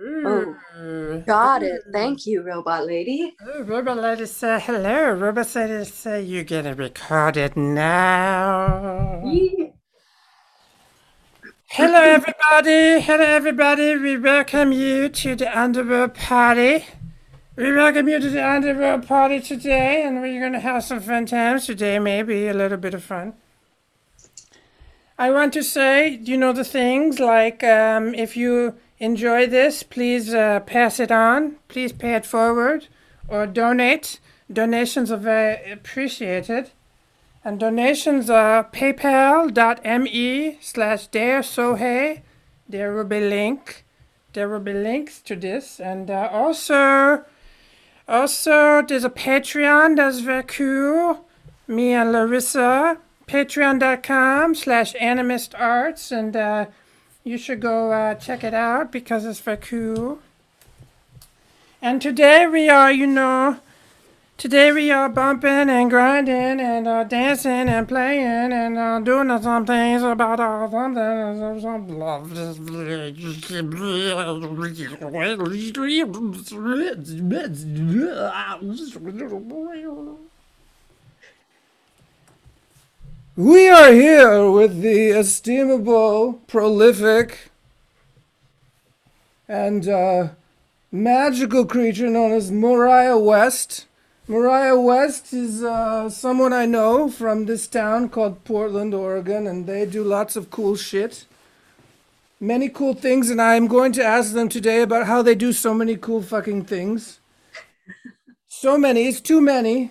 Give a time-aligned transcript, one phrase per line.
[0.00, 1.82] Oh, got it.
[1.92, 3.34] Thank you, robot lady.
[3.46, 5.12] Oh, Robot Lady say hello.
[5.12, 9.22] Robot Lady say you're gonna record it now.
[11.66, 13.00] Hello, everybody.
[13.02, 13.96] Hello, everybody.
[13.96, 16.86] We welcome you to the Underworld Party.
[17.56, 21.66] We welcome you to the Underworld Party today, and we're gonna have some fun times
[21.66, 21.98] today.
[21.98, 23.34] Maybe a little bit of fun.
[25.18, 30.32] I want to say, you know, the things like um, if you enjoy this, please
[30.32, 31.56] uh, pass it on.
[31.66, 32.86] Please pay it forward
[33.28, 34.20] or donate.
[34.50, 36.70] Donations are very appreciated.
[37.44, 42.22] And donations are paypal.me slash daresohe.
[42.68, 43.84] There will be link.
[44.34, 45.80] There will be links to this.
[45.80, 47.24] And uh, also,
[48.06, 51.26] also there's a Patreon that's very cool.
[51.66, 52.98] Me and Larissa.
[53.26, 56.12] Patreon.com slash animist arts.
[56.12, 56.66] And uh,
[57.24, 60.20] you should go uh, check it out because it's very cool.
[61.80, 63.58] And today we are, you know,
[64.42, 69.64] Today we are bumping and grinding and uh, dancing and playing and uh, doing some
[69.64, 71.60] things about uh, something.
[71.60, 71.86] some
[83.36, 87.50] We are here with the estimable, prolific,
[89.48, 90.28] and uh,
[90.90, 93.86] magical creature known as Mariah West.
[94.28, 99.86] Mariah West is uh, someone I know from this town called Portland, Oregon, and they
[99.86, 101.24] do lots of cool shit.
[102.38, 105.72] Many cool things, and I'm going to ask them today about how they do so
[105.72, 107.18] many cool fucking things.
[108.46, 109.90] So many, it's too many.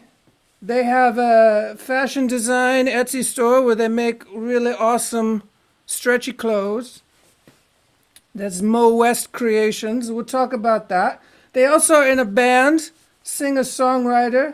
[0.62, 5.42] They have a fashion design Etsy store where they make really awesome
[5.88, 7.02] stretchy clothes.
[8.36, 10.12] That's Mo West Creations.
[10.12, 11.20] We'll talk about that.
[11.54, 12.92] They also are in a band,
[13.24, 14.54] singer songwriter.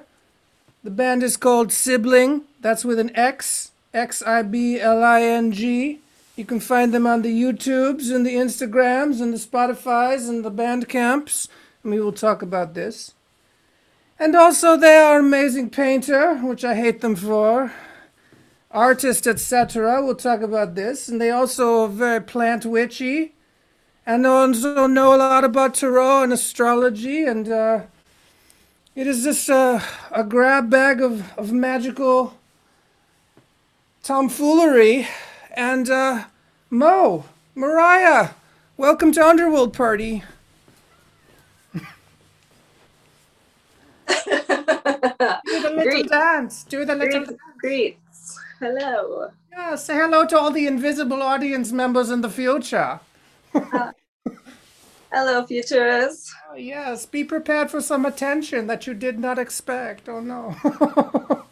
[0.81, 2.44] The band is called Xibling.
[2.62, 6.00] That's with an X, X I B L I N G.
[6.38, 10.51] You can find them on the YouTubes and the Instagrams and the Spotifys and the
[10.51, 11.50] Bandcamps.
[11.84, 13.13] And we will talk about this.
[14.19, 17.72] And also, they are amazing painter, which I hate them for.
[18.72, 20.03] Artist, etc.
[20.03, 21.07] We'll talk about this.
[21.07, 23.35] And they also are very plant witchy.
[24.07, 27.25] And they also know a lot about tarot and astrology.
[27.25, 27.81] And uh,
[28.95, 32.35] it is just a, a grab bag of, of magical
[34.01, 35.07] tomfoolery.
[35.55, 36.23] And uh,
[36.72, 38.29] Mo, Mariah,
[38.78, 40.23] welcome to Underworld Party.
[44.88, 46.64] Do the little dance.
[46.64, 47.40] Do the little Great.
[47.59, 48.00] Great.
[48.59, 49.30] Hello.
[49.52, 53.00] Yeah, say hello to all the invisible audience members in the future.
[55.12, 56.34] Hello, futurists.
[56.52, 60.09] Oh, yes, be prepared for some attention that you did not expect.
[60.09, 60.56] Oh no.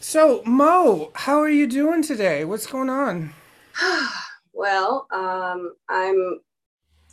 [0.00, 2.44] so, Mo, how are you doing today?
[2.44, 3.32] What's going on?
[4.58, 6.40] Well, um, I'm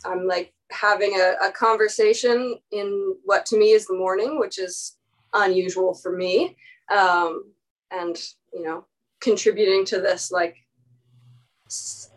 [0.02, 4.96] I'm like having a, a conversation in what to me is the morning, which is
[5.32, 6.56] unusual for me.
[6.94, 7.52] Um,
[7.90, 8.16] and
[8.52, 8.84] you know,
[9.20, 10.56] contributing to this like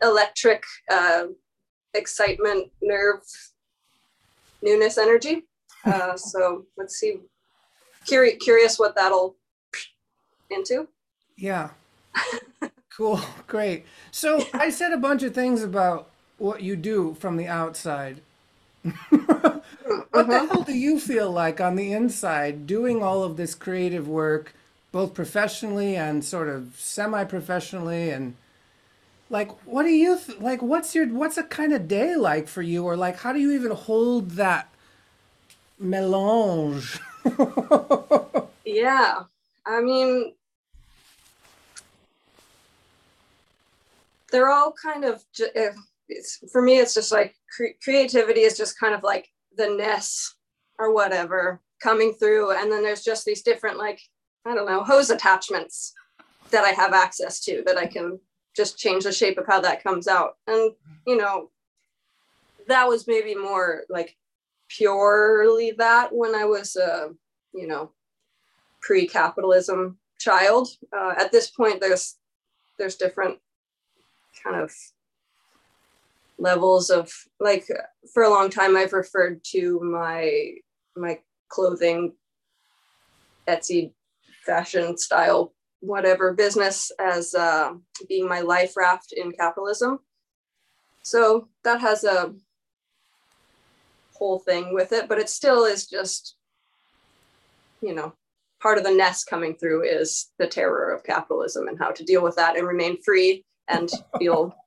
[0.01, 1.25] electric uh,
[1.94, 3.22] excitement, nerve,
[4.62, 5.44] newness energy.
[5.85, 7.19] Uh, so let's see.
[8.06, 9.38] Curi- curious what that'll
[10.50, 10.90] into.
[11.38, 11.69] Yeah.
[12.97, 13.22] cool.
[13.46, 13.85] Great.
[14.12, 16.09] So, I said a bunch of things about
[16.40, 18.22] what you do from the outside.
[20.11, 20.47] What the Mhm.
[20.47, 24.53] hell do you feel like on the inside doing all of this creative work,
[24.91, 28.35] both professionally and sort of semi-professionally and
[29.29, 32.61] like what do you th- like what's your what's a kind of day like for
[32.61, 34.69] you or like how do you even hold that
[35.79, 36.99] melange?
[38.65, 39.23] Yeah,
[39.65, 40.35] I mean,
[44.31, 45.23] they're all kind of.
[46.09, 46.79] It's for me.
[46.79, 50.35] It's just like cre- creativity is just kind of like the ness
[50.79, 53.99] or whatever coming through, and then there's just these different like
[54.46, 55.93] I don't know hose attachments
[56.52, 58.20] that I have access to that I can
[58.55, 60.73] just change the shape of how that comes out, and
[61.05, 61.49] you know,
[62.67, 64.16] that was maybe more like
[64.70, 67.09] purely that when I was, uh,
[67.53, 67.91] you know,
[68.81, 70.70] pre-capitalism child.
[70.96, 72.16] Uh, at this point, there's
[72.78, 73.40] there's different
[74.43, 74.73] kind of
[76.39, 77.66] levels of like
[78.13, 80.51] for a long time I've referred to my
[80.95, 81.19] my
[81.49, 82.13] clothing
[83.47, 83.93] Etsy
[84.45, 87.73] fashion style whatever business as uh,
[88.07, 89.99] being my life raft in capitalism.
[91.03, 92.34] So that has a
[94.16, 96.35] whole thing with it, but it still is just,
[97.81, 98.13] you know,
[98.61, 102.23] part of the nest coming through is the terror of capitalism and how to deal
[102.23, 104.55] with that and remain free and feel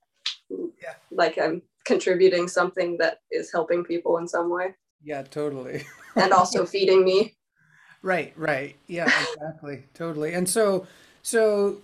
[0.83, 0.95] Yeah.
[1.11, 5.85] like I'm contributing something that is helping people in some way Yeah, totally.
[6.17, 7.37] and also feeding me.
[8.03, 8.77] Right, right.
[8.87, 9.85] Yeah, exactly.
[9.95, 10.33] Totally.
[10.35, 10.87] And so
[11.23, 11.79] so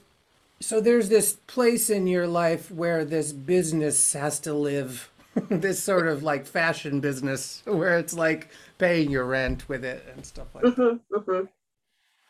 [0.61, 5.11] so there's this place in your life where this business has to live.
[5.51, 8.49] This sort of like fashion business where it's like
[8.79, 11.01] paying your rent with it and stuff like that.
[11.11, 11.45] hmm hmm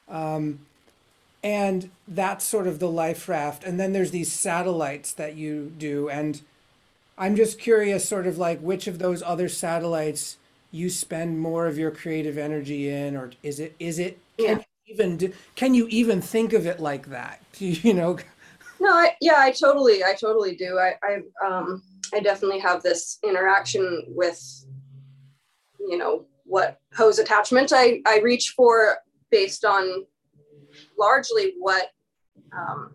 [0.09, 0.67] Um,
[1.47, 3.63] and that's sort of the life raft.
[3.63, 6.09] And then there's these satellites that you do.
[6.09, 6.43] And
[7.17, 10.39] I'm just curious, sort of like which of those other satellites
[10.73, 14.65] you spend more of your creative energy in, or is it, is it, can Yeah.
[14.89, 17.41] you even do, can you even think of it like that?
[17.61, 18.19] You know?
[18.81, 20.81] No, I, yeah, I totally, I totally do.
[20.81, 21.81] I, I, um,
[22.13, 24.67] I definitely have this interaction with,
[25.79, 28.97] you know, what hose attachment I, I reach for
[29.31, 30.05] based on
[30.99, 31.91] largely what,
[32.53, 32.93] um,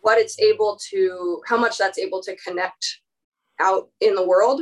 [0.00, 3.00] what it's able to, how much that's able to connect
[3.60, 4.60] out in the world.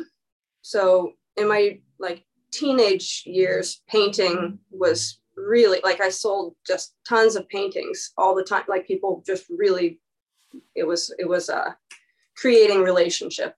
[0.62, 7.48] So in my like teenage years, painting was really like I sold just tons of
[7.48, 8.64] paintings all the time.
[8.68, 10.00] Like people just really,
[10.74, 11.72] it was it was uh,
[12.36, 13.56] creating relationship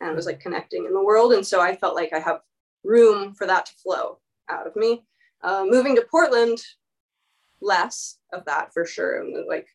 [0.00, 1.32] and it was like connecting in the world.
[1.32, 2.40] And so I felt like I have
[2.84, 4.18] room for that to flow
[4.50, 5.04] out of me.
[5.42, 6.58] Uh, moving to Portland,
[7.60, 9.20] less of that for sure.
[9.20, 9.66] And the, like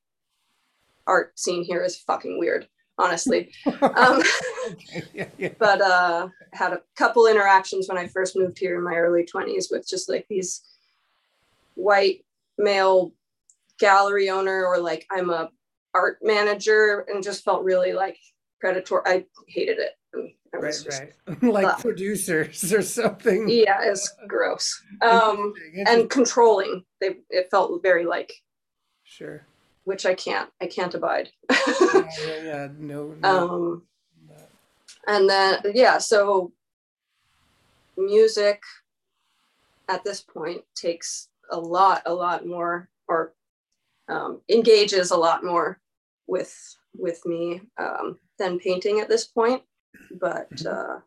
[1.05, 2.67] art scene here is fucking weird,
[2.97, 3.51] honestly.
[3.81, 4.21] Um,
[4.69, 5.53] Okay, yeah, yeah.
[5.59, 9.71] but uh had a couple interactions when I first moved here in my early 20s
[9.71, 10.61] with just like these
[11.75, 12.25] white
[12.57, 13.13] male
[13.79, 15.49] gallery owner or like I'm a
[15.93, 18.17] art manager and just felt really like
[18.59, 19.03] predatory.
[19.05, 19.91] I hated it.
[20.57, 21.44] And I was Right, just, right.
[21.54, 21.80] Like Ugh.
[21.81, 23.48] producers or something.
[23.50, 24.81] Yeah, it's gross.
[25.01, 25.54] Um
[25.86, 26.83] and controlling.
[27.01, 28.31] They it felt very like
[29.04, 29.45] sure.
[29.86, 31.30] which I can't I can't abide.
[31.68, 32.68] Yeah, yeah, yeah.
[32.77, 33.50] No, no.
[33.50, 33.83] um
[35.07, 36.51] and then yeah so
[37.98, 38.62] music
[39.89, 43.33] at this point takes a lot a lot more or
[44.10, 45.80] um, engages a lot more
[46.27, 46.53] with
[46.95, 49.62] with me um, than painting at this point
[50.19, 50.99] but uh,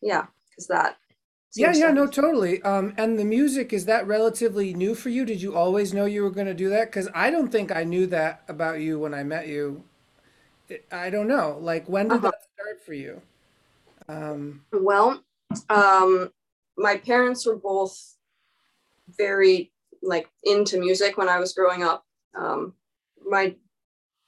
[0.00, 0.98] yeah because that
[1.54, 2.62] Yeah, yeah, no, totally.
[2.62, 5.24] Um, and the music, is that relatively new for you?
[5.24, 6.86] Did you always know you were going to do that?
[6.86, 9.84] Because I don't think I knew that about you when I met you.
[10.92, 11.58] I don't know.
[11.60, 12.30] Like, when did Uh-huh.
[12.30, 13.20] that start for you?
[14.08, 15.24] Um, Well,
[15.68, 16.30] um,
[16.76, 18.16] my parents were both
[19.18, 19.72] very
[20.02, 22.04] like into music when I was growing up.
[22.34, 22.74] Um,
[23.26, 23.56] my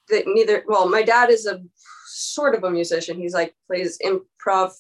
[0.09, 1.63] they, neither well, my dad is a
[2.23, 3.19] sort of a musician.
[3.19, 4.73] He's like plays improv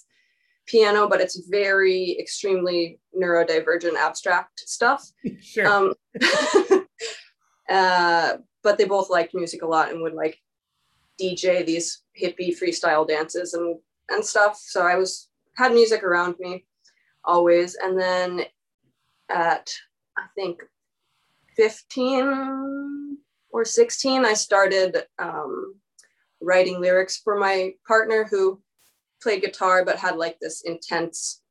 [0.66, 5.10] piano, but it's very extremely neurodivergent abstract stuff.
[5.42, 5.66] sure.
[5.66, 5.94] Um,
[7.68, 10.38] uh, but they both liked music a lot and would like
[11.20, 13.78] DJ these hippie freestyle dances and
[14.10, 14.56] and stuff.
[14.56, 16.64] So I was had music around me
[17.24, 17.74] always.
[17.76, 18.42] And then
[19.28, 19.72] at
[20.16, 20.62] I think
[21.56, 23.18] 15
[23.50, 25.74] or 16, I started um,
[26.42, 28.60] writing lyrics for my partner who
[29.22, 31.42] played guitar but had like this intense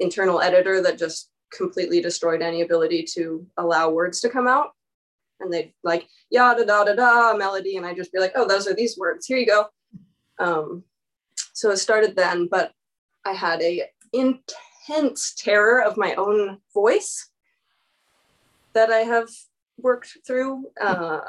[0.00, 4.70] internal editor that just completely destroyed any ability to allow words to come out.
[5.40, 8.66] And they'd like yada da da da melody, and I'd just be like, oh, those
[8.66, 9.26] are these words.
[9.26, 9.66] Here you go.
[10.38, 10.84] Um,
[11.52, 12.72] so it started then, but
[13.24, 17.30] I had a intense terror of my own voice
[18.74, 19.28] that I have
[19.78, 21.20] worked through uh,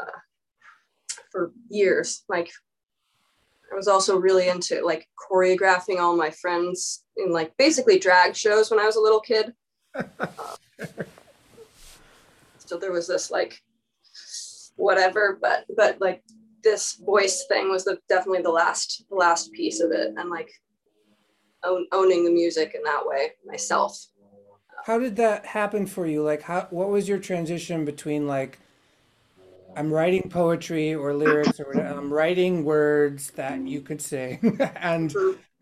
[1.31, 2.24] for years.
[2.29, 2.51] Like
[3.75, 8.72] I was also really into like choreographing all my friends in like basically drag shows
[8.72, 9.53] when I was a little kid.
[9.94, 10.27] Uh,
[12.58, 13.62] so there was this like
[14.77, 16.24] whatever, but but like
[16.63, 20.50] this voice thing was the definitely the last the last piece of it, and like
[21.65, 24.08] own, owning the music in that way myself.
[24.86, 26.24] How did that happen for you?
[26.24, 28.60] Like, how, what was your transition between like,
[29.75, 35.13] I'm writing poetry or lyrics or whatever, I'm writing words that you could sing, and.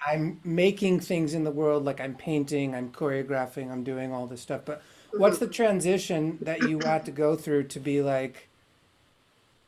[0.06, 4.42] I'm making things in the world, like I'm painting, I'm choreographing, I'm doing all this
[4.42, 4.62] stuff.
[4.66, 5.22] But mm-hmm.
[5.22, 8.50] what's the transition that you had to go through to be like,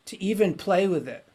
[0.05, 1.25] to even play with it?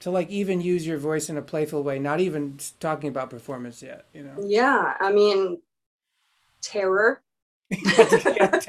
[0.00, 3.82] To like even use your voice in a playful way, not even talking about performance
[3.82, 4.36] yet, you know?
[4.44, 5.58] Yeah, I mean,
[6.60, 7.22] terror,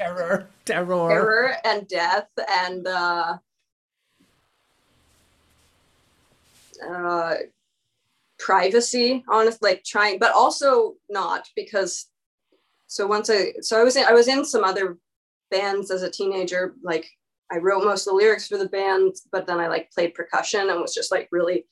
[0.06, 1.08] terror, terror.
[1.08, 3.36] terror, and death, and uh,
[6.88, 7.34] uh,
[8.38, 12.06] privacy, honest, like trying, but also not because
[12.86, 14.98] so once I so I was in I was in some other
[15.50, 17.08] bands as a teenager, like
[17.50, 20.68] I wrote most of the lyrics for the band, but then I like played percussion
[20.70, 21.66] and was just like really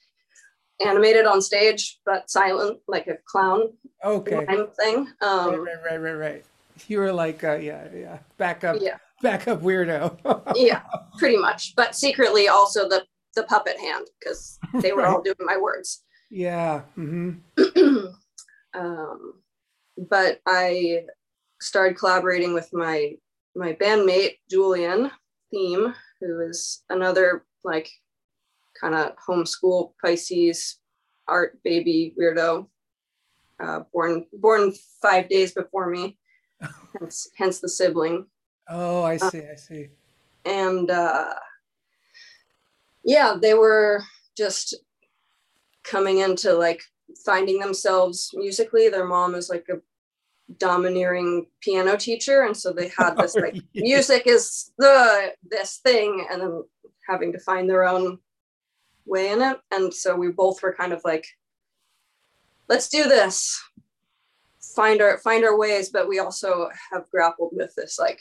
[0.84, 3.72] animated on stage, but silent, like a clown
[4.04, 4.44] Okay.
[4.78, 5.06] thing.
[5.20, 6.44] Right, Um, right, right, right, right.
[6.88, 10.18] You were like, uh, yeah, yeah, backup, yeah, backup weirdo.
[10.56, 10.82] yeah,
[11.18, 11.74] pretty much.
[11.76, 13.04] But secretly also the
[13.36, 16.02] the puppet hand because they were all doing my words.
[16.30, 16.80] yeah.
[16.94, 17.32] hmm
[18.74, 19.34] um,
[19.96, 21.04] but I
[21.60, 23.12] started collaborating with my
[23.56, 25.10] my bandmate Julian
[25.50, 27.88] Theme, who is another like
[28.80, 30.78] kind of homeschool Pisces
[31.26, 32.66] art baby weirdo,
[33.62, 36.18] uh, born born five days before me,
[36.98, 38.26] hence hence the sibling.
[38.68, 39.42] Oh, I see.
[39.50, 39.88] I see.
[40.44, 41.34] And uh,
[43.04, 44.02] yeah, they were
[44.36, 44.74] just
[45.82, 46.82] coming into like
[47.24, 48.88] finding themselves musically.
[48.88, 49.80] Their mom is like a
[50.58, 53.82] domineering piano teacher, and so they had this like Yeah.
[53.82, 56.62] music is the this thing, and then
[57.08, 58.18] having to find their own
[59.06, 59.58] way in it.
[59.70, 61.26] And so we both were kind of like,
[62.68, 63.62] let's do this,
[64.74, 65.90] find our find our ways.
[65.90, 68.20] But we also have grappled with this like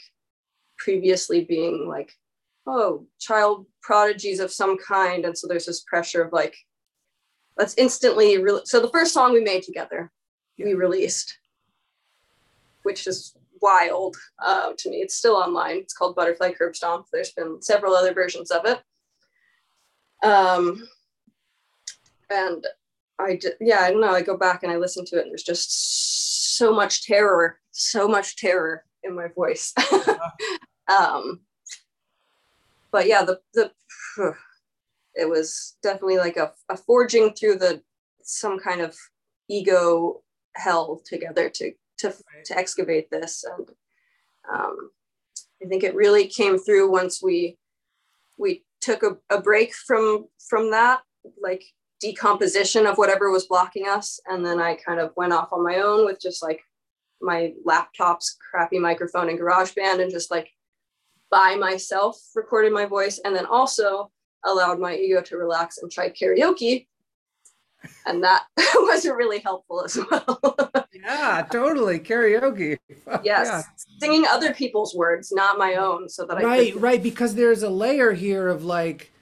[0.78, 2.12] previously being like
[2.66, 5.24] oh child prodigies of some kind.
[5.24, 6.56] And so there's this pressure of like
[7.56, 10.10] let's instantly re- so the first song we made together
[10.58, 11.38] we released
[12.82, 14.98] which is wild uh, to me.
[14.98, 15.78] It's still online.
[15.78, 18.80] It's called butterfly curb stomp there's been several other versions of it.
[20.22, 20.88] Um
[22.30, 22.66] and
[23.18, 24.10] i d- yeah i don't know.
[24.10, 26.13] I go back and i listen to it and there's just
[26.56, 29.72] so much terror so much terror in my voice
[30.88, 31.40] um
[32.92, 33.70] but yeah the the
[35.14, 37.82] it was definitely like a, a forging through the
[38.22, 38.96] some kind of
[39.48, 40.22] ego
[40.56, 42.44] hell together to to Right.
[42.46, 43.68] to excavate this and
[44.52, 44.90] um
[45.62, 47.56] i think it really came through once we
[48.38, 51.02] we took a, a break from from that
[51.40, 51.64] like
[52.04, 55.76] decomposition of whatever was blocking us and then i kind of went off on my
[55.76, 56.60] own with just like
[57.20, 60.50] my laptop's crappy microphone and GarageBand and just like
[61.30, 64.10] by myself recorded my voice and then also
[64.44, 66.86] allowed my ego to relax and tried karaoke.
[68.06, 68.44] And that
[68.76, 70.70] wasn't really helpful as well.
[70.94, 71.98] Yeah, totally.
[71.98, 72.78] Karaoke.
[73.22, 73.48] Yes.
[73.48, 73.62] yeah.
[74.00, 77.02] Singing other people's words, not my own, so that I Right, could right.
[77.02, 79.12] Because there's a layer here of like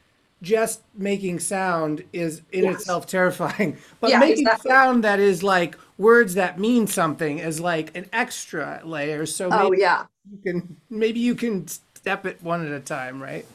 [0.43, 2.69] just making sound is in Yes.
[2.69, 3.79] itself terrifying.
[4.01, 4.69] But Yeah, making exactly.
[4.69, 9.27] sound that is like words that mean something is like an extra layer.
[9.27, 10.07] So Oh yeah.
[10.31, 13.47] you can maybe you can step it one at a time, right?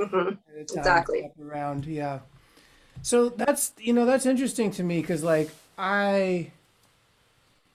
[0.00, 0.38] Mhm.
[0.48, 1.30] At a time, Exactly.
[1.32, 2.20] step around, yeah.
[3.02, 6.52] So that's you know that's interesting to me because like I,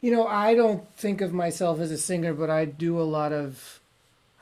[0.01, 3.33] you know, I don't think of myself as a singer, but I do a lot
[3.33, 3.79] of.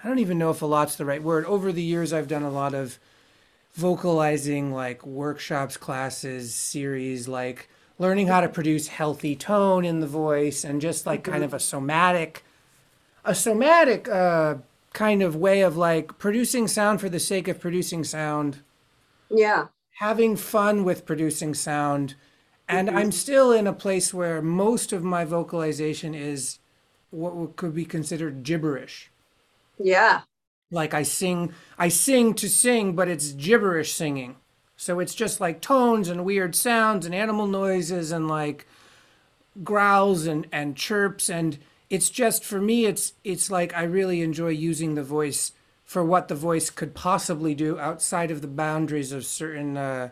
[0.03, 1.45] I don't even know if a lot's the right word.
[1.45, 2.99] Over the years, I've done a lot of
[3.73, 10.63] vocalizing, like workshops, classes, series, like learning how to produce healthy tone in the voice,
[10.63, 12.43] and just like kind of a somatic,
[13.25, 14.55] a somatic uh,
[14.93, 18.59] kind of way of like producing sound for the sake of producing sound.
[19.29, 19.67] Yeah.
[19.99, 22.15] having fun with producing sound.
[22.67, 26.59] And i'm still in a place where most of my vocalization is
[27.11, 29.11] what could be considered gibberish.
[29.77, 30.21] Yeah.
[30.73, 34.35] Like i sing i sing to sing but it's gibberish singing.
[34.75, 38.67] So it's just like tones and weird sounds and animal noises and like
[39.63, 41.29] growls and and chirps.
[41.29, 45.51] And it's just for me it's it's like i really enjoy using the voice
[45.85, 50.09] for what the voice could possibly do outside of the boundaries of certain uh,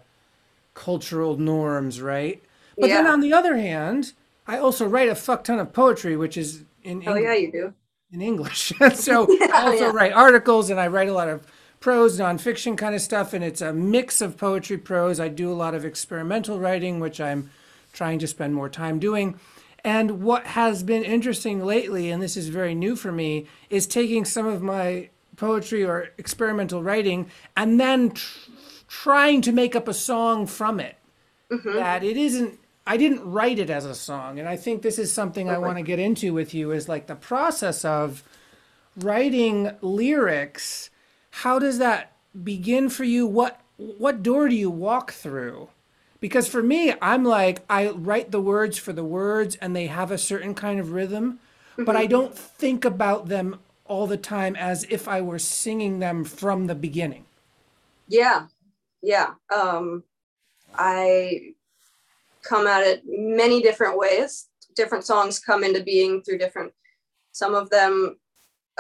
[0.74, 2.42] cultural norms right?
[2.78, 4.14] But then on the other hand
[4.48, 7.52] i also write a fuck ton of poetry which is in Oh English yeah, you
[7.52, 7.74] do.
[8.12, 8.74] In English.
[8.94, 9.92] so I oh, also yeah.
[9.92, 11.46] write articles and I write a lot of
[11.80, 15.20] prose, nonfiction kind of stuff, and it's a mix of poetry, prose.
[15.20, 17.50] I do a lot of experimental writing, which I'm
[17.92, 19.40] trying to spend more time doing.
[19.84, 24.26] And what has been interesting lately, and this is very new for me, is taking
[24.26, 28.52] some of my poetry or experimental writing and then tr-
[28.88, 30.98] trying to make up a song from it.
[31.52, 31.74] Mm-hmm.
[31.74, 35.12] That it isn't I didn't write it as a song, and I think this is
[35.14, 38.24] something I want to get into with you is like the process of
[38.98, 40.90] writing lyrics.
[41.32, 43.28] How does that begin for you?
[43.28, 45.70] What what door do you walk through?
[46.20, 50.12] Because for me, I'm like I write the words for the words, and they have
[50.12, 51.40] a certain kind of rhythm,
[51.86, 56.24] but I don't think about them all the time as if I were singing them
[56.24, 57.26] from the beginning.
[58.08, 58.48] Yeah.
[59.02, 59.36] Yeah.
[59.54, 60.04] Um
[60.76, 61.54] I
[62.44, 64.48] come at it many different ways.
[64.76, 66.72] Different songs come into being through different,
[67.34, 68.18] some of them,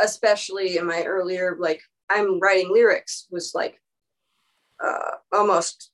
[0.01, 3.81] especially in my earlier, like I'm writing lyrics, was like
[4.83, 5.91] uh, almost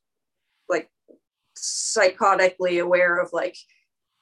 [0.70, 0.90] like
[1.58, 3.56] psychotically aware of like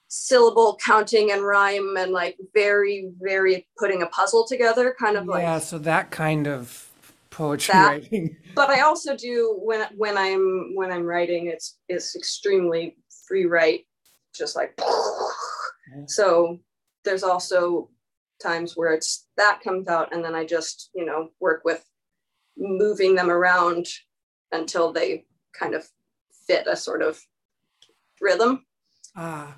[0.08, 5.42] syllable counting and rhyme and like very, very putting a puzzle together, kind of like
[5.44, 6.90] Yeah, so that kind of
[7.32, 8.38] poetry That- writing.
[8.56, 12.96] but I also do when when I'm when I'm writing it's it's extremely
[13.27, 13.86] free write
[14.36, 14.79] just like
[16.08, 16.60] so
[17.03, 17.89] there's also
[18.41, 21.84] times where it's that comes out and then I just you know work with
[22.58, 23.88] moving them around
[24.51, 25.25] until they
[25.58, 25.88] kind of
[26.48, 27.20] fit a sort of
[28.22, 28.65] rhythm
[29.15, 29.58] Ah,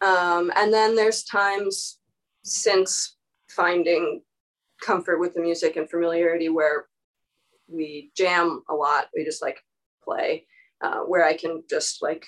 [0.00, 1.98] um, and then there's times
[2.44, 3.16] since
[3.50, 4.22] finding
[4.82, 6.86] comfort with the music and familiarity where
[7.68, 9.06] we jam a lot.
[9.14, 9.60] We just like
[10.02, 10.46] play,
[10.82, 12.26] uh, where I can just like,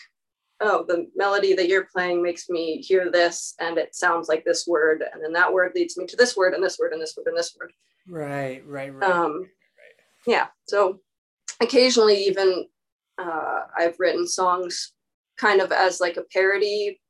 [0.61, 4.67] oh, the melody that you're playing makes me hear this and it sounds like this
[4.67, 5.03] word.
[5.13, 7.27] And then that word leads me to this word and this word and this word
[7.27, 7.73] and this word.
[8.09, 9.11] right, right, right.
[9.11, 9.49] Um,
[10.27, 10.49] yeah.
[10.67, 11.01] So
[11.61, 12.67] occasionally, even
[13.19, 14.93] uh, I've written songs
[15.37, 17.01] kind of as like a parody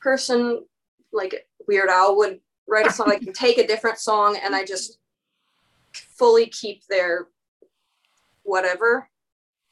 [0.00, 0.64] person,
[1.12, 4.98] like Weird Al would write a song, like take a different song and I just
[5.94, 7.28] fully keep their
[8.42, 9.08] whatever,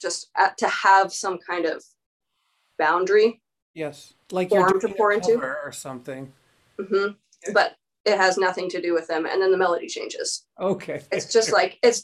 [0.00, 1.85] just at, to have some kind of
[2.85, 3.41] boundary.
[3.75, 5.35] yes, like you're form to doing a pour into.
[5.35, 6.33] cover or something.
[6.79, 7.09] hmm
[7.53, 9.27] But it has nothing to do with them.
[9.27, 10.47] And then the melody changes.
[10.59, 10.99] Okay.
[11.17, 12.01] it's just like it's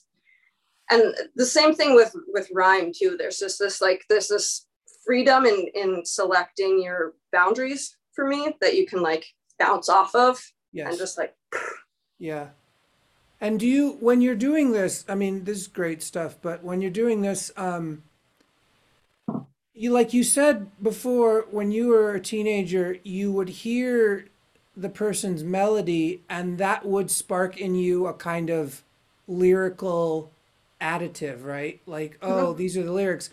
[0.91, 4.67] and the same thing with with rhyme too there's just this like there's this
[5.05, 7.83] freedom in in selecting your boundaries
[8.15, 9.25] for me that you can like
[9.59, 10.35] bounce off of
[10.73, 10.89] yes.
[10.89, 11.35] and just like
[12.19, 12.49] Yeah.
[13.41, 16.81] And do you, when you're doing this, I mean, this is great stuff, but when
[16.83, 18.03] you're doing this, um,
[19.79, 24.27] you, like you said before, when you were a teenager, you would hear
[24.77, 28.83] the person's melody and that would spark in you a kind of
[29.29, 30.33] lyrical
[30.81, 31.81] additive, right?
[31.87, 33.31] Like, oh, these are the lyrics.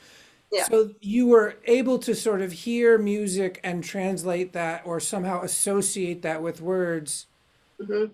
[0.52, 0.66] Yeah.
[0.66, 6.22] So you were able to sort of hear music and translate that or somehow associate
[6.22, 7.26] that with words.
[7.82, 8.12] mm-hmm.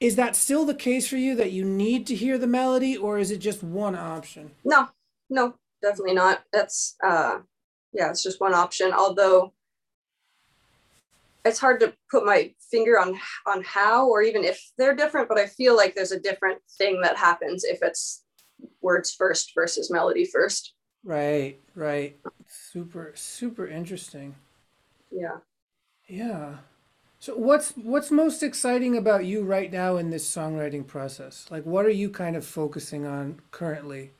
[0.00, 3.18] Is that still the case for you that you need to hear the melody, or
[3.18, 4.50] is it just one option?
[4.64, 4.88] no
[5.30, 7.38] no definitely not that's uh
[7.94, 9.52] yeah it's just one option although
[11.44, 15.38] it's hard to put my finger on on how or even if they're different but
[15.38, 18.24] i feel like there's a different thing that happens if it's
[18.82, 22.16] words first versus melody first Right, right.
[22.48, 24.34] Super, super interesting.
[25.10, 25.38] yeah
[26.08, 26.56] Yeah.
[27.20, 31.46] So what's what's most exciting about you right now in this songwriting process?
[31.50, 34.12] Like what are you kind of focusing on currently?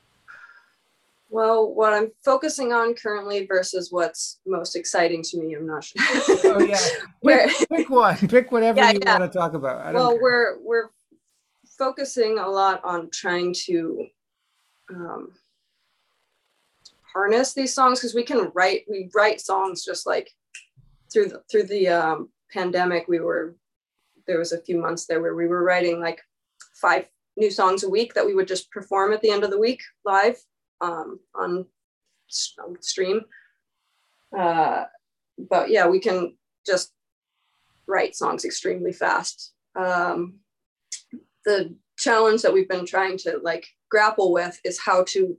[1.31, 6.01] Well, what I'm focusing on currently versus what's most exciting to me, I'm not sure.
[6.45, 6.79] Oh yeah.
[7.25, 8.17] Pick, pick one.
[8.17, 9.19] Pick whatever Yeah, you yeah.
[9.19, 9.81] want to talk about.
[9.81, 10.23] I don't well, care.
[10.23, 10.91] we're we're
[11.79, 14.07] focusing a lot on trying to
[14.91, 15.33] um,
[17.13, 20.31] harness these songs because we can write we write songs just like
[21.13, 23.09] through the through the um, pandemic.
[23.09, 23.57] We were
[24.27, 26.21] there was a few months there where we were writing like
[26.81, 29.59] five new songs a week that we would just perform at the end of the
[29.59, 30.37] week live
[30.81, 31.67] um, on,
[32.63, 33.23] on stream.
[34.37, 34.85] Uh,
[35.51, 36.93] but yeah, we can just
[37.87, 39.53] write songs extremely fast.
[39.77, 40.41] Um,
[41.45, 45.37] the challenge that we've been trying to like grapple with is how to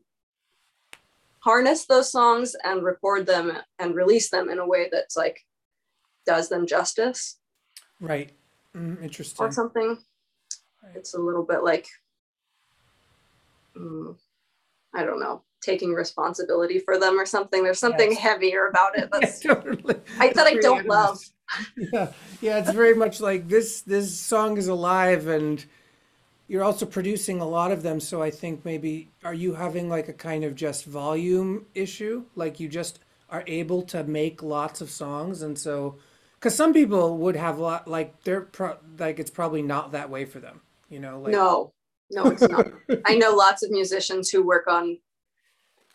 [1.39, 5.39] harness those songs and record them and release them in a way that's like
[6.25, 7.37] does them justice
[7.99, 8.31] Right.
[8.75, 9.51] Mm, or interesting.
[9.51, 9.97] something.
[10.83, 10.95] Right.
[10.95, 11.87] It's a little bit like,
[13.75, 14.15] mm,
[14.95, 17.63] I don't know, taking responsibility for them or something.
[17.63, 18.19] There's something Yes.
[18.19, 19.09] heavier about it.
[19.19, 19.95] Yeah, That's totally.
[20.19, 21.19] I that I don't love.
[21.77, 23.81] Yeah, yeah, it's very much like this.
[23.81, 25.63] This song is alive, and
[26.47, 27.99] you're also producing a lot of them.
[27.99, 32.25] So I think maybe are you having like a kind of just volume issue?
[32.35, 35.97] Like you just are able to make lots of songs, and so
[36.39, 40.09] because some people would have a lot like they're pro- like it's probably not that
[40.09, 40.61] way for them.
[40.89, 41.73] You know, like No,
[42.11, 42.67] no, it's not.
[43.05, 44.97] I know lots of musicians who work on,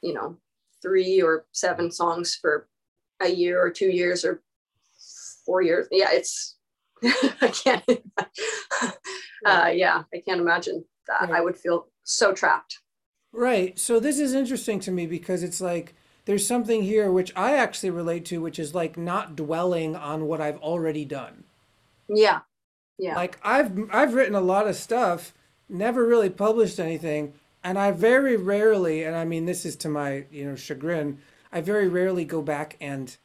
[0.03, 0.37] you know,
[0.83, 2.69] three or seven songs for
[3.21, 4.43] a year or two years or
[5.45, 5.87] four years.
[5.91, 6.57] Yeah, it's
[7.05, 7.85] I can't.
[9.47, 11.29] uh, yeah, I can't imagine that.
[11.29, 11.39] Right.
[11.39, 12.79] I would feel so trapped.
[13.33, 13.79] Right.
[13.79, 15.95] So this is interesting to me because it's like
[16.25, 20.41] there's something here which I actually relate to, which is like not dwelling on what
[20.41, 21.45] I've already done.
[22.09, 22.41] Yeah,
[23.01, 25.33] yeah, Like I've I've written a lot of stuff,
[25.71, 30.25] never really published anything, and I very rarely, and I mean this is to my,
[30.31, 31.19] you know, chagrin,
[31.53, 33.17] I very rarely go back and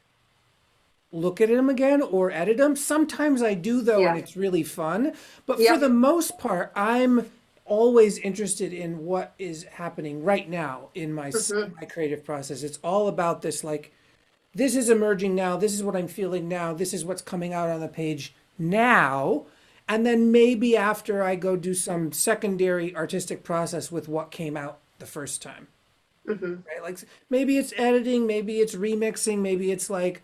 [1.12, 2.76] look at them again or edit them.
[2.76, 4.10] Sometimes I do though, Yeah.
[4.10, 5.12] and it's really fun.
[5.46, 5.74] But Yeah.
[5.74, 7.30] for the most part, I'm
[7.64, 11.74] always interested in what is happening right now in my Mm-hmm.
[11.80, 12.62] my creative process.
[12.62, 13.92] It's all about this like
[14.54, 17.68] this is emerging now, this is what I'm feeling now, this is what's coming out
[17.68, 19.44] on the page now.
[19.88, 24.78] And then maybe after I go do some secondary artistic process with what came out
[24.98, 25.68] the first time
[26.26, 26.54] mm-hmm.
[26.68, 26.82] right?
[26.82, 26.98] Like
[27.30, 30.22] maybe it's editing, maybe it's remixing, maybe it's like,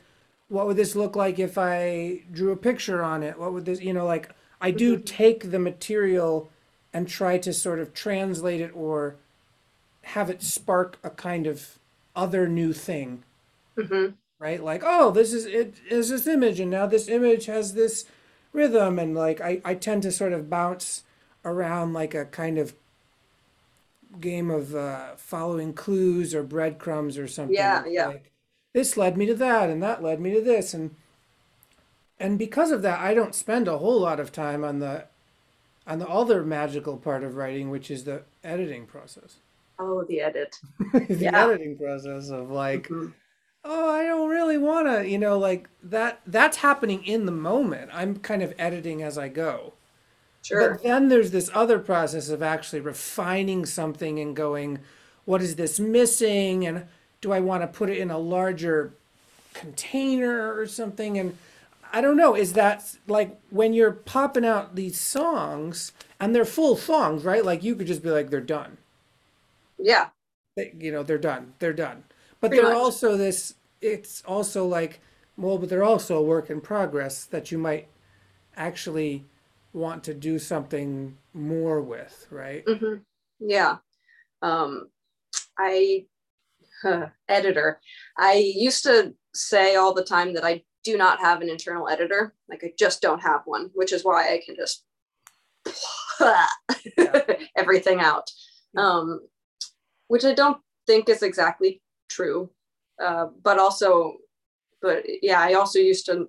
[0.48, 3.38] what would this look like if I drew a picture on it?
[3.38, 5.05] What would this, you know, like I do mm-hmm.
[5.05, 6.51] take the material
[6.92, 9.16] and try to sort of translate it or
[10.03, 11.79] have it spark a kind of
[12.14, 13.22] other new thing,
[13.77, 14.12] mm-hmm.
[14.38, 14.62] right?
[14.62, 18.05] Like, oh, this is it is this image, and now this image has this
[18.52, 21.04] rhythm, and like I I tend to sort of bounce
[21.44, 22.74] around like a kind of
[24.20, 27.54] game of uh, following clues or breadcrumbs or something.
[27.56, 28.08] Yeah, yeah.
[28.08, 28.30] Like,
[28.74, 30.94] this led me to that, and that led me to this, and
[32.18, 35.04] and because of that, I don't spend a whole lot of time on the
[35.86, 39.36] on the other magical part of writing, which is the editing process.
[39.78, 40.56] Oh, the edit.
[40.92, 41.44] the Yeah.
[41.44, 43.12] editing process of like, Mhm.
[43.64, 46.20] Oh, I don't really want to, you know, like that.
[46.27, 47.90] That's happening in the moment.
[47.92, 49.75] I'm kind of editing as I go.
[50.42, 50.72] Sure.
[50.72, 54.81] But then there's this other process of actually refining something and going,
[55.25, 56.66] what is this missing?
[56.66, 56.87] And
[57.20, 58.92] do I want to put it in a larger
[59.55, 61.16] container or something?
[61.18, 61.38] And
[61.92, 66.77] I don't know, is that like when you're popping out these songs and they're full
[66.77, 67.44] songs, right?
[67.44, 68.79] Like you could just be like, they're done.
[69.79, 70.09] Yeah.
[70.57, 71.55] They, you know, they're done.
[71.59, 72.05] They're done.
[72.42, 72.83] But Pretty they're much.
[72.83, 75.00] also this, it's also like,
[75.38, 77.88] well, but they're also a work in progress that you might
[78.57, 79.24] actually
[79.72, 82.64] want to do something more with, right?
[82.66, 82.96] hmm
[83.40, 83.76] Yeah.
[84.42, 84.88] Um,
[85.59, 86.07] I,
[86.83, 87.81] huh, editor.
[88.18, 92.35] I used to say all the time that I do not have an internal editor.
[92.48, 94.85] Like I just don't have one, which is why I can just
[97.57, 98.31] everything out.
[98.76, 99.20] Um,
[100.09, 101.82] which I don't think is exactly
[102.12, 102.51] true.
[103.03, 104.16] Uh, but also,
[104.81, 106.29] but yeah, I also used to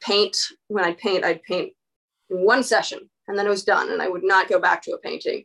[0.00, 0.36] paint.
[0.68, 1.72] When I paint, I'd paint
[2.30, 4.92] in one session and then it was done and I would not go back to
[4.92, 5.44] a painting.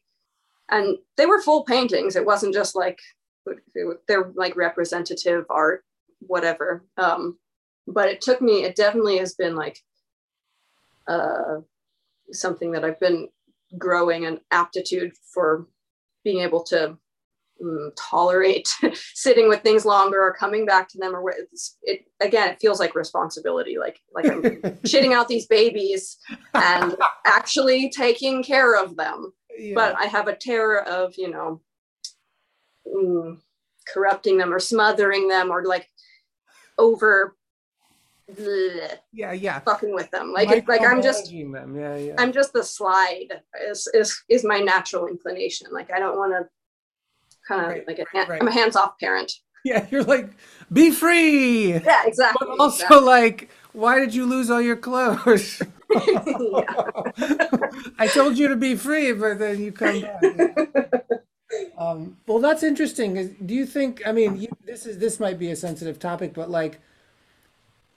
[0.69, 2.15] And they were full paintings.
[2.15, 2.99] It wasn't just like
[4.08, 5.84] they're like representative art,
[6.19, 6.84] whatever.
[6.97, 7.38] Um,
[7.88, 9.78] but it took me, it definitely has been like
[11.08, 11.60] uh,
[12.32, 13.30] something that I've been
[13.78, 15.67] growing an aptitude for
[16.23, 16.97] being able to
[17.61, 18.67] mm, tolerate
[19.13, 21.33] sitting with things longer or coming back to them or
[21.83, 24.41] it again it feels like responsibility like like i'm
[24.83, 26.17] shitting out these babies
[26.53, 29.73] and actually taking care of them Yeah.
[29.75, 31.61] but i have a terror of you know
[32.87, 33.37] mm,
[33.87, 35.89] corrupting them or smothering them or like
[36.77, 37.35] over
[38.31, 39.59] bleh, yeah, yeah.
[39.59, 41.75] fucking with them like it, like i'm just them.
[41.77, 42.15] Yeah, yeah.
[42.17, 43.27] i'm just the slide
[43.69, 46.49] is is, is my natural inclination like i don't want to
[47.47, 48.41] kind of Right, like a, right, right.
[48.41, 49.31] i'm a hands-off parent
[49.65, 50.29] yeah, you're like,
[50.71, 51.81] be free.
[51.84, 55.62] yeah exactly But also, like, why did you lose all your clothes?
[57.97, 60.21] I told you to be free, but then you come back.
[61.77, 63.36] Um, well, that's interesting.
[63.45, 64.01] Do you think?
[64.05, 66.79] I mean, you, this is this might be a sensitive topic, but like,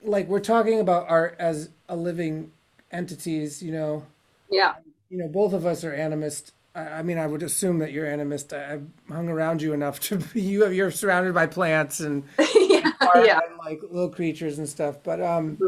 [0.02, 2.52] like we're talking about art as a living
[2.90, 3.62] entities.
[3.62, 4.06] You know,
[4.50, 4.74] yeah
[5.10, 6.52] you know, both of us are animist.
[6.74, 8.56] I, I mean, I would assume that you're animist.
[8.56, 10.62] I, I've hung around you enough to be, you.
[10.64, 15.02] have- You're surrounded by plants and yeah yeah and like little creatures and stuff.
[15.02, 15.58] But um,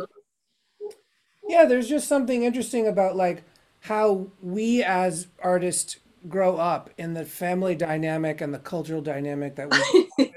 [1.49, 3.43] yeah, there's just something interesting about like
[3.81, 5.97] how we as artists
[6.29, 10.31] grow up in the family dynamic and the cultural dynamic that we grow up in,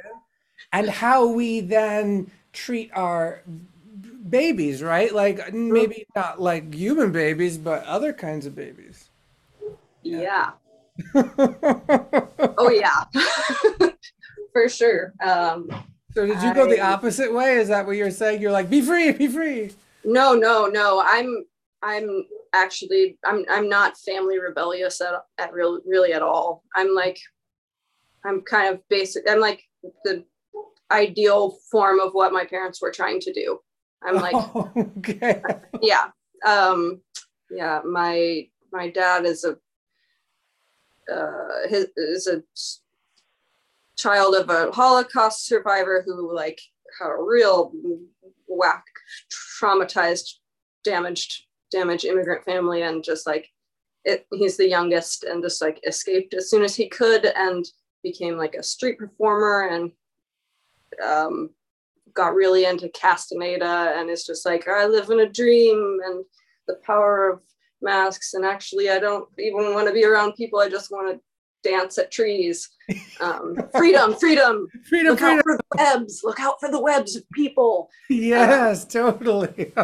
[0.71, 3.43] and how we then treat our
[4.30, 5.13] babies, right?
[5.13, 9.10] Like maybe not like human babies, but other kinds of babies.
[10.03, 10.51] Yeah
[11.15, 13.03] oh yeah
[14.53, 15.69] for sure um
[16.13, 17.55] So did you go the opposite way?
[17.57, 18.39] Is that what you're saying?
[18.41, 19.71] You're like, be free, be free.
[20.05, 21.45] no no no i'm
[21.81, 27.17] i'm actually i'm i'm not family rebellious at, at real really at all i'm like
[28.25, 29.63] i'm kind of basic i'm like
[30.03, 30.23] the
[30.91, 33.57] ideal form of what my parents were trying to do
[34.03, 34.35] i'm like
[34.97, 35.41] okay.
[35.81, 36.09] yeah
[36.45, 37.01] um
[37.49, 39.55] yeah my my dad is a
[41.11, 42.41] uh his is a
[43.97, 46.59] child of a holocaust survivor who like
[46.99, 47.71] had a real
[48.47, 48.83] whack
[49.59, 50.35] traumatized
[50.83, 53.49] damaged damaged immigrant family and just like
[54.05, 57.65] it he's the youngest and just like escaped as soon as he could and
[58.03, 59.91] became like a street performer and
[61.03, 61.49] um
[62.13, 66.23] got really into Castaneda and it's just like I live in a dream and
[66.67, 67.41] the power of
[67.84, 71.22] masks and actually I don't even want to be around people I just want to
[71.63, 72.69] dance at trees.
[73.22, 74.67] Um, freedom freedom.
[74.89, 75.38] Freedom look freedom.
[75.38, 77.89] out for the webs look out for the webs of people.
[78.10, 79.72] Yes totally.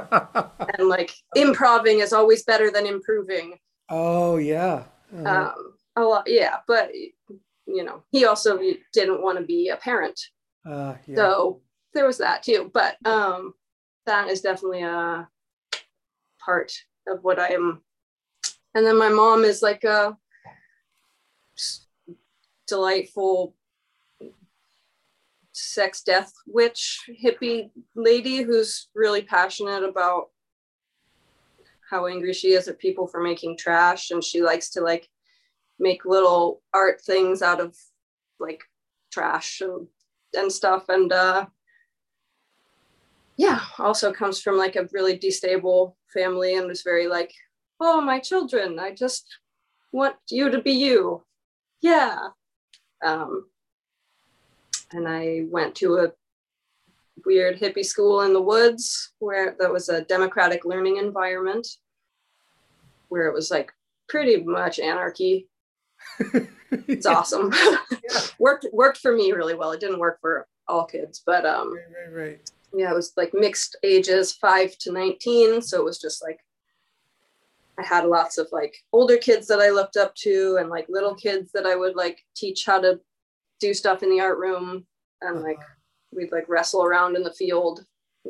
[0.78, 3.58] And like improving is always better than improving.
[3.90, 4.84] Oh yeah.
[5.16, 5.54] Uh-huh.
[5.58, 6.92] um, a lot yeah but
[7.66, 8.60] you know he also
[8.94, 10.20] didn't want to be a parent.
[10.70, 11.16] Uh, yeah.
[11.16, 11.62] so
[11.94, 12.70] there was that too.
[12.74, 13.54] But um
[14.06, 15.28] that is definitely a
[16.44, 16.72] part
[17.08, 17.82] of what i am
[18.75, 20.17] and then my mom is like a
[22.67, 23.55] delightful
[25.51, 30.29] sex death witch hippie lady who's really passionate about
[31.89, 34.12] how angry she is at people for making trash.
[34.12, 35.08] And she likes to like
[35.79, 37.75] make little art things out of
[38.39, 38.62] like
[39.12, 39.88] trash and
[40.36, 40.86] and stuff.
[40.89, 41.47] And uh
[43.38, 47.34] yeah also comes from like a really destable family and was very like
[47.80, 49.26] oh my children i just
[49.92, 51.24] want you to be you.
[51.82, 52.28] Yeah.
[53.04, 53.46] Um
[54.92, 56.12] and i went to a
[57.26, 61.68] weird hippie school in the woods where that was a democratic learning environment
[63.10, 63.72] where it was like
[64.08, 65.48] pretty much anarchy.
[66.88, 67.52] It's awesome.
[68.39, 69.72] Worked worked for me really well.
[69.72, 72.52] It didn't work for all kids but um right, right, right.
[72.74, 76.39] yeah it was like mixed ages 5 to 19 so it was just like
[77.80, 81.15] i had lots of like older kids that i looked up to and like little
[81.15, 83.00] kids that i would like teach how to
[83.60, 84.86] do stuff in the art room
[85.22, 85.46] and uh-huh.
[85.46, 85.60] like
[86.12, 87.86] we'd like wrestle around in the field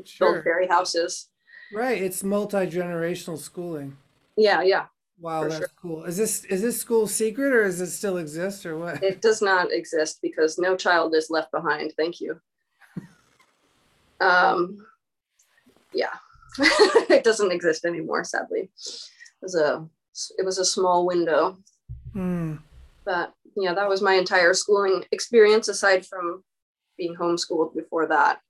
[0.05, 0.33] sure.
[0.33, 1.29] build fairy houses
[1.73, 3.95] right it's multi-generational schooling
[4.37, 4.85] yeah yeah
[5.21, 5.67] Wow, that's sure.
[5.81, 6.03] cool.
[6.05, 9.03] Is this is this school secret or does it still exist or what?
[9.03, 11.93] It does not exist because no child is left behind.
[11.97, 12.39] Thank you.
[14.21, 14.85] um,
[15.93, 16.13] yeah,
[16.57, 18.23] it doesn't exist anymore.
[18.23, 18.69] Sadly,
[19.41, 19.87] was a
[20.37, 21.57] it was a small window.
[22.13, 22.55] Hmm.
[23.05, 26.43] But yeah, that was my entire schooling experience aside from
[26.97, 28.41] being homeschooled before that.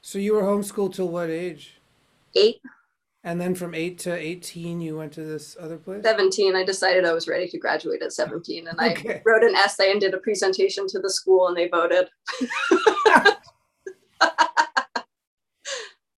[0.00, 1.80] So you were homeschooled till what age?
[2.34, 2.60] Eight.
[3.24, 6.04] And then from eight to 18, you went to this other place?
[6.04, 6.54] 17.
[6.54, 8.68] I decided I was ready to graduate at 17.
[8.68, 9.16] And okay.
[9.16, 12.08] I wrote an essay and did a presentation to the school, and they voted.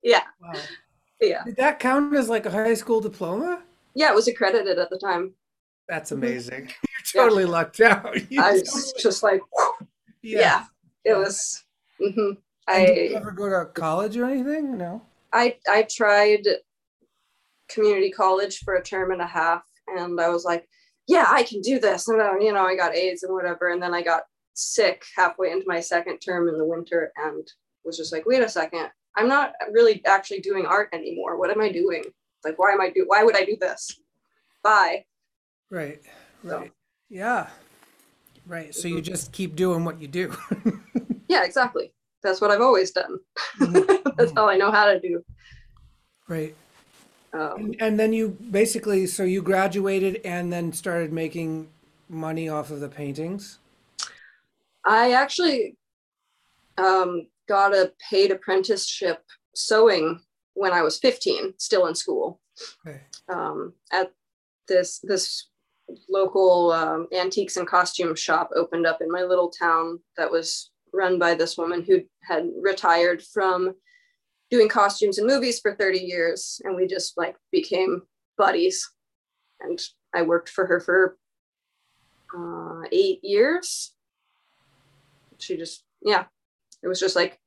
[0.02, 0.24] yeah.
[0.38, 0.52] Wow.
[1.20, 1.44] Yeah.
[1.44, 3.62] Did that count as like a high school diploma?
[3.94, 5.34] Yeah, it was accredited at the time.
[5.88, 6.22] That's mm-hmm.
[6.22, 6.72] amazing.
[7.14, 7.50] You're totally yeah.
[7.50, 8.16] lucked out.
[8.30, 9.02] You I was totally...
[9.02, 9.40] just like,
[10.22, 10.38] yeah.
[10.40, 10.64] yeah.
[11.04, 11.64] it was.
[12.00, 12.32] Mm-hmm.
[12.68, 14.76] I did you ever go to college or anything?
[14.76, 15.02] No.
[15.32, 16.46] I I tried
[17.68, 20.68] community college for a term and a half and i was like
[21.06, 23.82] yeah i can do this and then you know i got aids and whatever and
[23.82, 24.22] then i got
[24.54, 27.46] sick halfway into my second term in the winter and
[27.84, 31.38] was just like wait a second i'm not really actually doing art anymore.
[31.38, 32.04] What am i doing?
[32.44, 34.00] Like why am i do why would i do this?
[34.62, 35.04] Bye.
[35.70, 36.00] Right
[36.42, 36.68] right.
[36.68, 36.70] So.
[37.08, 37.48] yeah.
[38.46, 40.34] Right so you just keep doing what you do.
[41.28, 41.92] Yeah exactly.
[42.22, 43.18] That's what i've always done.
[43.60, 44.08] Mm-hmm.
[44.16, 45.22] that's all i know how to do.
[46.26, 46.54] Right.
[47.32, 51.68] Um, and, and then you basically, so you graduated and then started making
[52.08, 53.58] money off of the paintings?
[54.84, 55.76] I actually
[56.78, 59.22] um, got a paid apprenticeship
[59.54, 60.20] sewing
[60.54, 62.40] when I was 15, still in school.
[62.86, 63.00] Okay.
[63.28, 64.12] Um, at
[64.68, 65.48] this this
[66.08, 71.18] local um, antiques and costume shop opened up in my little town that was run
[71.18, 73.74] by this woman who had retired from
[74.50, 78.02] doing costumes and movies for 30 years and we just like became
[78.36, 78.90] buddies
[79.60, 79.80] and
[80.14, 81.18] i worked for her for
[82.36, 83.92] uh, eight years
[85.38, 86.24] she just yeah
[86.82, 87.38] it was just like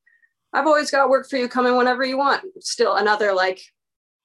[0.54, 1.48] i've always got work for you.
[1.48, 2.44] Come in whenever you want.
[2.60, 3.62] Still another like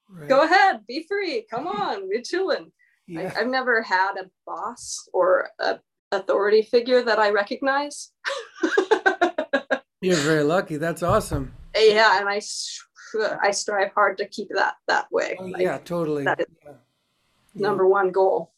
[0.08, 0.28] right.
[0.28, 1.46] go ahead be free.
[1.50, 2.72] Come on we're chilling.
[3.06, 3.32] Yeah.
[3.36, 5.78] I, i've never had a boss or a
[6.12, 8.12] authority figure that i recognize.
[10.00, 10.76] You're very lucky.
[10.76, 11.52] That's awesome.
[11.74, 12.40] Yeah and i
[13.42, 15.36] i strive hard to keep that that way.
[15.38, 16.24] Oh, like, yeah totally.
[16.24, 16.72] that is yeah.
[17.54, 18.52] number one goal.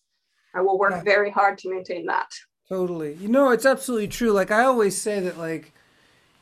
[0.55, 1.03] I will work yeah.
[1.03, 2.31] very hard to maintain that.
[2.69, 3.15] Totally.
[3.15, 4.33] You know it's absolutely true.
[4.33, 5.73] Like i always say that like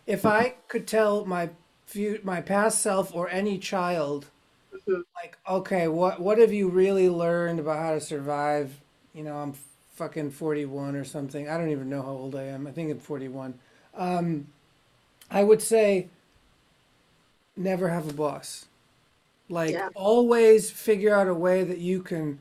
[0.06, 1.48] if i could tell my
[1.86, 4.26] few my past self or any child
[4.74, 5.00] mm-hmm.
[5.14, 8.80] like okay what what have you really learned about how to survive
[9.14, 9.54] you know i'm
[9.94, 12.98] fucking 41 or something i don't even know how old i am i think i'm
[12.98, 13.54] 41
[13.96, 14.46] um,
[15.30, 16.08] i would say
[17.56, 18.66] never have a boss.
[19.48, 19.88] Like yeah.
[19.94, 22.38] always figure out a way that you can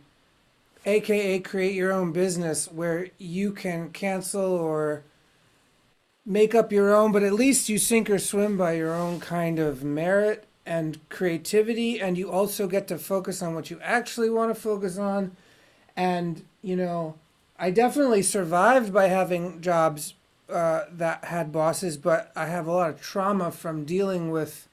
[0.86, 5.04] aka create your own business where you can cancel or
[6.26, 9.60] make up your own, but at least you sink or swim by your own kind
[9.60, 14.54] of merit and creativity, and you also get to focus on what you actually want
[14.54, 15.36] to focus on.
[15.96, 17.16] And, you know,
[17.60, 20.16] I definitely survived by having jobs
[20.50, 24.68] uh, that had bosses, but I have a lot of trauma from dealing with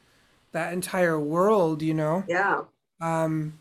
[0.53, 2.25] that entire world, you know?
[2.27, 2.63] Yeah.
[3.01, 3.59] Um,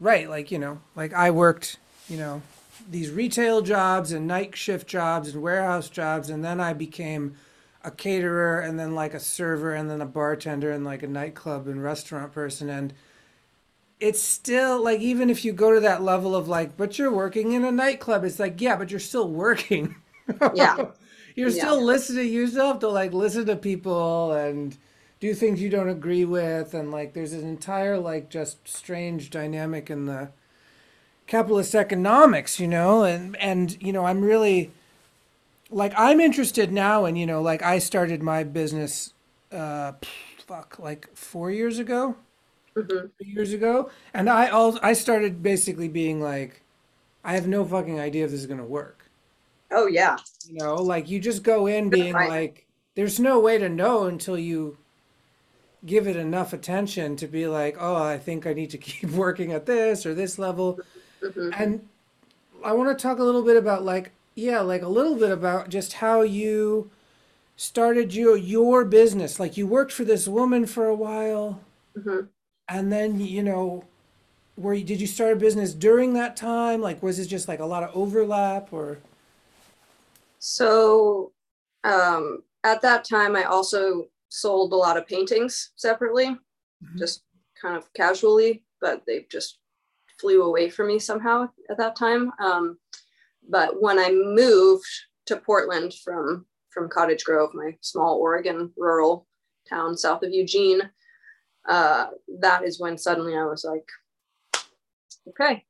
[0.00, 2.42] right, like, you know, like I worked, you know,
[2.88, 7.34] these retail jobs and night shift jobs and warehouse jobs, and then I became
[7.84, 11.68] a caterer and then like a server and then a bartender and like a nightclub
[11.68, 12.92] and restaurant person and
[14.00, 17.52] it's still like even if you go to that level of like but you're working
[17.52, 19.94] in a nightclub it's like yeah but you're still working
[20.50, 20.82] Yeah.
[21.34, 21.50] you're Yeah.
[21.50, 24.76] still listening you still have to like listen to people and
[25.20, 29.90] do things you don't agree with and like there's an entire like just strange dynamic
[29.90, 30.30] in the
[31.28, 34.70] capitalist economics you know and and you know i'm really
[35.70, 39.12] like i'm interested now and you know like i started my business
[39.52, 39.92] uh
[40.46, 42.16] fuck like four years ago
[42.76, 43.10] Mhm.
[43.18, 46.62] three years ago and i all i started basically being like
[47.24, 49.04] i have no fucking idea if this is going to work
[49.70, 50.16] Oh yeah.
[50.48, 52.28] you know like you just go in being Right.
[52.28, 54.78] like there's no way to know until you
[55.86, 59.52] give it enough attention to be like oh i think i need to keep working
[59.52, 60.78] at this or this level
[61.22, 61.58] Mhm.
[61.58, 61.88] and
[62.64, 65.68] I want to talk a little bit about like yeah, like a little bit about
[65.70, 66.90] just how you
[67.56, 69.40] started your your business.
[69.40, 71.60] Like you worked for this woman for a while
[71.94, 72.28] Mhm.
[72.68, 73.84] and then you know
[74.56, 76.80] where you, did you start a business during that time?
[76.82, 78.98] Like was it just like a lot of overlap or
[80.38, 81.32] So
[81.84, 86.36] um, at that time, I also sold a lot of paintings separately,
[86.82, 86.98] Mhm.
[86.98, 87.22] just
[87.60, 89.58] kind of casually, but they just
[90.20, 92.32] flew away from me somehow at that time.
[92.40, 92.78] Um,
[93.48, 94.88] but when I moved
[95.26, 99.26] to Portland from from Cottage Grove, my small Oregon rural
[99.68, 100.82] town south of Eugene,
[101.68, 102.08] uh,
[102.40, 103.88] that is when suddenly I was like,
[105.28, 105.64] okay,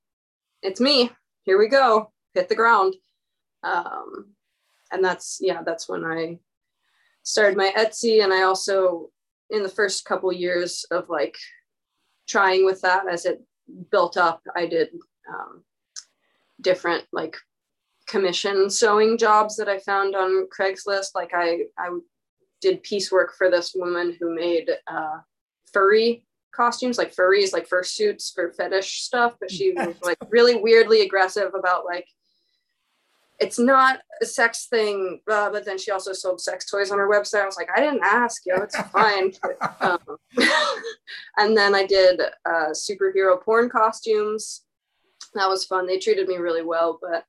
[0.62, 1.10] it's me.
[1.44, 2.12] Here we go.
[2.34, 2.94] Hit the ground.
[3.62, 4.34] Um,
[4.90, 6.38] and that's yeah that's when i
[7.22, 9.10] started my etsy and i also
[9.50, 11.36] in the first couple years of like
[12.26, 13.42] trying with that as it
[13.90, 14.88] built up i did
[15.28, 15.62] um,
[16.60, 17.36] different like
[18.06, 21.14] commission sewing jobs that i found on craigslist.
[21.14, 21.90] Like i i
[22.60, 25.18] did piecework for this woman who made uh,
[25.72, 31.02] furry costumes like furries like fursuits for fetish stuff but she was like really weirdly
[31.02, 32.06] aggressive about like
[33.40, 37.08] it's not a sex thing, uh, but then she also sold sex toys on her
[37.08, 37.42] website.
[37.42, 39.32] I was like, I didn't ask, yo, it's fine.
[39.80, 39.98] um,
[41.36, 44.64] and then I did uh, superhero porn costumes.
[45.34, 45.86] That was fun.
[45.86, 47.24] They treated me really well, but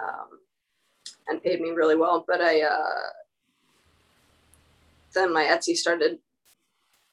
[0.00, 0.28] um,
[1.28, 2.24] and paid me really well.
[2.26, 3.10] But I uh,
[5.14, 6.18] then my Etsy started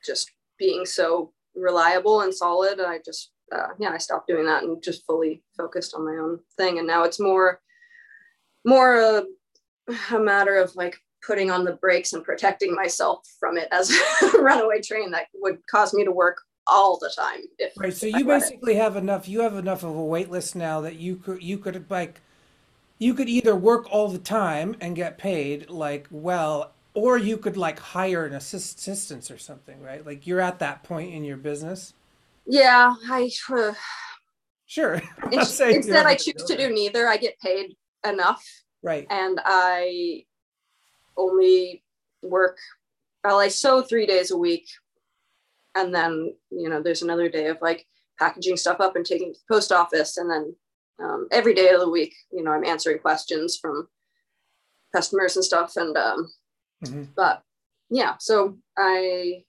[0.05, 2.79] just being so reliable and solid.
[2.79, 6.21] and I just uh, yeah, I stopped doing that and just fully focused on my
[6.21, 6.77] own thing.
[6.77, 7.61] And now it's more
[8.67, 9.23] more a,
[10.13, 13.91] a matter of like putting on the brakes and protecting myself from it as
[14.35, 17.39] a runaway train that would cause me to work all the time
[17.77, 18.27] right so I you it.
[18.27, 21.57] basically have enough you have enough of a wait list now that you could you
[21.57, 22.19] could like
[22.99, 27.55] you could either work all the time and get paid like well or you could
[27.55, 30.05] like hire an assist- assistance or something right?
[30.05, 31.93] Like you're at that point in your business.
[32.45, 33.73] Yeah i uh,
[34.65, 35.01] sure.
[35.23, 37.07] I'm not in- saying you instead i choose to do neither.
[37.07, 38.45] I get paid enough.
[38.83, 39.07] Right.
[39.09, 40.23] And i
[41.17, 41.83] only
[42.21, 42.57] work
[43.23, 44.67] well i sew three days a week.
[45.75, 47.87] And then you know there's another day of like
[48.19, 50.17] packaging stuff up and taking to the post office.
[50.17, 50.55] And then
[50.99, 53.87] um, every day of the week you know i'm answering questions from
[54.93, 55.75] customers and stuff.
[55.77, 56.31] And um,
[56.83, 57.07] Mhm.
[57.15, 57.41] but
[57.89, 59.43] yeah so i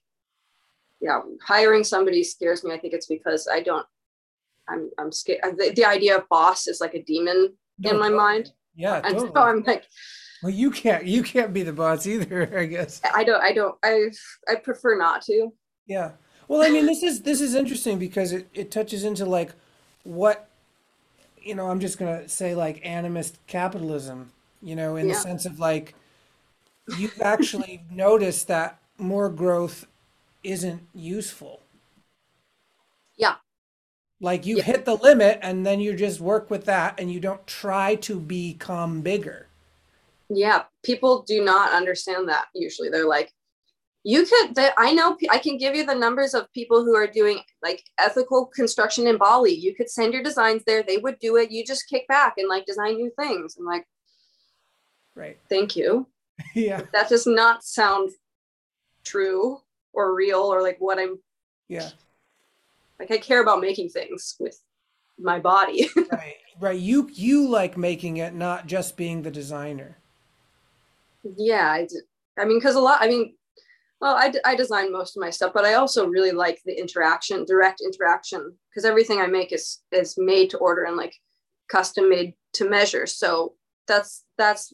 [1.01, 2.73] yeah hiring somebody scares me.
[2.73, 3.85] I think it's because i don't
[4.67, 5.41] i'm i'm scared.
[5.57, 8.17] The, the idea of boss is like a demon No, in my totally.
[8.17, 9.31] mind yeah and totally.
[9.33, 9.85] so i'm like
[10.43, 13.75] well you can't you can't be the boss either i guess i don't i don't
[13.83, 14.09] i
[14.47, 15.51] i prefer not to
[15.87, 16.11] Yeah.
[16.47, 19.53] Well, I mean, this is this is interesting because it, it touches into like
[20.03, 20.49] what
[21.41, 25.59] you know, I'm just gonna say like animist capitalism, you know, in the sense of
[25.59, 25.95] like
[26.97, 29.85] you've actually noticed that more growth
[30.43, 31.61] isn't useful.
[33.15, 33.35] Yeah.
[34.21, 34.63] Like you Yeah.
[34.63, 38.19] hit the limit and then you just work with that and you don't try to
[38.19, 39.47] become bigger.
[40.31, 43.33] yeah people do not understand that usually they're like
[44.03, 47.07] you could that i know i can give you the numbers of people who are
[47.07, 51.35] doing like ethical construction in bali you could send your designs there they would do
[51.37, 53.85] it you just kick back and like design new things i'm like
[55.15, 55.37] Right.
[55.49, 56.07] thank you
[56.53, 56.81] Yeah.
[56.93, 58.11] That does not sound
[59.03, 59.59] true
[59.93, 61.19] or real or like what I'm
[61.67, 61.89] Yeah.
[62.99, 64.59] Like I care about making things with
[65.17, 65.89] my body.
[66.11, 66.35] Right.
[66.59, 66.79] Right.
[66.79, 69.97] You you like making it, not just being the designer.
[71.37, 72.01] yeah, I, d-
[72.37, 73.33] I mean, because a lot, I mean,
[74.01, 76.77] well, I, d- I design most of my stuff, but I also really like the
[76.77, 81.13] interaction, direct interaction, because everything I make is is made to order and like
[81.69, 83.05] custom made to measure.
[83.05, 83.53] So
[83.87, 84.73] that's that's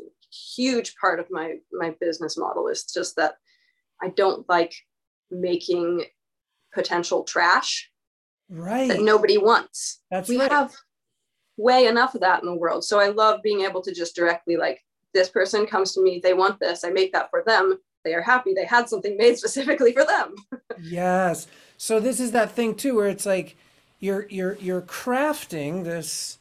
[0.56, 3.36] huge part of my my business model is just that
[4.02, 4.74] I don't like
[5.32, 6.06] making
[6.74, 7.90] potential trash
[8.50, 8.88] Right.
[8.90, 10.02] that nobody wants.
[10.12, 10.52] That's we right.
[10.52, 10.74] have
[11.58, 12.84] way enough of that in the world.
[12.84, 14.84] So I love being able to just directly like
[15.14, 17.80] this person comes to me, they want this, I make that for them.
[18.04, 20.36] They are happy they had something made specifically for them.
[20.82, 21.48] Yes.
[21.78, 23.56] So this is that thing too where it's like
[24.00, 26.38] you're you're you're crafting this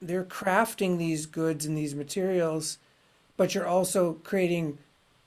[0.00, 2.78] they're crafting these goods and these materials,
[3.36, 4.78] but you're also creating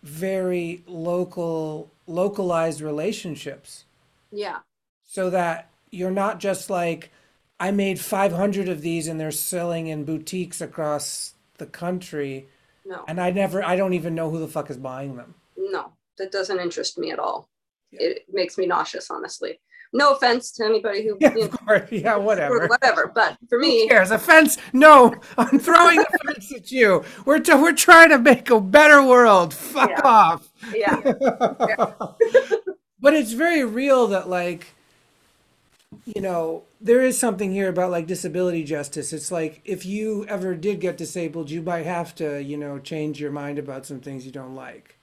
[0.03, 3.83] very local localized relationships
[4.31, 4.59] Yeah.
[5.03, 7.11] so that you're not just like
[7.59, 12.47] I made 500 of these and they're selling in boutiques across the country
[12.85, 13.03] No.
[13.07, 15.35] and I never I don't even know who the fuck is buying them.
[15.57, 15.93] No.
[16.17, 17.49] That doesn't interest me at all.
[17.91, 18.01] Yeah.
[18.09, 19.59] It makes me nauseous, honestly.
[19.91, 21.91] No offense to anybody who Yeah, you course.
[21.91, 22.67] Yeah, whatever.
[22.67, 23.11] whatever.
[23.13, 24.11] But for Who me, cares?
[24.11, 24.57] Offense?
[24.71, 27.03] No, I'm throwing offense at you.
[27.25, 29.53] We're t- we're trying to make a better world.
[29.53, 30.01] Fuck Yeah.
[30.03, 30.49] off.
[30.75, 31.01] yeah.
[32.99, 34.75] but it's very real that like
[36.15, 40.55] you know there is something here about like disability justice it's like if you ever
[40.55, 44.25] did get disabled you might have to you know change your mind about some things
[44.25, 44.97] you don't like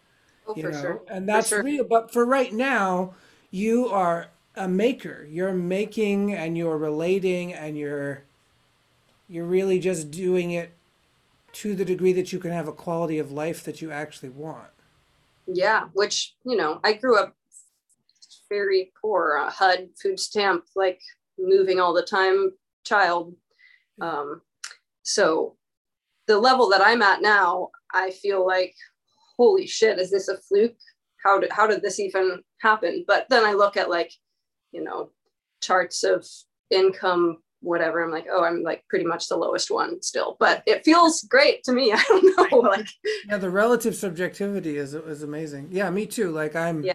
[0.47, 1.03] Oh, you for know sure.
[1.09, 1.63] and that's sure.
[1.63, 3.15] real but for right now
[3.51, 8.25] you are a maker you're making and you're relating and you're
[9.29, 10.73] you're really just doing it
[11.53, 14.71] to the degree that you can have a quality of life that you actually want
[15.47, 17.35] Yeah, which you know, I grew up
[18.49, 21.01] very poor, uh, HUD, food stamp, like
[21.39, 22.53] moving all the time,
[22.85, 23.35] child.
[24.01, 24.43] Um,
[25.03, 25.57] so
[26.27, 28.75] the level that I'm at now, I feel like,
[29.37, 30.77] holy shit, is this a fluke?
[31.25, 33.05] How did how did this even happen?
[33.07, 34.13] But then I look at like,
[34.73, 35.11] you know,
[35.61, 36.27] charts of
[36.71, 38.03] income, whatever.
[38.03, 41.65] I'm like, oh, I'm like pretty much the lowest one still, but it feels great
[41.65, 41.93] to me.
[41.97, 42.87] I don't know, like,
[43.29, 45.69] Yeah, the relative subjectivity is is amazing.
[45.71, 46.31] Yeah, me too.
[46.31, 46.95] Like I'm Yeah.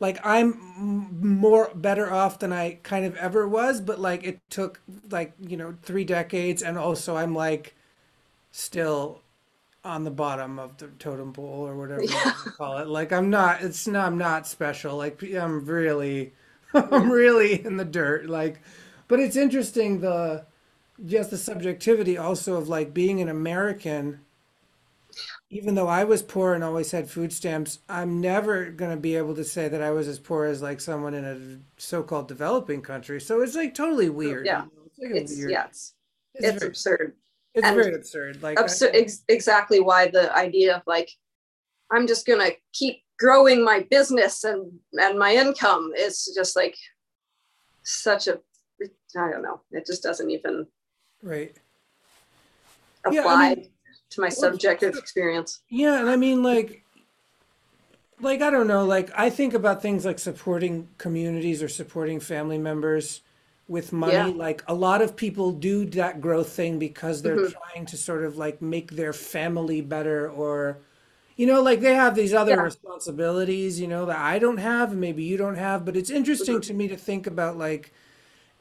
[0.00, 4.40] Like I'm m- more better off than I kind of ever was, but like it
[4.50, 4.80] took
[5.10, 7.74] like, you know, 3 decades and also I'm like
[8.50, 9.22] still
[9.84, 12.24] on the bottom of the totem pole or whatever you Yeah.
[12.24, 12.88] wanna call it.
[12.88, 14.96] Like I'm not it's not I'm not special.
[14.96, 16.32] Like I'm really
[16.74, 18.60] I'm really in the dirt like
[19.08, 20.44] but it's interesting the
[21.06, 24.20] just the subjectivity also of like being an American
[25.50, 29.16] even though I was poor and always had food stamps, I'm never going to be
[29.16, 32.82] able to say that I was as poor as like someone in a so-called developing
[32.82, 33.20] country.
[33.20, 34.44] So it's like totally weird.
[34.44, 34.64] Yeah.
[34.64, 34.82] you know?
[34.86, 35.50] It's like it's weird.
[35.50, 35.94] yeah, it's,
[36.34, 37.14] It's, very, absurd.
[37.54, 38.42] it's and very absurd.
[38.42, 41.10] Like I- ex- exactly why the idea of like
[41.90, 46.76] i'm just gonna keep growing my business and and my income is just like
[47.82, 48.38] such a
[49.16, 50.66] i don't know it just doesn't even
[51.22, 51.56] right.
[53.06, 53.70] apply Yeah, I mean,
[54.10, 56.84] to my subjective experience Yeah, and I mean like
[58.20, 62.58] like I don't know, like I think about things like supporting communities or supporting family
[62.58, 63.20] members
[63.68, 64.32] with money.
[64.32, 64.32] Yeah.
[64.32, 67.52] Like a lot of people do that growth thing because they're Mhm.
[67.72, 70.78] trying to sort of like make their family better or
[71.36, 72.60] you know, like they have these other Yeah.
[72.60, 76.60] responsibilities, you know, that I don't have and maybe you don't have, but it's interesting
[76.60, 76.62] Mhm.
[76.62, 77.92] to me to think about like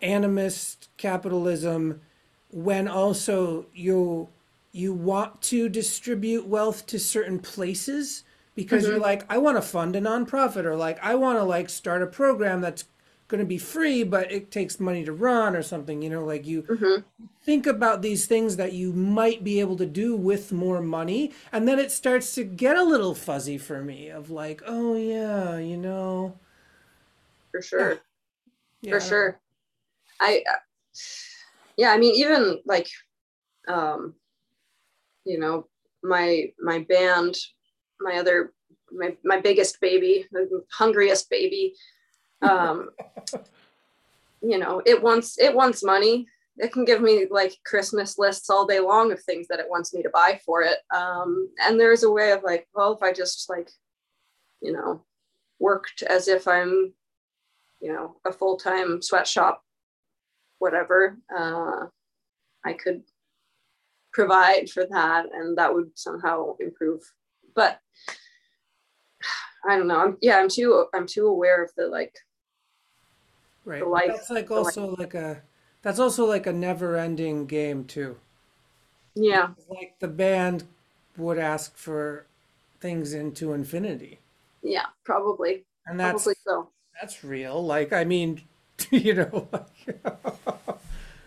[0.02, 2.02] animist capitalism
[2.52, 4.30] when also you
[4.78, 8.24] you want to distribute wealth to certain places
[8.56, 9.02] because you're Mhm.
[9.02, 12.08] like I want to fund a nonprofit or like I want to like start a
[12.08, 12.86] program that's
[13.28, 16.46] going to be free but it takes money to run or something you know like
[16.48, 17.06] you Mhm.
[17.42, 21.32] think about these things that you might be able to do with more money.
[21.52, 25.58] And then it starts to get a little fuzzy for me of like oh yeah
[25.58, 26.38] you know?
[27.52, 28.00] For sure.
[28.82, 29.42] Yeah, for sure.
[30.22, 30.58] I uh,
[31.78, 32.88] yeah i mean even like
[33.68, 34.16] um
[35.28, 35.68] you know
[36.04, 37.36] my my band
[38.00, 38.54] my other
[38.92, 41.74] my, my biggest baby the hungriest baby
[42.42, 42.90] um
[44.42, 46.28] you know it wants it wants money.
[46.60, 49.94] It can give me like christmas lists all day long of things that it wants
[49.94, 50.80] me to buy for it.
[50.96, 53.70] Um and there's a way of like well if i just like
[54.62, 55.04] you know
[55.60, 56.94] worked as if i'm
[57.80, 59.62] you know a full-time sweatshop
[60.60, 61.86] whatever uh
[62.66, 63.04] i could
[64.18, 67.02] provide for that and that would somehow improve
[67.56, 67.80] but
[69.68, 70.00] I don't know.
[70.00, 72.16] I'm yeah, I'm too I'm too aware of the like
[73.66, 73.84] Right.
[73.84, 74.08] the But life.
[74.08, 75.44] That's like the life- also like a
[75.84, 78.18] that's also like a never-ending game too.
[79.16, 80.64] Yeah, Like the band
[81.16, 82.26] would ask for
[82.80, 84.20] things into infinity.
[84.62, 85.66] yeah, probably.
[85.86, 86.72] And that's Probably so.
[87.00, 87.64] that's real.
[87.66, 88.42] Like I mean,
[88.92, 90.00] you know, like,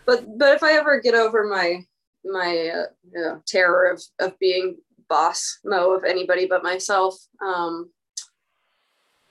[0.05, 1.85] But but if I ever get over my
[2.25, 4.77] my uh, you know, terror of of being
[5.09, 7.15] boss mo of anybody but myself,
[7.45, 7.91] um,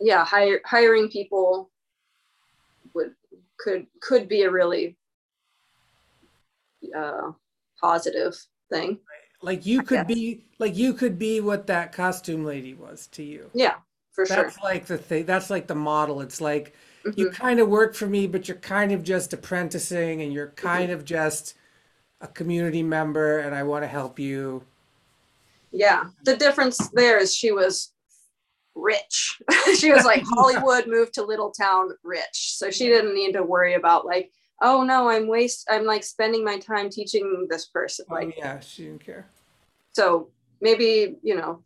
[0.00, 1.70] yeah, hire, hiring people
[2.94, 3.14] would
[3.58, 4.96] could could be a really
[6.96, 7.32] uh,
[7.80, 8.34] positive
[8.70, 9.00] thing.
[9.42, 13.50] like you could be like you could be what that costume lady was to you.
[13.52, 13.76] Yeah,
[14.12, 14.50] for sure.
[14.50, 15.26] That's like the thing.
[15.26, 16.20] That's like the model.
[16.22, 16.74] It's like
[17.16, 17.28] you Mhm.
[17.28, 20.82] kind of work for me, but you're kind of just apprenticing and you're Mm-hmm.
[20.82, 21.54] kind of just
[22.20, 24.64] a community member and I want to help you.
[25.72, 27.92] Yeah, the difference there is she was
[28.74, 29.40] rich.
[29.76, 32.54] she was like Hollywood moved to little town rich.
[32.56, 34.30] So she didn't need to worry about like,
[34.62, 38.06] oh no, I'm waste I'm like spending my time teaching this person.
[38.10, 39.26] Oh Like yeah, she didn't care.
[39.92, 40.28] so
[40.60, 41.62] maybe, you know,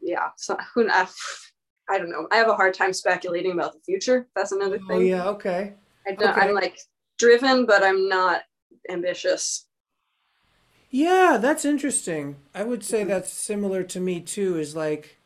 [0.00, 1.06] yeah, so who kn-
[1.90, 2.28] I don't know.
[2.30, 4.28] I have a hard time speculating about the future.
[4.36, 5.08] That's another Oh thing.
[5.08, 5.72] yeah, okay.
[6.06, 6.40] I don't, okay.
[6.42, 6.78] I'm like
[7.18, 8.42] driven, but I'm not
[8.88, 9.66] ambitious.
[10.90, 12.36] Yeah, that's interesting.
[12.54, 13.10] I would say mm-hmm.
[13.10, 15.18] that's similar to me too, is like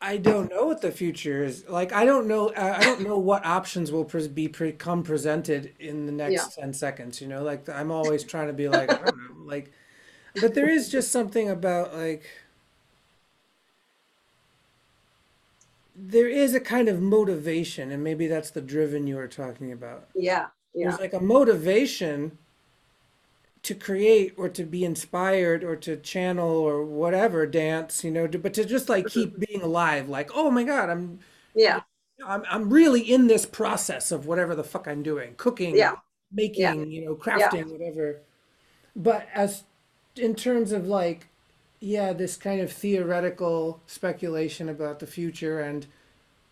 [0.00, 1.64] I don't know what the future is.
[1.68, 6.06] Like I don't know I don't know what options will pres be become presented in
[6.06, 6.62] the next Yeah.
[6.62, 7.42] 10 seconds, you know?
[7.42, 9.72] Like I'm always trying to be like, I don't know, like
[10.40, 12.24] but there is just something about like
[15.96, 20.08] there is a kind of motivation, and maybe that's the driven you were talking about.
[20.14, 20.48] Yeah.
[20.76, 20.88] Yeah.
[20.88, 22.38] There's like a motivation
[23.62, 28.38] to create or to be inspired or to channel or whatever dance, you know, to,
[28.38, 29.44] but to just like keep mm-hmm.
[29.48, 31.18] being alive, like, oh my God, I'm
[31.54, 31.80] Yeah.
[32.24, 35.96] I'm I'm really in this process of whatever the fuck I'm doing, cooking, Yeah.
[36.30, 38.20] making, you know, crafting, whatever.
[38.94, 39.64] But as
[40.14, 41.28] in terms of like,
[41.80, 45.86] yeah, this kind of theoretical speculation about the future and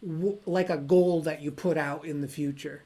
[0.03, 2.83] w like a goal that you put out in the future.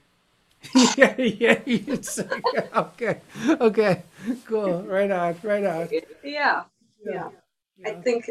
[0.97, 2.19] yeah, yeah, it's
[2.77, 3.21] okay,
[3.61, 4.03] okay,
[4.45, 5.89] cool, right on, right on.
[6.25, 6.65] Yeah.
[7.05, 7.29] Yeah.
[7.87, 8.29] I think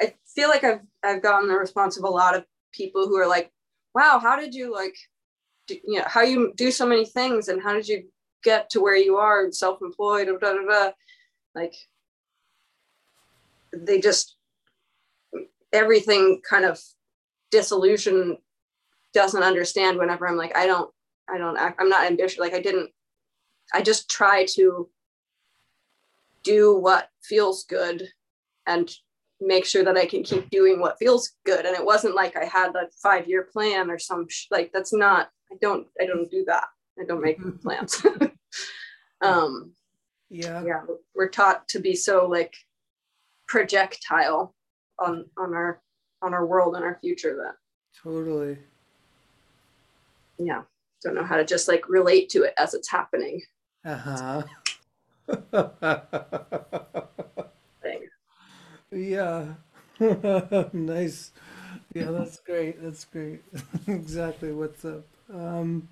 [0.00, 3.28] I feel like I've I've gotten the response of a lot of people who are
[3.28, 3.52] like,
[3.94, 4.96] "Wow, how did you like,
[5.68, 8.08] do, you know, how you do so many things, and how did you
[8.42, 10.90] get to where you are, and self-employed, da da da?"
[11.54, 11.74] Like,
[13.72, 14.36] they just
[15.72, 16.80] everything kind of
[17.50, 18.38] disillusion
[19.14, 20.90] doesn't understand whenever I'm like, I don't,
[21.32, 22.38] I don't act, I'm not ambitious.
[22.38, 22.90] Like I didn't,
[23.72, 24.88] I just try to
[26.42, 28.08] do what feels good
[28.66, 28.90] and
[29.40, 31.64] make sure that I can keep doing what feels good.
[31.66, 34.92] And it wasn't like I had a five year plan or some sh- like that's
[34.92, 35.30] not.
[35.50, 35.86] I don't.
[36.00, 36.64] I don't do that.
[37.00, 38.04] I don't make plans.
[39.22, 39.72] um.
[40.30, 40.82] Yeah, Yeah,
[41.14, 42.54] we're taught to be so like
[43.46, 44.54] projectile
[44.98, 45.80] on on our
[46.20, 47.54] on our world and our future that
[48.02, 48.58] totally.
[50.38, 50.62] yeah
[51.02, 53.42] don't know how to just like relate to it as it's happening.
[53.84, 54.42] Uh-huh.
[58.90, 59.54] Yeah.
[60.72, 61.32] Nice.
[61.94, 62.82] Yeah, that's great.
[62.82, 63.42] That's great.
[63.86, 65.04] Exactly what's up.
[65.32, 65.88] Um,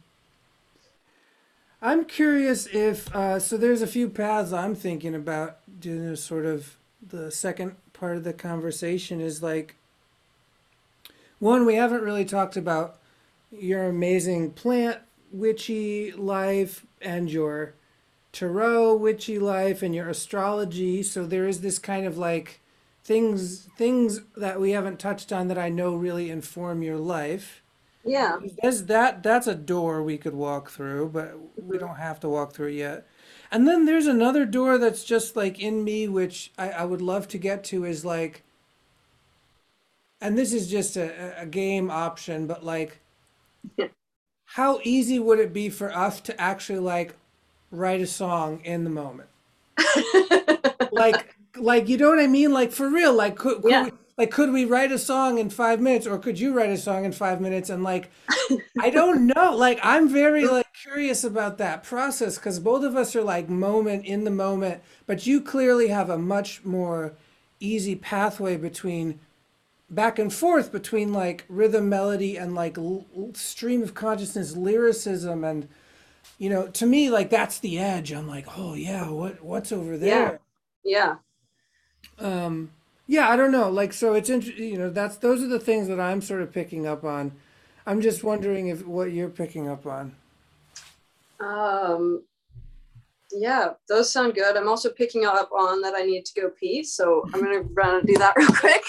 [1.83, 6.47] I'm curious if uh, so there's a few paths I'm thinking about doing this sort
[6.47, 6.77] of
[7.07, 9.77] the second part of the conversation is like
[11.39, 12.99] one, we haven't really talked about
[13.59, 14.99] your amazing plant
[15.31, 17.75] witchy life and your
[18.33, 21.03] tarot witchy life and your astrology.
[21.03, 22.61] So there is this kind of like
[23.05, 27.63] things things that we haven't touched on that I know really inform your life.
[28.05, 28.39] Yeah.
[28.63, 31.87] There's that that's a door we could walk through, but we mm-hmm.
[31.87, 33.07] don't have to walk through it yet.
[33.51, 37.29] And then there's another door that's just like in me, which I, I would love
[37.29, 38.43] to get to is like
[40.21, 43.01] and this is just a, a game option, but like
[44.45, 47.15] how easy would it be for us to actually like
[47.71, 49.29] write a song in the moment?
[50.93, 52.53] like like you know what I mean?
[52.53, 53.85] Like for real, like could, could Yeah.
[53.85, 56.77] we, like could we write a song in five minutes or could you write a
[56.77, 57.71] song in five minutes?
[57.71, 58.11] And like
[58.81, 59.55] I don't know.
[59.57, 64.05] Like I'm very like curious about that process because both of us are like moment
[64.05, 67.15] in the moment, but you clearly have a much more
[67.61, 69.19] easy pathway between
[69.89, 75.69] back and forth between like rhythm melody and like l- stream of consciousness lyricism and
[76.39, 79.97] you know to me like that's the edge i'm like oh yeah what what's over
[79.97, 80.41] there
[80.85, 81.17] yeah.
[82.19, 82.71] um
[83.07, 83.71] Yeah, I don't know.
[83.71, 86.53] Like, so it's interesting, you know, that's those are the things that I'm sort of
[86.53, 87.33] picking up on.
[87.87, 90.17] I'm just wondering if what you're picking up on.
[91.39, 92.25] Um,
[93.31, 94.57] yeah, those sound good.
[94.57, 97.97] I'm also picking up on that I need to go pee, so I'm gonna run
[97.97, 98.85] and do that real quick.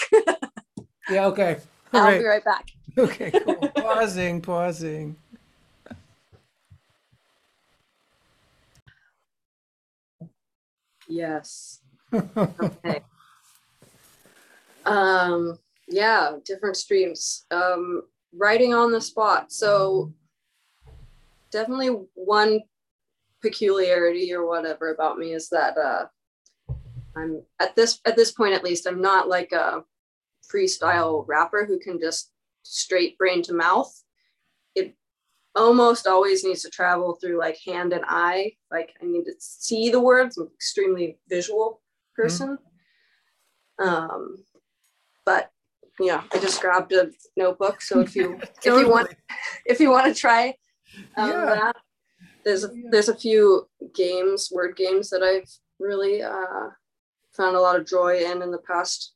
[1.10, 1.58] Yeah, okay.
[1.92, 2.70] All I'll be right back.
[2.98, 3.68] Okay, cool.
[3.76, 5.14] Pausing, pausing.
[11.06, 11.80] Yes.
[12.12, 13.02] Okay.
[14.84, 17.46] Um, yeah, different streams.
[17.52, 18.02] Um,
[18.36, 19.52] writing on the spot.
[19.52, 20.12] So
[21.52, 22.62] definitely one
[23.40, 26.06] peculiarity or whatever about me is that uh
[27.16, 29.84] I'm at this at this point at least, I'm not like a
[30.52, 32.32] freestyle rapper who can just
[32.62, 33.92] straight brain to mouth.
[34.74, 34.94] It
[35.54, 38.52] almost always needs to travel through like hand and eye.
[38.70, 40.36] Like I need to see the words.
[40.36, 41.82] I'm an extremely visual
[42.14, 42.58] person.
[43.78, 44.44] Um,
[45.24, 45.50] but
[46.00, 47.80] yeah, I just grabbed a notebook.
[47.82, 49.08] So if you if you want
[49.66, 50.54] if you want to try
[51.16, 51.44] um, Yeah.
[51.46, 51.76] that,
[52.44, 52.88] there's a, Yeah.
[52.90, 56.70] there's a few games, word games that I've really uh,
[57.32, 59.14] found a lot of joy in in the past.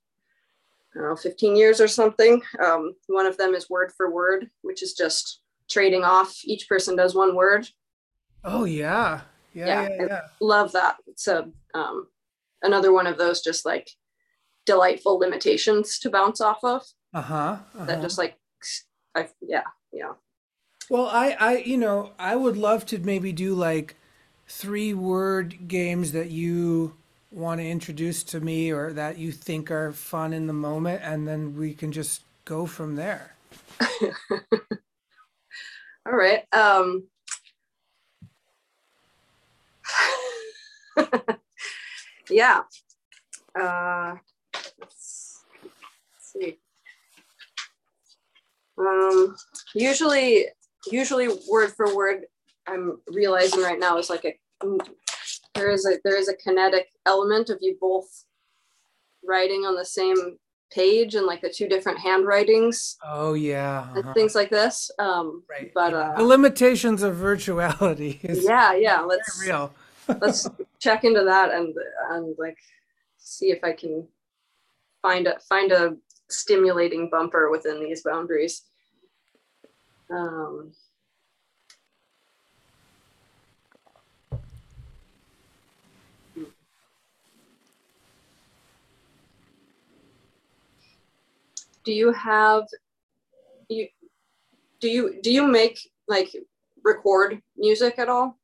[0.95, 2.43] Know, 15 years or something.
[2.62, 5.40] Um, one of them is word for word, which is just
[5.70, 6.36] trading off.
[6.45, 7.66] Each person does one word.
[8.45, 9.22] Oh yeah.
[9.55, 10.20] Yeah, Yeah, yeah, yeah.
[10.40, 10.97] Love that.
[11.07, 12.09] It's a um,
[12.62, 13.90] another one of those just like
[14.66, 16.82] delightful limitations to bounce off of.
[17.14, 17.59] Uh-huh.
[17.74, 18.03] That uh-huh.
[18.03, 18.38] just like,
[19.14, 19.62] I yeah
[19.93, 20.12] yeah.
[20.90, 23.97] Well, I, I, you know, I would love to maybe do like
[24.49, 26.97] three word games that you
[27.33, 31.26] want to introduce to me or that you think are fun in the moment, and
[31.26, 33.35] then we can just go from there.
[36.07, 36.45] All right.
[36.53, 37.05] Um,
[42.30, 42.62] yeah.
[43.59, 44.14] Uh,
[44.80, 46.59] let's, let's see.
[48.78, 49.37] Um,
[49.74, 50.47] usually,
[50.91, 52.26] usually word for word,
[52.66, 54.37] I'm realizing right now is like a
[55.55, 58.24] there is a there is a kinetic element of you both
[59.24, 60.38] writing on the same
[60.72, 63.88] page and like the two different handwritings Oh yeah.
[63.94, 64.14] uh-huh.
[64.14, 64.90] things like this.
[64.98, 65.70] Um, Right.
[65.74, 69.00] but uh, the limitations of virtuality yeah, yeah.
[69.03, 69.72] Let's real.
[70.20, 70.48] let's
[70.80, 71.74] check into that and
[72.11, 72.57] and like
[73.18, 74.09] see if I can
[75.03, 75.96] find a find a
[76.30, 78.62] stimulating bumper within these boundaries.
[80.11, 80.72] Um,
[91.85, 92.64] do you have
[93.68, 93.89] you
[94.80, 95.78] do you do you make
[96.09, 96.30] like
[96.85, 98.39] record music at all?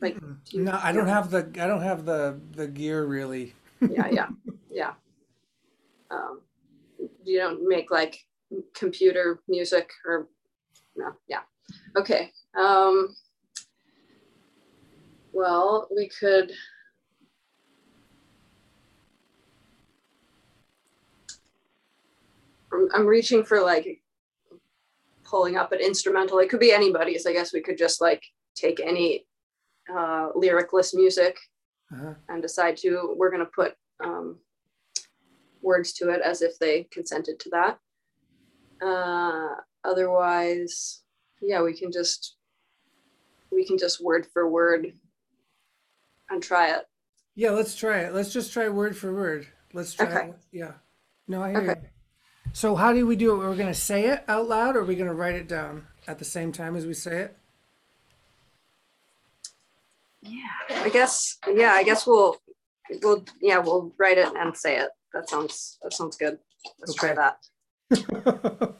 [0.00, 0.16] Like
[0.50, 3.54] you- No, I don't have the I don't have the the gear really.
[3.80, 4.28] yeah yeah
[4.70, 4.92] yeah
[6.10, 6.40] um
[7.24, 8.18] you don't make like
[8.74, 10.28] computer music or
[10.96, 11.40] no yeah
[11.96, 13.14] okay um
[15.32, 16.52] well we could
[22.72, 24.00] I'm, reaching for like
[25.24, 28.22] pulling up an instrumental it could be anybody's i guess we could just like
[28.54, 29.26] take any
[29.94, 31.38] uh lyricless music
[31.92, 32.14] Uh-huh.
[32.28, 34.38] and decide to we're going to put um,
[35.62, 37.78] words to it as if they consented to that
[38.84, 39.54] uh,
[39.84, 41.02] otherwise
[41.40, 42.36] yeah we can just
[43.52, 44.92] we can just word for word
[46.30, 46.84] and try it
[47.34, 48.14] Yeah, let's try it.
[48.14, 49.46] Let's just try word for word.
[49.72, 50.28] Let's try Okay.
[50.28, 50.36] it.
[50.52, 50.72] Yeah.
[51.28, 51.80] No, I hear Okay.
[51.82, 51.88] you.
[52.52, 53.38] So how do we do it?
[53.38, 56.24] We're gonna say it out loud or are we gonna write it down at the
[56.24, 57.36] same time as we say it?
[60.22, 60.40] Yeah,
[60.70, 62.36] I guess yeah i guess we'll
[63.02, 66.38] we'll yeah we'll write it and say it that sounds that sounds good
[66.78, 67.38] let's try that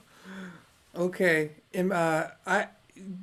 [0.95, 1.53] Okay.
[1.73, 2.69] Am, uh, I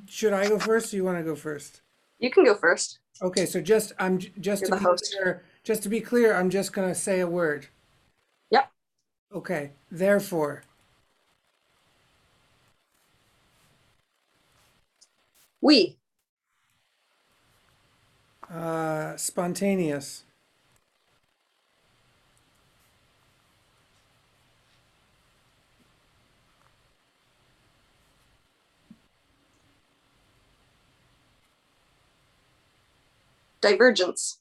[0.06, 1.80] should I go first or you want to go first?
[2.18, 5.14] you can go first Okay, so just I'm j- just You're to be host.
[5.18, 7.68] clear, just to be clear, I'm just gonna say a word.
[9.32, 9.72] Okay.
[9.90, 10.62] Therefore.
[15.62, 15.98] we
[18.50, 20.24] Uh, spontaneous.
[33.60, 34.38] divergence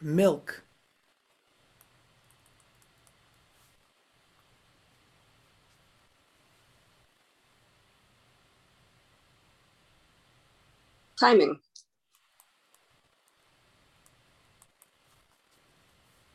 [0.00, 0.62] milk.
[11.18, 11.60] Timing.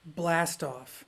[0.05, 1.05] Blast off.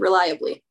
[0.00, 0.62] Reliably.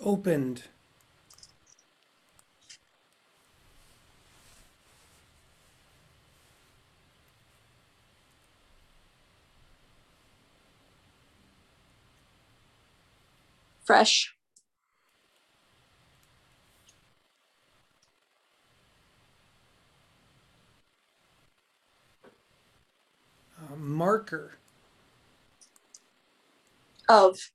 [0.00, 0.64] Opened.
[13.84, 14.34] Fresh.
[23.60, 24.58] Uh, marker.
[27.08, 27.50] Of.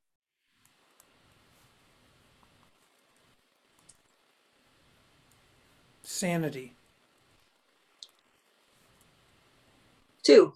[6.01, 6.73] Sanity.
[10.23, 10.53] Two.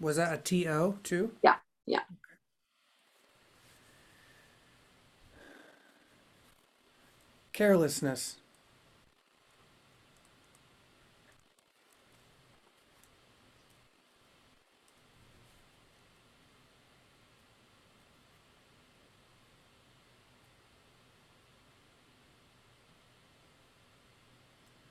[0.00, 1.32] Was that a T-O too?
[1.42, 1.56] Yeah.
[1.86, 2.00] Yeah.
[7.52, 8.36] Carelessness.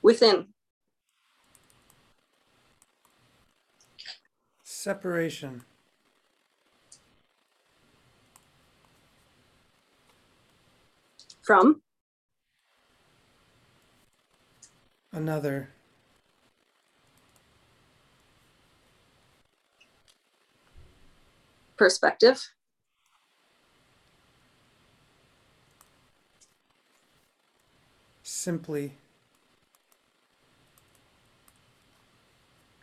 [0.02, 0.48] Within.
[4.64, 5.62] Separation.
[11.42, 11.82] From.
[15.12, 15.70] Another.
[21.76, 22.50] Perspective.
[28.22, 28.94] Simply.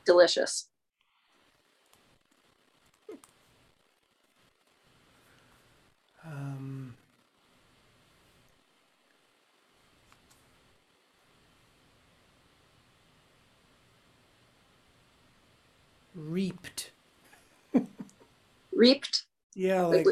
[0.05, 0.65] Delicious.
[6.25, 6.93] Um,
[16.15, 16.91] reaped.
[18.71, 19.23] Reaped.
[19.55, 20.05] Yeah, Like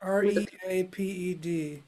[0.00, 1.82] R E A P E D.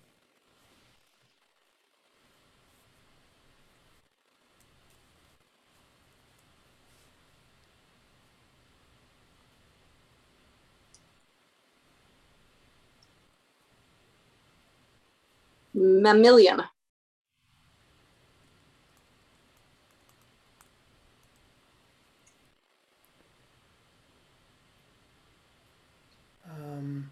[15.81, 16.63] Mammalian.
[26.45, 27.11] Um,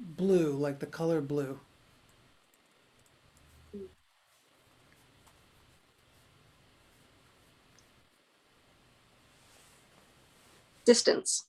[0.00, 1.60] blue, like the color blue.
[10.84, 11.44] Distance.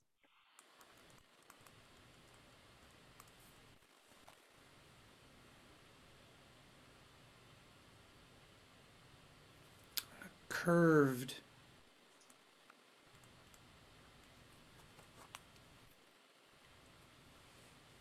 [10.62, 11.36] Curved.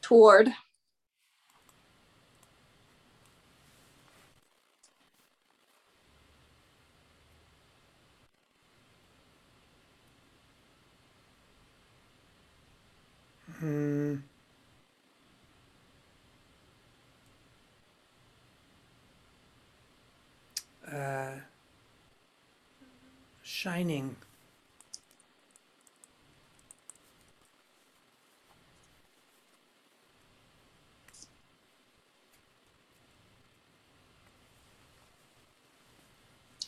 [0.01, 0.53] Toward.
[13.59, 14.15] Hmm.
[20.85, 21.29] Uh,
[23.59, 24.15] shining.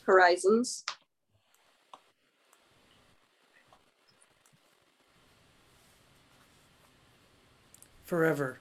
[0.06, 0.84] Horizons.
[8.04, 8.60] Forever.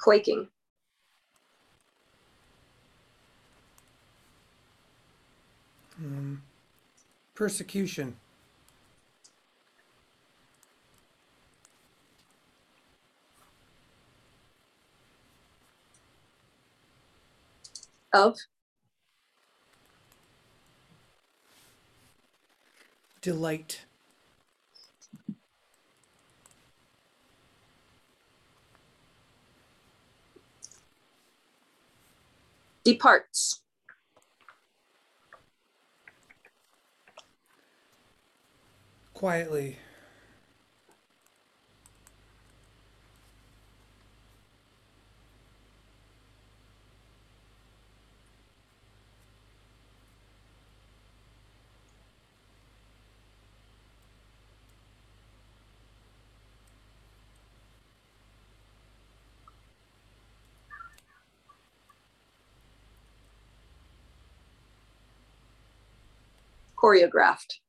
[0.00, 0.48] Quaking.
[5.98, 6.42] Um,
[7.34, 8.16] persecution.
[18.12, 18.38] Of.
[23.20, 23.84] Delight.
[32.92, 33.60] Departs.
[39.12, 39.76] Quietly.
[66.80, 67.60] Choreographed.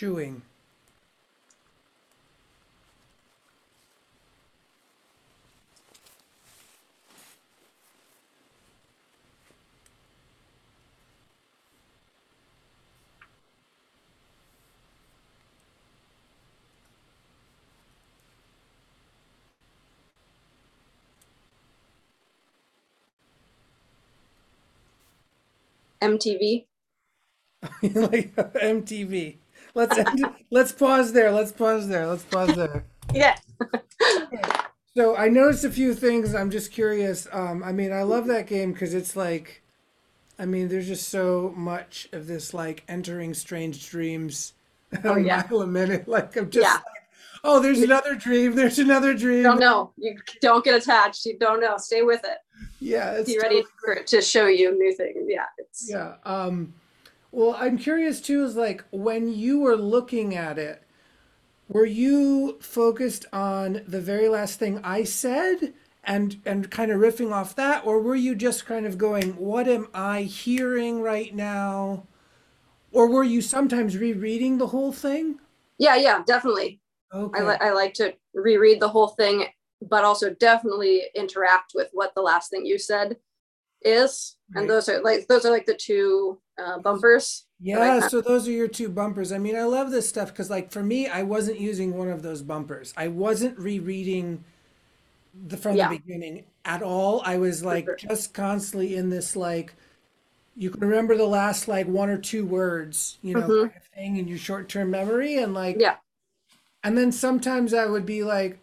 [0.00, 0.40] chewing.
[26.02, 26.66] MTV.
[27.82, 29.36] like MTV.
[29.74, 31.30] Let's end, let's pause there.
[31.30, 32.06] Let's pause there.
[32.06, 32.84] Let's pause there.
[33.12, 33.36] Yeah.
[34.96, 36.34] So I noticed a few things.
[36.34, 37.28] I'm just curious.
[37.32, 39.62] Um, I mean, I love that game because it's like,
[40.36, 44.54] I mean, there's just so much of this like entering strange dreams
[45.04, 45.46] Oh, yeah.
[45.48, 46.08] a minute.
[46.08, 46.74] Like I'm just Yeah.
[46.74, 46.84] like,
[47.44, 48.56] oh, there's another dream.
[48.56, 49.44] There's another dream.
[49.44, 49.92] Don't know.
[49.96, 51.24] You don't get attached.
[51.24, 51.76] You don't know.
[51.76, 52.38] Stay with it.
[52.80, 55.26] Yeah, it's Be ready totally for it to show you new things.
[55.28, 55.46] Yeah.
[55.58, 56.14] It's Yeah.
[56.24, 56.74] Um,
[57.30, 58.42] well, I'm curious too.
[58.44, 60.82] Is like when you were looking at it,
[61.68, 67.32] were you focused on the very last thing I said and and kind of riffing
[67.32, 72.06] off that, or were you just kind of going, "What am I hearing right now?"
[72.92, 75.38] Or were you sometimes rereading the whole thing?
[75.78, 76.80] yeah, yeah, definitely.
[77.12, 77.40] Okay.
[77.40, 79.46] I, li- I like to reread the whole thing,
[79.82, 83.16] but also definitely interact with what the last thing you said
[83.82, 84.36] is.
[84.52, 84.62] Right.
[84.62, 87.46] And those are like those are like the two uh, bumpers.
[87.62, 89.32] Yeah, so those are your two bumpers.
[89.32, 92.22] I mean, I love this stuff because, like, for me, I wasn't using one of
[92.22, 92.94] those bumpers.
[92.96, 94.42] I wasn't rereading
[95.46, 95.90] the from Yeah.
[95.90, 97.22] the beginning at all.
[97.24, 97.96] I was like sure.
[97.96, 99.74] just constantly in this like
[100.56, 103.60] you can remember the last like one or two words, you know, Mhm.
[103.70, 105.96] kind of thing in your short-term memory, and like, Yeah.
[106.82, 108.58] and then sometimes I would be like,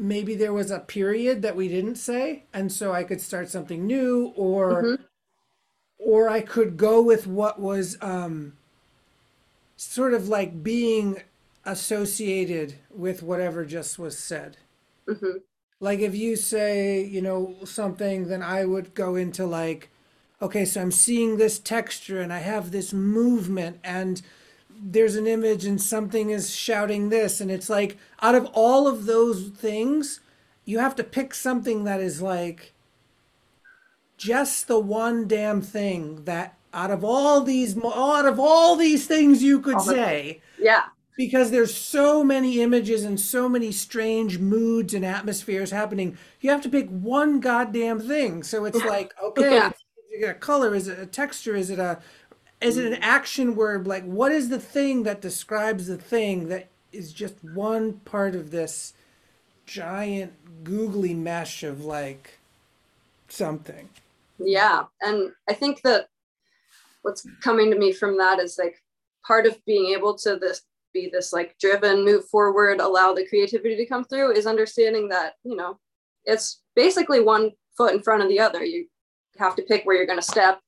[0.00, 3.86] maybe there was a period that we didn't say, and so I could start something
[3.86, 5.10] new, or Mhm.
[5.98, 8.54] or I could go with what was um,
[9.76, 11.22] sort of like being
[11.64, 14.56] associated with whatever just was said.
[15.06, 15.42] hmm
[15.80, 19.88] Like if you say, you know, something, then I would go into like,
[20.42, 24.20] okay, so I'm seeing this texture and I have this movement and
[24.82, 27.40] there's an image and something is shouting this.
[27.40, 30.20] And it's like, out of all of those things,
[30.64, 32.72] you have to pick something that is like
[34.16, 39.42] just the one damn thing that out of all these, out of all these things
[39.42, 40.84] you could say, Yeah.
[41.16, 46.62] because there's so many images and so many strange moods and atmospheres happening you have
[46.62, 49.68] to pick one goddamn thing so it's like okay Yeah.
[49.68, 52.00] is it a color is it a texture is it a
[52.60, 56.68] is it an action word like what is the thing that describes the thing that
[56.92, 58.92] is just one part of this
[59.66, 60.32] giant
[60.64, 62.38] googly mesh of like
[63.28, 63.88] something
[64.44, 64.84] Yeah.
[65.00, 66.08] And I think that
[67.02, 68.82] what's coming to me from that is like
[69.26, 73.76] part of being able to this be this like driven, move forward, allow the creativity
[73.76, 75.78] to come through is understanding that, you know,
[76.24, 78.64] it's basically one foot in front of the other.
[78.64, 78.86] You
[79.38, 80.60] have to pick where you're gonna step.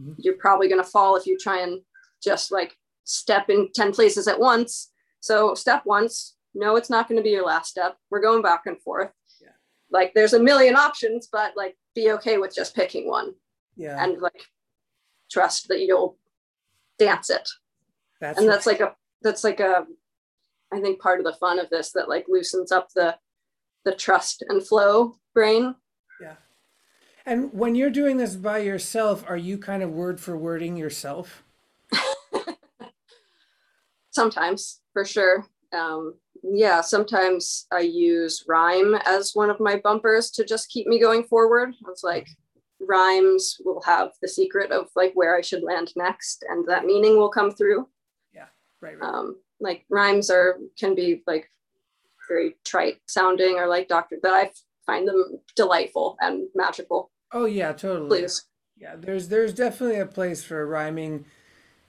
[0.00, 0.14] Mhm.
[0.18, 1.80] You're probably gonna fall if you try and
[2.22, 4.92] just like step in 10 places at once.
[5.20, 7.96] So step once, no, it's not gonna be your last step.
[8.10, 9.10] We're going back and forth.
[9.40, 9.48] Yeah.
[9.90, 13.34] Like there's a million options, but like be okay with just picking one
[13.78, 14.44] yeah and like
[15.30, 16.18] trust that you'll
[16.98, 17.48] dance it
[18.20, 18.54] that's and right.
[18.54, 19.86] that's like a that's like a
[20.72, 23.16] i think part of the fun of this that like loosens up the
[23.84, 25.74] the trust and flow brain
[27.28, 31.44] and when you're doing this by yourself are you kind of word for wording yourself?
[34.10, 35.46] Sometimes for sure.
[35.72, 36.14] Um
[36.44, 41.24] yeah sometimes i use rhyme as one of my bumpers to just keep me going
[41.24, 41.74] forward.
[41.84, 42.28] I was like
[42.80, 47.18] rhymes will have the secret of like where i should land next and that meaning
[47.18, 47.88] will come through.
[48.32, 48.46] Yeah,
[48.80, 49.08] right, right.
[49.08, 51.50] um, like rhymes are can be like
[52.28, 54.50] very trite sounding or like doctor but i
[54.86, 58.30] find them delightful and magical Oh yeah, totally.
[58.30, 61.24] please Yeah, there's there's definitely a place for rhyming,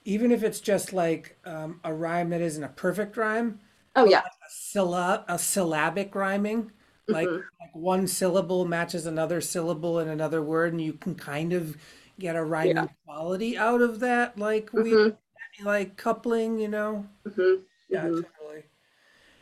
[0.04, 3.60] even if it's just like um, a rhyme that isn't a perfect rhyme,
[3.94, 4.22] Oh but yeah.
[4.22, 6.72] like a sylla a syllabic rhyming,
[7.10, 11.52] like hmm like one syllable matches another syllable in another word, and you can kind
[11.52, 11.76] of
[12.18, 12.84] get a Yeah.
[12.84, 15.16] rhyming quality out of that, like we hmm
[15.64, 17.06] like coupling, you know?
[17.24, 17.56] hmm
[17.90, 18.64] Yeah, hmm totally.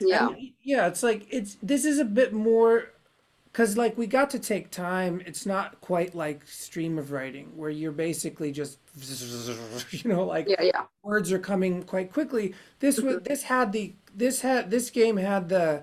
[0.01, 0.31] Yeah.
[0.63, 2.91] Yeah, it's like it's this is a bit more
[3.59, 5.21] because like we got to take time.
[5.27, 8.79] It's not quite like stream of writing where you're basically just
[9.91, 10.63] you know like Yeah.
[10.63, 10.85] Yeah.
[11.03, 12.55] words are coming quite quickly.
[12.79, 15.83] This was hmm this had the this had this game had the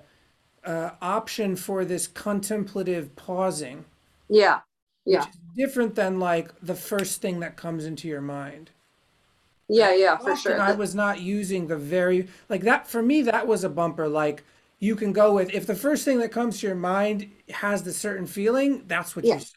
[0.63, 3.84] uh, option for this contemplative pausing,
[4.30, 4.61] Yeah.
[5.09, 5.28] which Yeah.
[5.28, 8.69] is different than like the first thing that comes into your mind.
[9.67, 9.93] Yeah.
[9.95, 10.17] Yeah.
[10.17, 10.59] For sure.
[10.59, 14.07] I was not using the very, like that, for me, that was a bumper.
[14.07, 14.43] Like
[14.80, 17.93] you can go with, if the first thing that comes to your mind has the
[17.93, 19.36] certain feeling, that's what yeah.
[19.36, 19.53] you say.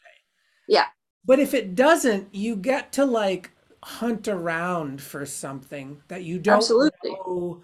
[0.67, 0.85] Yeah.
[1.25, 3.51] But if it doesn't, you get to like
[3.83, 7.11] hunt around for something that you don't Absolutely.
[7.11, 7.61] know.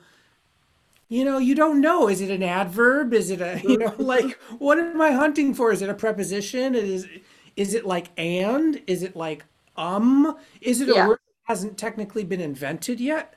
[1.08, 2.08] You know, you don't know.
[2.10, 3.14] Is it an adverb?
[3.14, 4.06] Is it a, you know, Mhm.
[4.06, 5.72] like what am I hunting for?
[5.72, 6.76] Is it a preposition?
[6.76, 7.08] Is
[7.56, 8.82] is it like and?
[8.88, 9.46] Is it like
[9.78, 10.38] um?
[10.62, 13.36] Is it a word that hasn't technically been invented yet?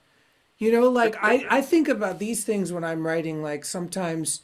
[0.59, 4.41] You know, like I I think about these things when I'm writing, like sometimes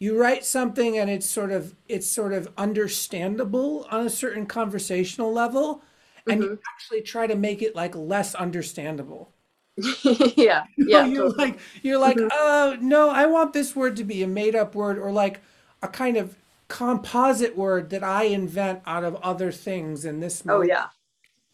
[0.00, 5.32] you write something and it's sort of it's sort of understandable on a certain conversational
[5.32, 5.82] level,
[6.28, 9.32] and you hmm actually try to make it like less understandable.
[10.36, 10.64] Yeah.
[10.76, 11.02] You Yeah.
[11.02, 11.36] you're Totally.
[11.36, 14.74] like you're like, hmm uh, no, I want this word to be a made up
[14.74, 15.40] word or like
[15.82, 16.36] a kind of
[16.68, 20.60] composite word that I invent out of other things in this moment.
[20.60, 20.88] Oh yeah.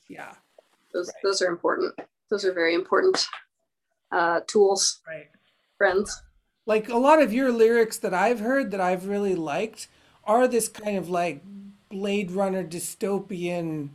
[0.08, 0.34] Yeah,
[0.94, 1.94] Those right, those are important.
[2.30, 3.28] Those are very important
[4.10, 5.28] uh, tools, right.
[5.78, 6.22] friends.
[6.66, 9.88] Like a lot of your lyrics that I've heard that I've really liked
[10.24, 11.42] are this kind of like
[11.90, 13.90] Blade Runner dystopian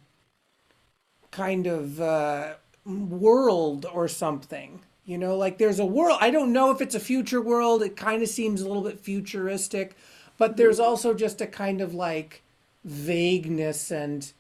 [1.31, 2.53] kind of uh,
[2.85, 4.81] world or something.
[5.05, 6.19] You know, like there's a world.
[6.21, 7.81] I don't know if it's a future world.
[7.81, 9.95] It kind of seems a little bit futuristic,
[10.37, 12.43] but there's hmm also just a kind of like
[12.83, 14.31] vagueness and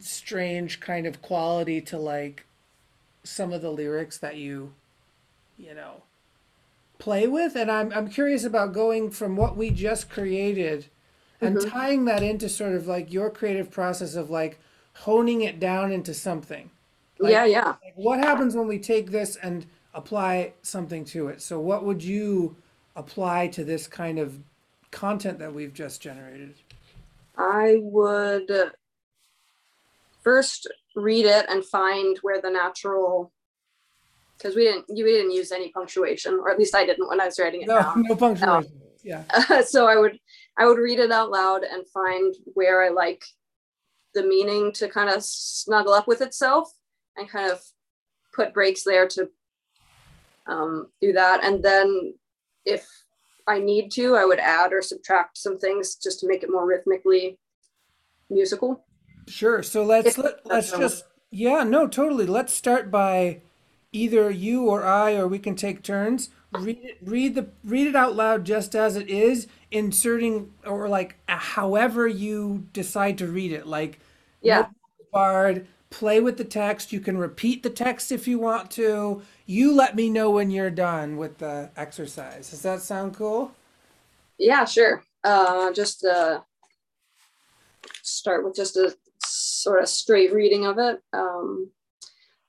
[0.00, 2.46] strange kind of quality to like
[3.24, 4.72] some of the lyrics that you,
[5.58, 6.02] you know,
[6.98, 7.56] play with.
[7.56, 10.86] And I'm I'm curious about going from what we just created
[11.40, 14.60] and hmm tying that into sort of like your creative process of like
[14.94, 16.70] honing it down into something.
[17.20, 17.44] Yeah.
[17.44, 17.74] Like, Yeah.
[17.84, 21.42] like what happens when we take this and apply something to it?
[21.42, 22.56] So what would you
[22.96, 24.38] apply to this kind of
[24.90, 26.54] content that we've just generated?
[27.36, 28.50] I would
[30.22, 33.32] first read it and find where the natural
[34.42, 37.20] because we didn't you we didn't use any punctuation or at least I didn't when
[37.20, 38.02] I was writing it No, down.
[38.08, 38.80] no Um, punctuation.
[39.04, 39.24] Yeah.
[39.62, 40.18] so I would
[40.58, 43.22] I would read it out loud and find where I like
[44.14, 46.70] the meaning to kind of snuggle up with itself
[47.16, 47.60] and kind of
[48.34, 49.28] put breaks there to
[50.46, 51.42] um, do that.
[51.42, 52.14] And then
[52.64, 52.86] if
[53.46, 56.66] I need to, I would add or subtract some things just to make it more
[56.66, 57.38] rhythmically
[58.28, 58.84] musical.
[59.28, 59.62] Sure.
[59.62, 60.80] So let's If let what I want.
[60.80, 62.26] just yeah, no, totally.
[62.26, 63.40] Let's start by
[63.92, 66.30] either you or I, or we can take turns.
[66.52, 71.16] Read it, read the read it out loud just as it is, inserting or like
[71.28, 73.66] uh, however you decide to read it.
[73.66, 74.00] Like
[74.42, 74.68] Yeah.
[75.12, 76.92] bard, play with the text.
[76.92, 79.22] You can repeat the text if you want to.
[79.46, 82.50] You let me know when you're done with the exercise.
[82.50, 83.52] Does that sound cool?
[84.38, 85.02] Yeah, sure.
[85.24, 86.40] Uh, just uh,
[88.02, 91.00] start with just a sort of straight reading of it.
[91.12, 91.70] Um,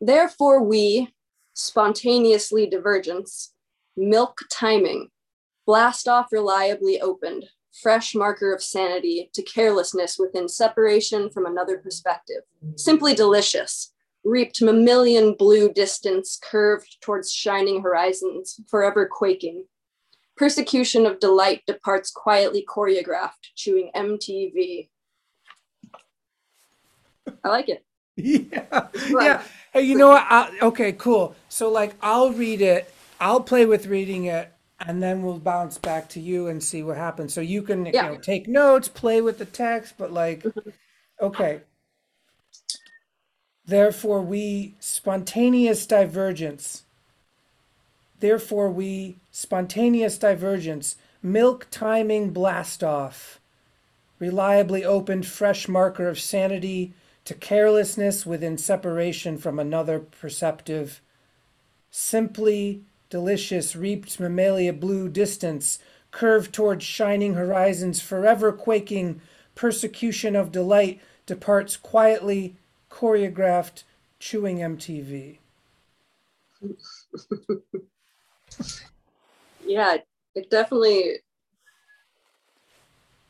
[0.01, 1.13] Therefore, we,
[1.53, 3.53] spontaneously divergence,
[3.95, 5.09] milk timing,
[5.65, 7.45] blast off reliably opened,
[7.81, 12.43] fresh marker of sanity to carelessness within separation from another perspective.
[12.75, 13.93] Simply delicious,
[14.23, 19.65] reaped mammalian blue distance curved towards shining horizons, forever quaking.
[20.35, 24.89] Persecution of delight departs quietly choreographed, chewing MTV.
[27.43, 27.85] I like it.
[28.15, 28.87] Yeah,
[29.19, 29.43] yeah.
[29.71, 30.25] Hey, you know what?
[30.29, 31.35] I, okay, cool.
[31.49, 32.93] So like, I'll read it.
[33.19, 36.97] I'll play with reading it, and then we'll bounce back to you and see what
[36.97, 37.33] happens.
[37.33, 38.09] So you can, you Yeah.
[38.09, 40.69] know, take notes, play with the text, but like, mm-hmm.
[41.21, 41.61] okay.
[43.65, 46.83] Therefore, we spontaneous divergence.
[48.19, 50.95] Therefore, we spontaneous divergence.
[51.21, 53.39] Milk timing blast off
[54.19, 56.93] reliably opened fresh marker of sanity
[57.25, 61.01] to carelessness within separation from another perceptive,
[61.89, 65.79] simply delicious reaped mammalia blue distance,
[66.11, 69.21] curved towards shining horizons, forever quaking,
[69.55, 72.55] persecution of delight departs quietly
[72.89, 73.83] choreographed
[74.19, 75.37] chewing MTV?
[79.65, 79.97] yeah,
[80.35, 81.19] it definitely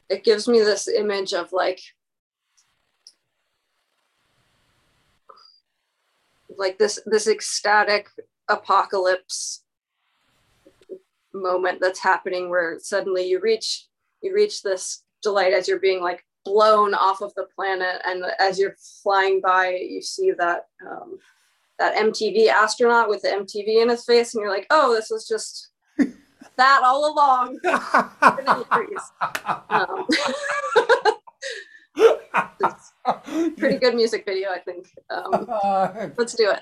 [0.09, 1.81] it gives me this image of like
[6.57, 8.07] like this this ecstatic
[8.49, 9.63] apocalypse
[11.33, 13.87] moment that's happening where suddenly you reach
[14.21, 18.01] you reach this delight as you're being like blown off of the planet.
[18.05, 21.17] And as you're flying by you see that um,
[21.79, 25.27] that mtv astronaut with the mtv in his face and you're like oh this was
[25.27, 25.69] just
[26.57, 27.59] that all along.
[29.69, 30.07] Um,
[33.57, 34.87] pretty good music video i think.
[35.09, 36.61] Um, uh, let's do it.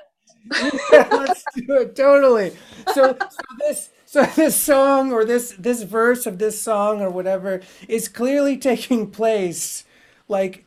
[0.91, 2.51] Yeah, let's do it totally.
[2.93, 7.61] So, so this so this song or this this verse of this song or whatever
[7.87, 9.85] is clearly taking place
[10.27, 10.65] like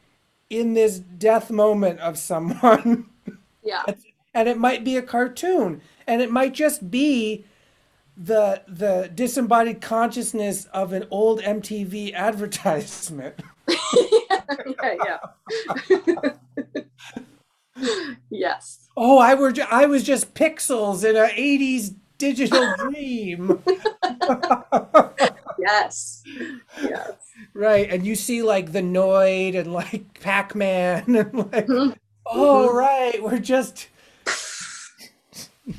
[0.49, 3.07] in this death moment of someone.
[3.63, 3.83] Yeah.
[4.33, 7.45] And it might be a cartoon and it might just be
[8.17, 13.41] the the disembodied consciousness of an old MTV advertisement.
[14.83, 15.21] yeah,
[16.07, 17.85] yeah.
[18.31, 18.89] yes.
[18.97, 23.63] Oh, I were I was just pixels in a 80s digital dream.
[25.59, 26.23] yes.
[26.83, 27.13] Yes.
[27.53, 31.93] Right, and you see like the Noid and like Pac-Man and like mm-hmm.
[32.27, 32.77] oh mm-hmm.
[32.77, 33.89] right, we're just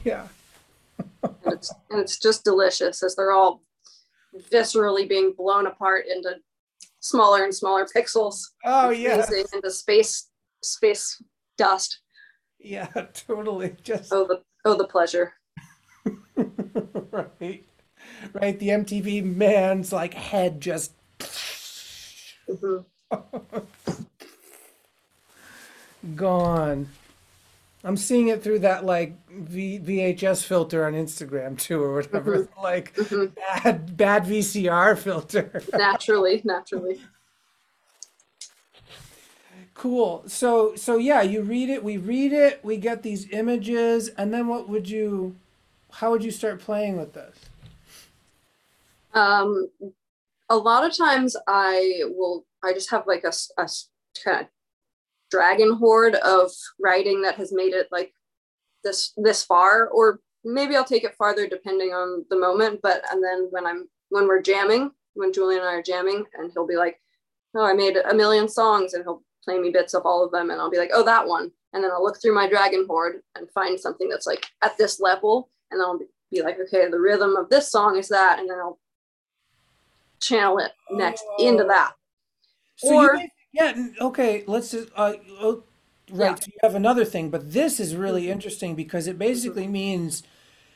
[0.03, 0.27] yeah
[1.23, 3.61] and, it's, and it's just delicious as they're all
[4.51, 6.35] viscerally being blown apart into
[7.05, 8.41] smaller and smaller pixels.
[8.65, 10.29] Oh yeah, into space
[10.63, 11.21] space
[11.57, 11.99] dust.
[12.59, 13.75] Yeah, totally.
[13.83, 15.33] Just oh the oh the pleasure.
[16.35, 17.65] right,
[18.33, 18.59] right.
[18.59, 20.91] The MTV man's like head just.
[22.49, 22.81] Mm-hmm.
[26.15, 26.89] Gone.
[27.85, 32.61] I'm seeing it through that like v- VHS filter on Instagram too, or whatever, mm-hmm.
[32.63, 33.25] like mm-hmm.
[33.35, 35.61] bad bad VCR filter.
[35.73, 36.99] naturally, naturally.
[39.75, 40.23] Cool.
[40.25, 41.83] So so yeah, you read it.
[41.83, 42.59] We read it.
[42.65, 45.35] We get these images, and then what would you?
[45.91, 47.37] How would you start playing with this?
[49.13, 49.69] Um,
[50.49, 52.45] a lot of times I will.
[52.63, 53.69] I just have like a, a
[54.23, 54.47] kind of
[55.35, 58.13] dragon hoard of writing that has made it like
[58.83, 63.23] this this far or maybe i'll take it farther depending on the moment but and
[63.23, 66.77] then when i'm when we're jamming when julian and i are jamming and he'll be
[66.77, 67.01] like
[67.55, 70.51] oh i made a million songs and he'll play me bits of all of them
[70.51, 73.21] and i'll be like oh that one and then i'll look through my dragon hoard
[73.35, 75.99] and find something that's like at this level and then i'll
[76.31, 78.79] be like okay the rhythm of this song is that and then i'll
[80.25, 81.93] channel it next into that.
[82.77, 83.21] So or
[83.55, 83.87] yeah.
[84.01, 84.43] Okay.
[84.47, 84.89] Let's just.
[84.95, 85.63] Uh, oh,
[86.11, 86.31] right.
[86.31, 86.35] Yeah.
[86.35, 88.33] So you have another thing, but this is really mm-hmm.
[88.33, 89.71] interesting because it basically mm-hmm.
[89.71, 90.23] means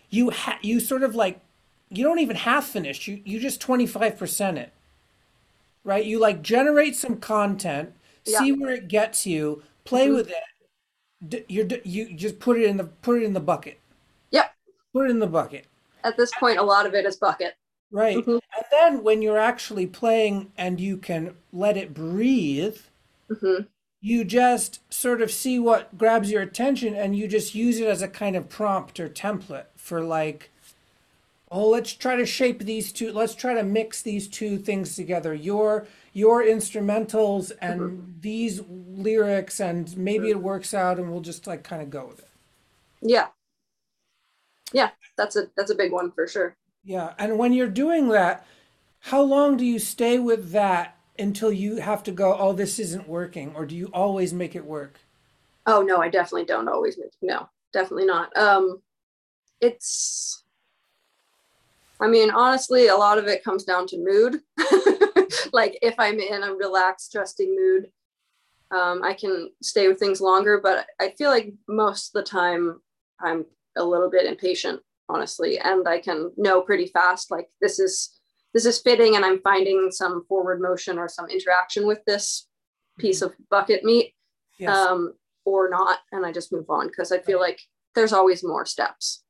[0.10, 1.42] you ha- you sort of like
[1.90, 3.08] you don't even half finish.
[3.08, 4.72] You you just twenty five percent it.
[5.84, 6.06] Right.
[6.06, 7.94] You like generate some content,
[8.26, 8.40] yeah.
[8.40, 10.16] see where it gets you, play mm-hmm.
[10.16, 11.46] with it.
[11.50, 13.78] You're you just put it in the put it in the bucket.
[14.32, 14.56] Yep.
[14.94, 15.66] Put it in the bucket.
[16.06, 17.56] At this point, a lot of it is bucket.
[17.92, 18.18] Right.
[18.18, 18.32] Mm-hmm.
[18.32, 22.78] And then when you're actually playing and you can let it breathe,
[23.30, 23.64] mm-hmm.
[24.00, 28.02] you just sort of see what grabs your attention and you just use it as
[28.02, 30.52] a kind of prompt or template for like,
[31.50, 35.34] oh, let's try to shape these two, let's try to mix these two things together.
[35.34, 38.12] Your your instrumentals and mm-hmm.
[38.22, 40.40] these lyrics and maybe mm-hmm.
[40.40, 42.28] it works out and we'll just like kind of go with it.
[43.02, 43.28] Yeah.
[44.74, 46.56] Yeah, that's a that's a big one for sure.
[46.90, 47.14] Yeah.
[47.20, 48.48] And when you're doing that,
[48.98, 53.08] how long do you stay with that until you have to go, oh, this isn't
[53.08, 53.54] working?
[53.56, 55.00] Or do you always make it work?
[55.68, 58.36] Oh, no, I definitely don't always make No, definitely not.
[58.36, 58.82] Um,
[59.62, 60.44] it's,
[62.02, 64.42] I mean, honestly, a lot of it comes down to mood.
[65.54, 67.92] like if I'm in a relaxed, trusting mood,
[68.72, 70.60] um, I can stay with things longer.
[70.60, 72.82] But I feel like most of the time
[73.20, 73.46] I'm
[73.76, 78.20] a little bit impatient honestly and i can know pretty fast like this is
[78.54, 82.48] this is fitting and i'm finding some forward motion or some interaction with this
[83.00, 84.14] piece of bucket meat
[84.60, 84.76] yes.
[84.76, 85.14] um,
[85.46, 87.60] or not and i just move on because i feel like
[87.96, 89.24] there's always more steps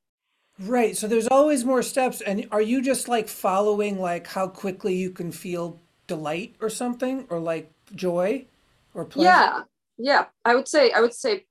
[0.59, 4.95] right so there's always more steps and are you just like following like how quickly
[4.95, 8.45] you can feel delight or something or like joy
[8.93, 9.29] or pleasure?
[9.29, 9.61] yeah
[9.97, 11.45] yeah i would say i would say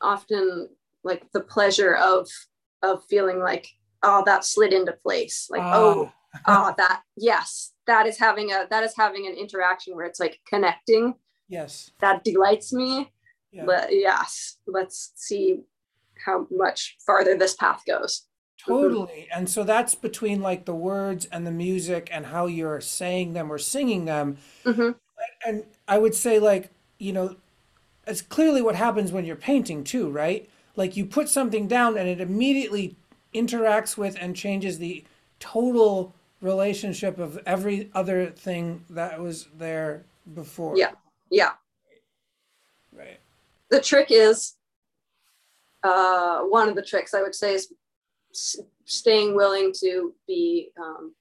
[0.00, 0.68] often
[1.04, 2.28] like the pleasure of
[2.82, 3.66] of feeling like
[4.02, 6.10] oh that slid into place like oh
[6.46, 10.40] oh that yes that is having a that is having an interaction where it's like
[10.48, 11.14] connecting
[11.48, 13.10] yes that delights me
[13.52, 13.64] yeah.
[13.64, 15.60] but yes, let's see
[16.24, 18.22] how much farther this path goes.
[18.58, 19.28] Totally.
[19.34, 23.52] And so that's between like the words and the music and how you're saying them
[23.52, 24.38] or singing them.
[24.64, 24.90] Mm-hmm.
[25.46, 27.36] And I would say, like, you know,
[28.06, 30.48] it's clearly what happens when you're painting too, right?
[30.76, 32.96] Like you put something down and it immediately
[33.34, 35.04] interacts with and changes the
[35.40, 40.04] total relationship of every other thing that was there
[40.34, 40.76] before.
[40.76, 40.92] Yeah.
[41.30, 41.52] Yeah.
[42.92, 43.18] Right.
[43.70, 44.54] The trick is
[45.82, 47.72] uh, one of the tricks I would say is
[48.84, 51.14] staying willing to be um,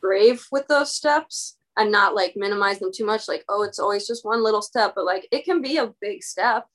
[0.00, 4.06] brave with those steps and not like minimize them too much like oh it's always
[4.06, 6.66] just one little step but like it can be a big step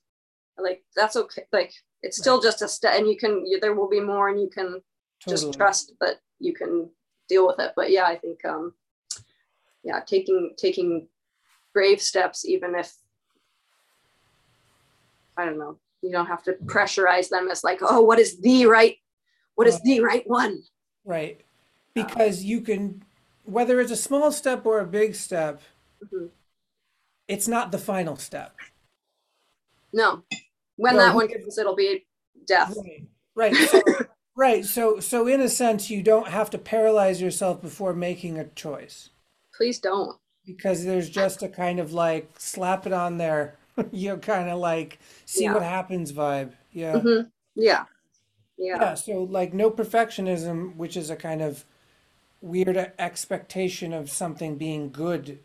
[0.57, 1.43] like that's okay.
[1.51, 2.43] Like it's still right.
[2.43, 4.81] just a step and you can you, there will be more and you can
[5.21, 5.47] totally.
[5.47, 6.89] just trust that you can
[7.29, 7.73] deal with it.
[7.75, 8.73] But yeah i think um
[9.83, 11.07] yeah taking taking
[11.73, 12.93] brave steps even if
[15.37, 18.65] i don't know you don't have to pressurize them as like oh what is the
[18.65, 18.97] right
[19.55, 20.63] what is the right one?
[21.05, 21.41] Right.
[21.93, 23.03] Because you can
[23.43, 25.61] whether it's a small step or a big step
[26.03, 26.27] mm-hmm.
[27.27, 28.55] it's not the final step
[29.93, 30.23] no
[30.75, 32.05] when that one comes it'll be
[32.47, 32.75] death
[33.35, 33.81] right right so,
[34.35, 38.45] right so so in a sense you don't have to paralyze yourself before making a
[38.49, 39.09] choice
[39.55, 43.57] please don't because there's just a kind of like slap it on there
[43.91, 45.53] you know, kind of like see yeah.
[45.53, 46.51] what happens vibe.
[46.71, 46.93] Yeah.
[46.93, 47.27] Mm-hmm.
[47.55, 47.85] Yeah.
[48.57, 48.77] Yeah.
[48.79, 48.93] Yeah.
[48.95, 51.65] So like no perfectionism, which is a kind of
[52.41, 55.39] weird expectation of something being good.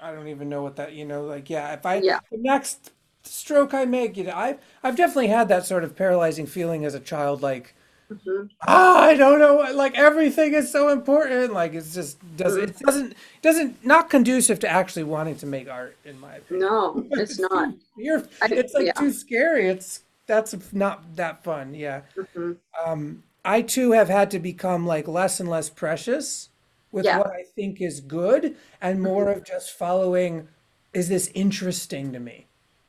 [0.00, 2.20] I don't even know what that, you know, like, yeah, if I, yeah.
[2.30, 2.92] the next
[3.28, 6.94] stroke I make, you know, I've, I've definitely had that sort of paralyzing feeling as
[6.94, 7.74] a child, like,
[8.10, 8.46] Mm-hmm.
[8.66, 9.56] Ah, I don't know.
[9.74, 11.52] Like everything is so important.
[11.52, 15.96] Like it's just doesn't it doesn't doesn't not conducive to actually wanting to make art,
[16.04, 16.68] in my opinion.
[16.68, 17.74] No, it's not.
[17.96, 18.24] You're.
[18.42, 18.92] It's like yeah.
[18.92, 19.68] too scary.
[19.68, 21.74] It's that's not that fun.
[21.74, 22.02] Yeah.
[22.16, 22.52] Mm-hmm.
[22.84, 26.48] Um, I too have had to become like less and less precious
[26.90, 27.18] with yeah.
[27.18, 29.40] what I think is good, and more mm-hmm.
[29.40, 30.48] of just following.
[30.94, 32.47] Is this interesting to me?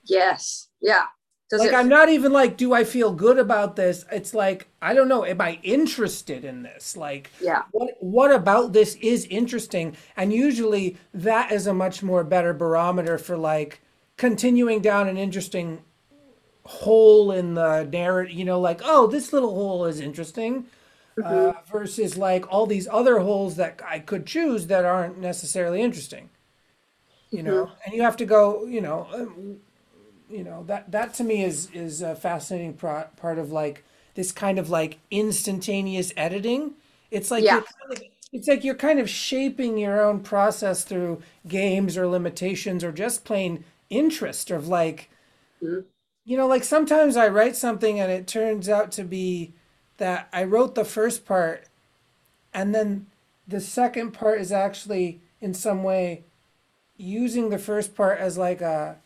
[0.09, 0.67] Yes.
[0.81, 1.05] Yeah.
[1.49, 1.75] Does like it...
[1.75, 4.05] I'm not even like, do I feel good about this?
[4.11, 5.25] It's like I don't know.
[5.25, 6.95] Am I interested in this?
[6.95, 7.63] Like, yeah.
[7.71, 9.95] What what about this is interesting?
[10.15, 13.81] And usually that is a much more better barometer for like
[14.17, 15.81] continuing down an interesting
[16.65, 18.35] hole in the narrative.
[18.35, 20.67] You know, like oh, this little hole is interesting.
[21.17, 21.49] Mm-hmm.
[21.49, 26.29] Uh, versus like all these other holes that I could choose that aren't necessarily interesting.
[27.31, 27.73] You know, mm-hmm.
[27.85, 28.65] and you have to go.
[28.65, 29.57] You know, um,
[30.29, 33.83] you know that that to me is is a fascinating pro- part of like
[34.15, 36.73] this kind of like instantaneous editing
[37.11, 37.61] it's like yeah.
[37.61, 42.83] Kind of, it's like you're kind of shaping your own process through games or limitations
[42.83, 45.09] or just plain interest of like
[45.63, 45.81] mm-hmm.
[46.25, 49.53] you know like sometimes i write something and it turns out to be
[49.97, 51.65] that i wrote the first part
[52.53, 53.07] and then
[53.47, 56.23] the second part is actually in some way
[56.97, 58.97] using the first part as like a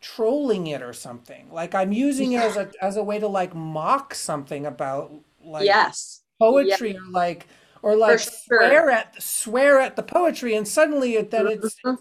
[0.00, 1.50] trolling it or something.
[1.50, 2.44] Like I'm using yeah.
[2.44, 5.12] it as a as a way to like mock something about
[5.44, 7.46] like yes poetry or like
[7.82, 8.32] or like sure.
[8.46, 11.94] swear at swear at the poetry and suddenly it then it's mm-hmm.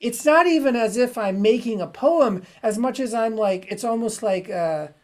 [0.00, 3.84] it's not even as if I'm making a poem as much as I'm like it's
[3.84, 4.94] almost like a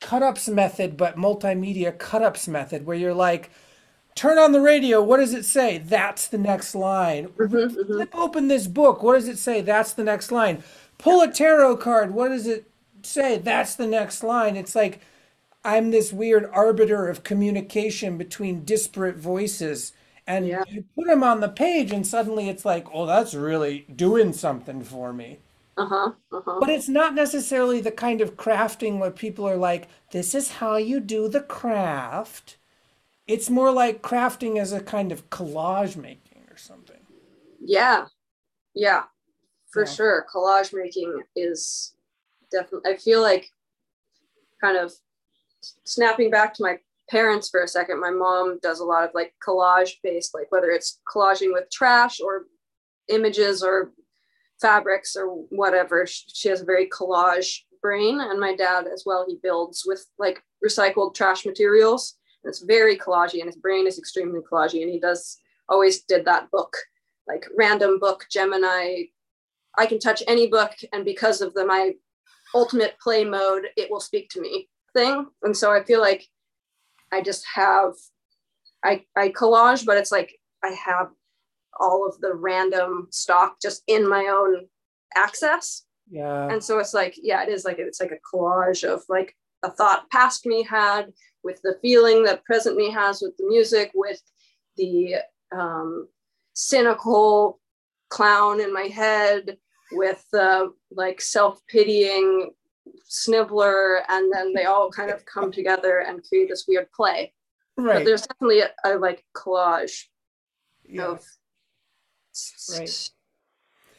[0.00, 3.50] cut ups method but multimedia cut ups method where you're like
[4.16, 5.00] turn on the radio.
[5.00, 5.78] What does it say?
[5.78, 7.28] That's the next line.
[7.28, 7.92] Mm-hmm, mm-hmm.
[7.92, 9.02] Flip open this book.
[9.02, 9.60] What does it say?
[9.60, 10.64] That's the next line.
[10.98, 12.12] Pull a tarot card.
[12.12, 12.68] What does it
[13.02, 13.38] say?
[13.38, 14.56] That's the next line.
[14.56, 15.00] It's like
[15.64, 19.92] I'm this weird arbiter of communication between disparate voices.
[20.26, 20.64] And yeah.
[20.66, 24.82] you put them on the page, and suddenly it's like, oh, that's really doing something
[24.82, 25.38] for me.
[25.76, 26.56] Uh-huh, uh-huh.
[26.58, 30.78] But it's not necessarily the kind of crafting where people are like, this is how
[30.78, 32.56] you do the craft
[33.26, 37.00] it's more like crafting as a kind of collage making or something.
[37.60, 38.06] Yeah.
[38.74, 39.04] Yeah.
[39.70, 39.90] For yeah.
[39.90, 40.26] sure.
[40.32, 41.94] Collage making is
[42.52, 43.50] definitely I feel like
[44.60, 44.92] kind of
[45.84, 46.78] snapping back to my
[47.10, 48.00] parents for a second.
[48.00, 52.20] My mom does a lot of like collage based like whether it's collaging with trash
[52.20, 52.46] or
[53.08, 53.92] images or
[54.60, 56.06] fabrics or whatever.
[56.06, 60.42] She has a very collage brain and my dad as well he builds with like
[60.64, 62.16] recycled trash materials
[62.46, 66.50] it's very collagey and his brain is extremely collagey and he does always did that
[66.50, 66.76] book
[67.26, 69.02] like random book gemini
[69.78, 71.92] i can touch any book and because of the my
[72.54, 76.26] ultimate play mode it will speak to me thing and so i feel like
[77.12, 77.92] i just have
[78.84, 81.08] i i collage but it's like i have
[81.78, 84.66] all of the random stock just in my own
[85.16, 85.84] access.
[86.10, 86.48] Yeah.
[86.48, 89.70] And so it's like, yeah, it is like it's like a collage of like a
[89.70, 91.12] thought past me had
[91.46, 94.20] with the feeling that present me has with the music, with
[94.76, 95.14] the
[95.56, 96.08] um,
[96.52, 97.60] cynical
[98.10, 99.56] clown in my head,
[99.92, 102.50] with the like self pitying
[103.04, 107.32] sniveler, and then they all kind of come together and create this weird play.
[107.78, 107.94] right.
[107.94, 110.04] But there's definitely a, a like collage
[110.84, 111.06] yeah.
[111.06, 111.24] of
[112.70, 113.10] Right.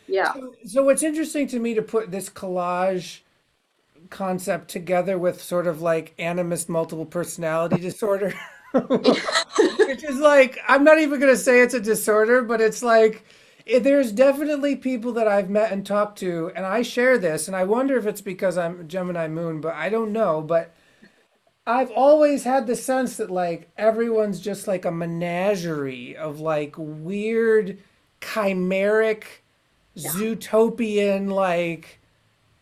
[0.07, 3.21] yeah So, so what's interesting to me to put this collage
[4.09, 8.33] concept together with sort of like animist multiple personality disorder,
[8.73, 13.25] which is like I'm not even gonna say it's a disorder, but it's like
[13.65, 17.55] it, there's definitely people that I've met and talked to, and I share this, and
[17.55, 20.73] I wonder if it's because I'm Gemini Moon, but I don't know, but.
[21.69, 27.77] I've always had the sense that like everyone's just like a menagerie of like weird
[28.21, 29.23] chimeric
[29.97, 31.96] zootopian like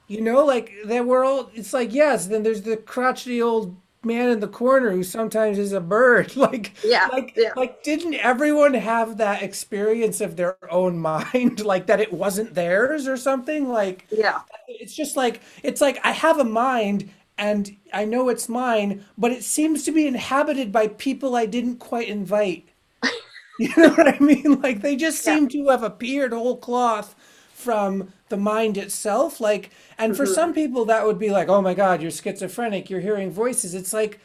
[0.07, 3.75] you know like that we're all it's like yes then there's the crotchety old
[4.05, 6.33] man in the corner who sometimes is a bird.
[6.45, 7.53] Like yeah like yeah.
[7.55, 11.65] like didn't everyone have that experience of their own mind?
[11.65, 13.67] Like that it wasn't theirs or something?
[13.67, 14.41] Like yeah.
[14.67, 19.31] it's just like it's like I have a mind and I know it's mine, but
[19.31, 22.69] it seems to be inhabited by people I didn't quite invite.
[23.57, 24.61] You know what I mean?
[24.61, 25.35] Like they just yeah.
[25.35, 27.15] seem to have appeared whole cloth
[27.53, 29.39] from the mind itself.
[29.39, 30.55] Like, and for some mm-hmm.
[30.55, 33.73] people that would be like, oh my God, you're schizophrenic, you're hearing voices.
[33.73, 34.19] It's like,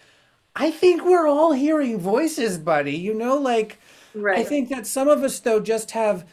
[0.56, 2.97] I think we're all hearing voices, buddy.
[2.97, 3.78] You know, like
[4.27, 6.27] I think that some of us though just have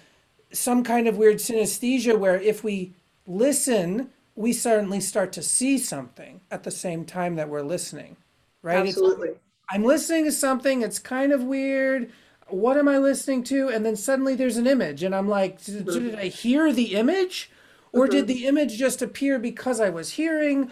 [0.51, 2.93] some kind of weird synesthesia where if we
[3.25, 8.17] listen, we suddenly start to see something at the same time that we're listening,
[8.61, 8.85] right?
[8.85, 9.31] It's absolutely
[9.69, 12.09] I'm listening to something, it's kind of weird.
[12.47, 13.67] What am I listening to?
[13.67, 16.17] And then suddenly there's an image, and I'm like, did mm-hmm.
[16.17, 17.51] I hear the image?
[17.97, 20.71] Or did the image just appear because I was hearing?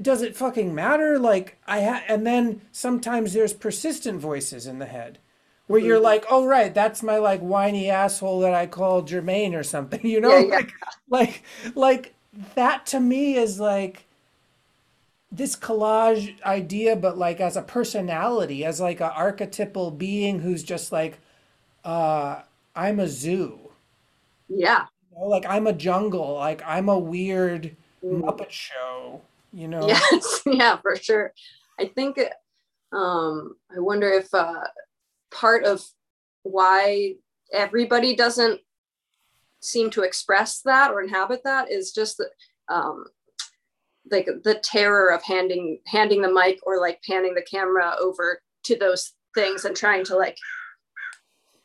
[0.00, 1.18] Does it fucking matter?
[1.18, 5.18] Like, I ha- and then sometimes there's persistent voices in the head
[5.66, 9.54] where you're hmm like, oh, right, that's my like whiny asshole that I call Jermaine
[9.54, 10.46] or something, you yeah know?
[10.48, 10.72] yeah Like,
[11.08, 11.42] like,
[11.74, 12.14] like
[12.54, 14.06] that to me is like,
[15.30, 20.92] this collage idea, but like as a personality, as like an archetypal being who's just
[20.92, 21.18] like,
[21.84, 22.42] uh,
[22.76, 23.72] I'm a zoo,
[24.48, 28.22] yeah you know, like I'm a jungle, like I'm a weird Mm.
[28.22, 29.22] Muppet show,
[29.52, 29.86] you know?
[29.86, 31.32] yes yeah for sure
[31.78, 32.18] i think
[32.92, 34.64] um i wonder if uh
[35.30, 35.82] part of
[36.42, 37.14] why
[37.52, 38.60] everybody doesn't
[39.60, 42.30] seem to express that or inhabit that is just that
[42.68, 43.04] um
[44.10, 48.76] like the terror of handing handing the mic or like panning the camera over to
[48.76, 50.36] those things and trying to like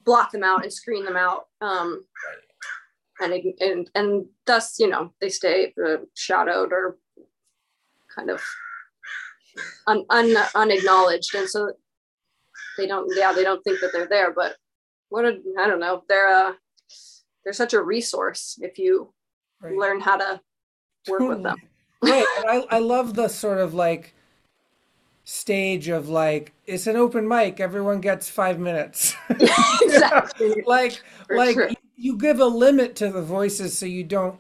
[0.06, 2.06] block them out and screen them out um
[3.20, 6.98] and and and thus you know they stay uh, shadowed or
[8.14, 8.42] kind of
[9.88, 11.72] un, un, unacknowledged and so
[12.78, 14.56] they don't yeah they don't think that they're there but
[15.10, 16.54] what a i don't know they're uh
[17.44, 19.14] they're such a resource if you
[19.62, 19.76] Right.
[19.76, 20.40] learn how to
[21.10, 21.58] work with them
[22.02, 22.26] Right.
[22.38, 24.14] And I, I love the sort of like
[25.24, 29.16] stage of like, it's an open mic, everyone gets five minutes.
[29.82, 31.70] exactly Like, for like sure
[32.00, 34.40] you, give a limit to the voices so you don't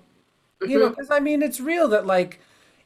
[0.64, 2.40] you know, because I mean, it's real that like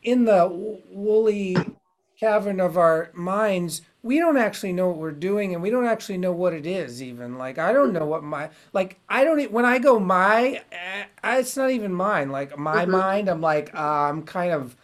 [0.04, 0.48] in the
[0.92, 1.74] woolly
[2.20, 6.18] cavern of our minds, we don't actually know what we're doing, and we don't actually
[6.18, 7.02] know what it is.
[7.04, 11.06] Even like I don't know what my like I don't when I go my, eh,
[11.24, 12.32] I, it's not even mine.
[12.32, 13.80] Like my hmm mind, I'm like uh,
[14.10, 14.76] I'm kind of.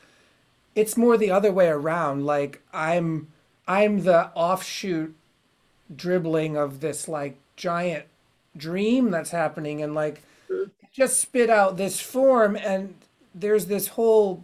[0.76, 2.26] It's more the other way around.
[2.26, 3.28] Like I'm
[3.68, 5.16] I'm the offshoot
[5.96, 8.06] dribbling of this like giant
[8.60, 10.24] dream that's happening, and like
[10.94, 12.96] just spit out this form and
[13.36, 14.44] there's this whole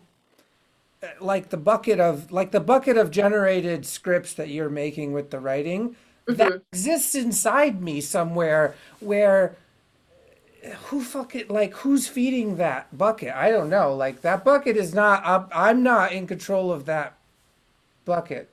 [1.04, 5.32] uh, like the bucket of like the bucket of generated scripts that you're making with
[5.32, 5.96] the writing
[6.36, 9.58] that hmm exists inside me somewhere where
[10.88, 13.34] who fuck it like who's feeding that bucket?
[13.34, 13.94] I don't know.
[13.94, 17.14] Like that bucket is not I'm, I'm not in control of that
[18.06, 18.50] bucket.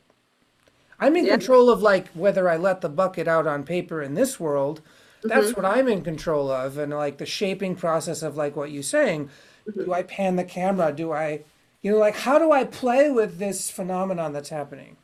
[1.01, 1.29] I'm in yeah.
[1.29, 4.81] control of like whether i let the bucket out on paper in this world
[5.25, 8.83] that's what i'm in control of and like the shaping process of like what you're
[8.83, 9.31] saying.
[9.65, 10.93] Hmm do i pan the camera?
[10.93, 11.43] Do i
[11.83, 14.97] you know like how do i play with this phenomenon that's happening?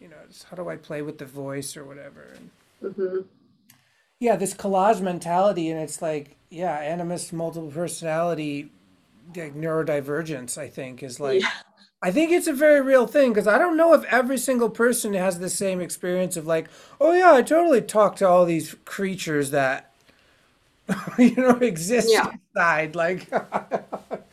[0.00, 2.34] You know just how do i play with the voice or whatever?
[2.36, 3.20] And hmm
[4.20, 8.70] yeah this collage mentality and it's like yeah animist multiple personality
[9.36, 11.50] like neurodivergence i think is like yeah
[12.04, 15.14] i think it's a very real thing because i don't know if every single person
[15.14, 16.68] has the same experience of like
[17.00, 19.92] oh yeah i totally talk to all these creatures that
[21.18, 23.28] you know exist yeah inside like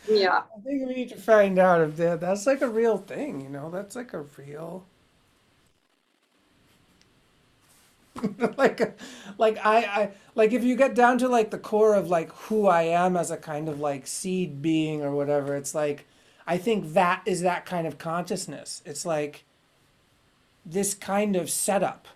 [0.07, 0.43] Yeah.
[0.56, 3.49] I think we need to find out if that that's like a real thing, you
[3.49, 3.69] know?
[3.69, 4.85] That's like a real
[8.57, 8.98] like
[9.38, 12.68] like I I like if you get down to like the core of like who
[12.68, 16.06] I am as a kind of like seed being or whatever, it's like
[16.47, 18.81] I think that is that kind of consciousness.
[18.85, 19.45] It's like
[20.65, 22.07] this kind of setup.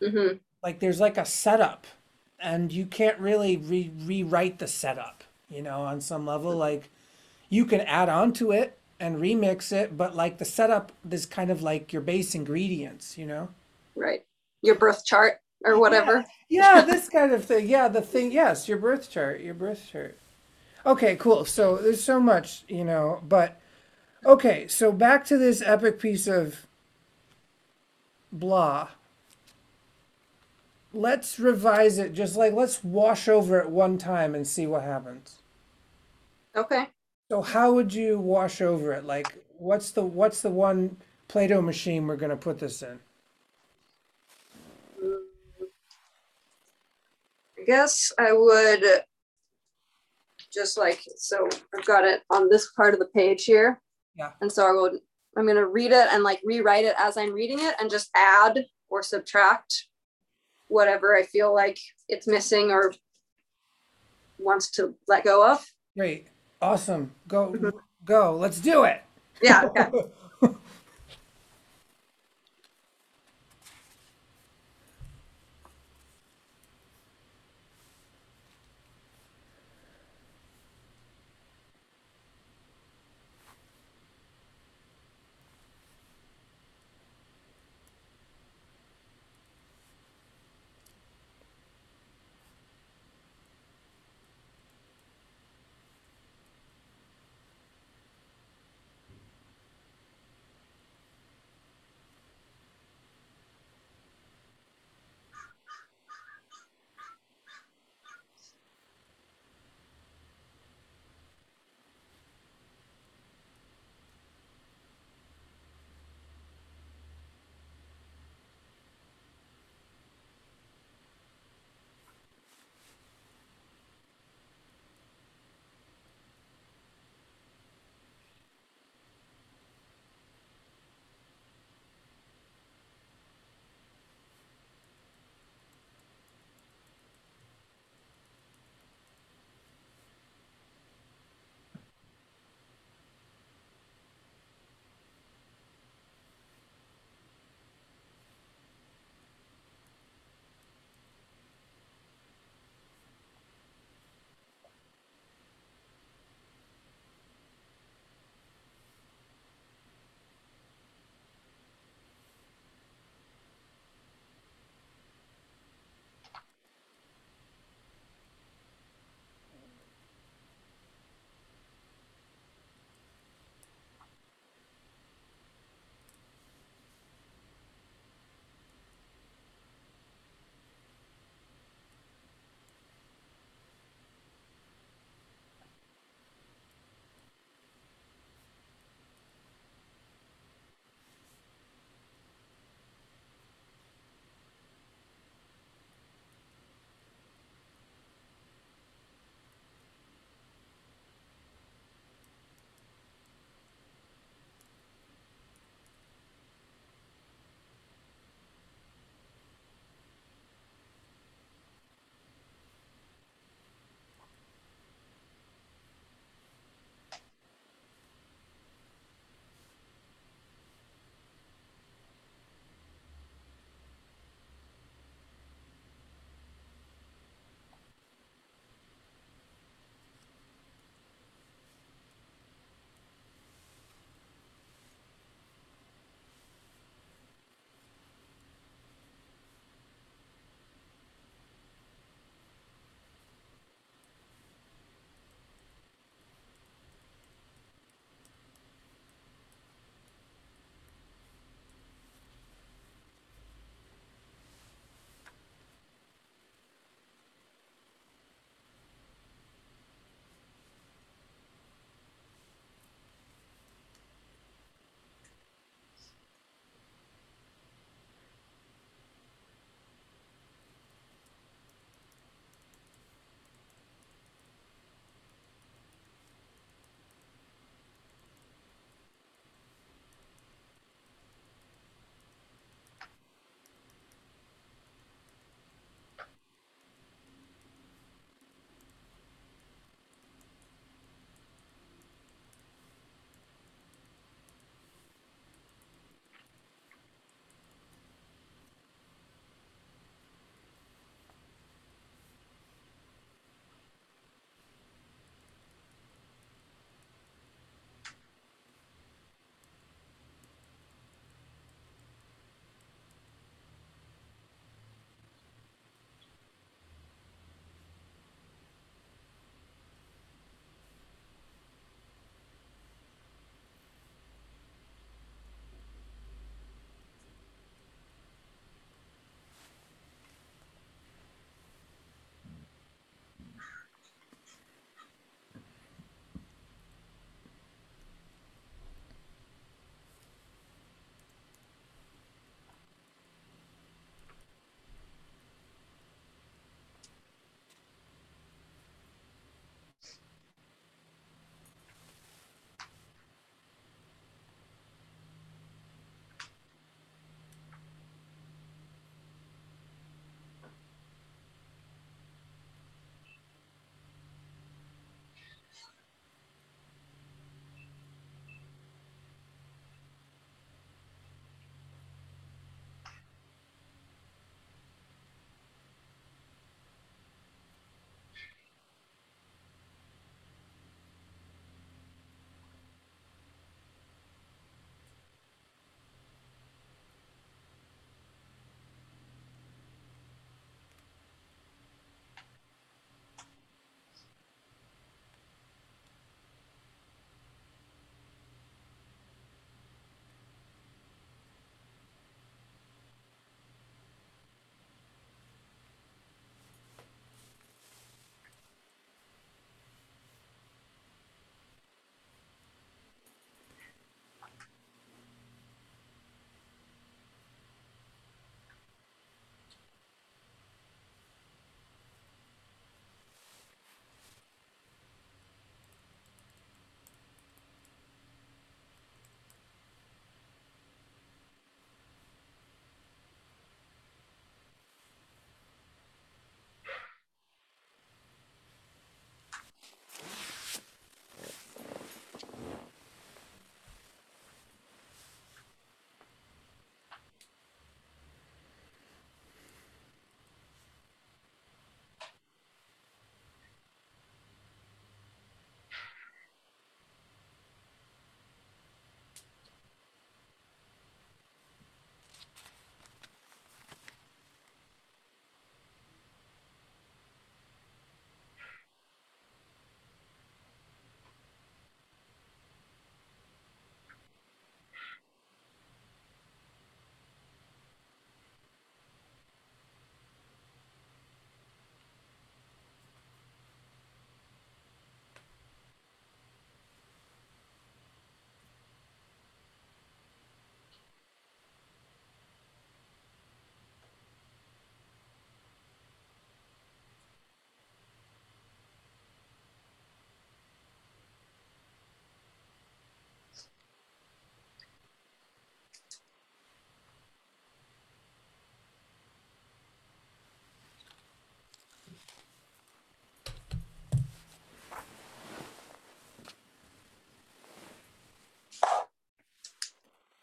[0.00, 1.86] hmm Like there's like a setup
[2.38, 6.90] and you can't really re- rewrite the setup, you know, on some level like
[7.48, 11.50] you can add on to it and remix it, but like the setup is kind
[11.50, 13.48] of like your base ingredients, you know?
[13.94, 14.24] Right.
[14.62, 16.24] Your birth chart or Yeah, whatever.
[16.48, 17.68] yeah, this kind of thing.
[17.68, 18.32] Yeah, the thing.
[18.32, 19.40] Yes, your birth chart.
[19.40, 20.18] Your birth chart.
[20.84, 21.44] Okay, cool.
[21.44, 23.60] So there's so much, you know, but
[24.24, 24.66] okay.
[24.68, 26.66] So back to this epic piece of
[28.32, 28.88] blah.
[30.92, 32.12] Let's revise it.
[32.12, 35.36] Just like let's wash over it one time and see what happens.
[36.56, 36.88] Okay.
[37.28, 39.04] So how would you wash over it?
[39.04, 40.96] Like, what's the what's the one
[41.28, 42.98] Play-Doh machine we're gonna put this in?
[47.56, 48.84] I guess I would
[50.52, 53.80] just like, so I've got it on this part of the page here.
[54.16, 54.30] Yeah.
[54.40, 55.00] And so I would,
[55.36, 58.10] I'm going to read it and like rewrite it as I'm reading it and just
[58.14, 59.86] add or subtract
[60.68, 61.78] whatever I feel like
[62.08, 62.92] it's missing or
[64.38, 65.64] wants to let go of.
[65.96, 66.28] Great.
[66.62, 67.12] Awesome.
[67.28, 67.72] Go Mhm.
[68.04, 68.36] go.
[68.36, 69.02] Let's do it.
[69.42, 69.64] Yeah.
[69.64, 69.88] Okay.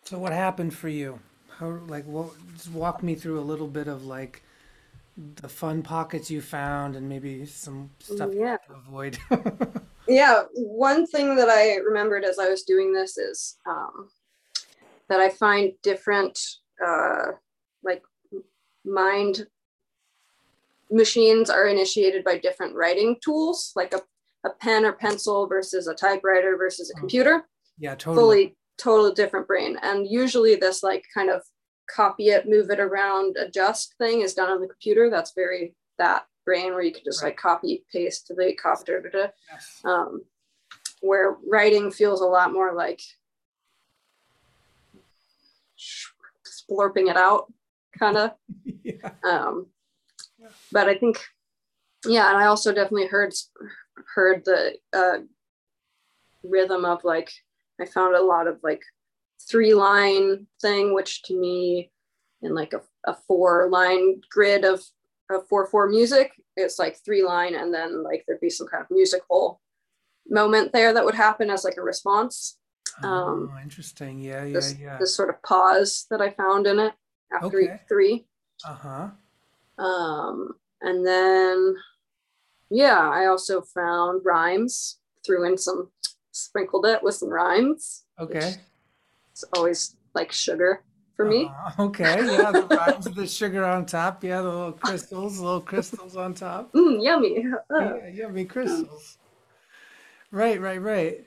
[0.07, 1.19] So what happened for you?
[1.59, 4.41] How like what just walk me through a little bit of like
[5.35, 8.51] the fun pockets you found and maybe some stuff you Yeah.
[8.51, 9.17] have to avoid.
[10.07, 10.43] Yeah.
[10.53, 14.07] One thing that I remembered as I was doing this is um,
[15.09, 16.39] that I find different,
[16.81, 17.31] uh,
[17.83, 18.01] like
[18.85, 19.45] mind
[20.89, 23.99] machines are initiated by different writing tools, like a,
[24.45, 26.99] a pen or pencil versus a typewriter versus a Mm.
[26.99, 27.43] computer.
[27.77, 28.15] Yeah, totally.
[28.15, 31.41] fully total different brain and usually this like kind of
[31.89, 36.25] copy it move it around adjust thing is done on the computer that's very that
[36.45, 37.29] brain where you can just Right.
[37.29, 39.27] like copy paste delete copy da, da, da.
[39.51, 39.81] Yes.
[39.85, 40.21] um
[41.01, 43.01] where writing feels a lot more like
[46.45, 47.51] splurping it out
[47.97, 48.31] kind of
[48.83, 49.11] Yeah.
[49.23, 49.67] um
[50.39, 50.49] Yeah.
[50.71, 51.19] but i think
[52.05, 53.33] yeah and i also definitely heard
[54.15, 55.19] heard the uh
[56.43, 57.31] rhythm of like
[57.79, 58.81] i found a lot of like
[59.49, 61.91] three line thing which to me
[62.41, 64.83] in like a, a four line grid of
[65.29, 68.81] of four four music it's like three line and then like there'd be some kind
[68.83, 69.61] of musical
[70.29, 72.57] moment there that would happen as like a response
[73.03, 74.19] um, oh, interesting.
[74.19, 74.97] Yeah, yeah, this yeah.
[74.97, 76.93] this sort of pause that i found in it
[77.31, 77.81] after each Okay.
[77.87, 78.25] three
[78.65, 79.09] Uh-huh.
[79.83, 81.75] um, and then,
[82.69, 85.91] yeah, I also found rhymes, threw in some,
[86.37, 88.03] sprinkled it with some rhymes.
[88.19, 88.55] Okay.
[89.31, 90.83] It's always like sugar
[91.15, 91.45] for me.
[91.45, 91.83] Uh-huh.
[91.85, 92.25] Okay.
[92.25, 94.23] Yeah, the rhymes the sugar on top.
[94.23, 96.71] Yeah, the little crystals, little crystals on top.
[96.73, 97.45] Mm, yummy.
[97.69, 99.17] Uh, Yeah, yummy crystals.
[100.31, 101.25] Right, right, right.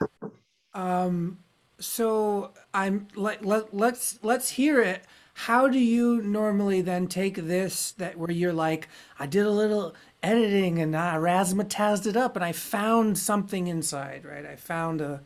[0.75, 1.39] Um,
[1.79, 5.05] so I'm let, let let's let's hear it.
[5.35, 8.89] How do you normally then take this that where you're like,
[9.19, 14.25] I did a little editing and I razzmatazed it up and I found something inside,
[14.25, 14.47] right?
[14.47, 15.23] I found a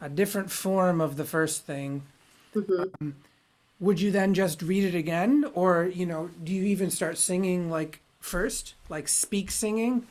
[0.00, 2.02] a different form of the first thing.
[2.54, 3.14] mhm.
[3.80, 7.70] Would you then just read it again, or you know, do you even start singing
[7.70, 10.06] like first, like speak singing?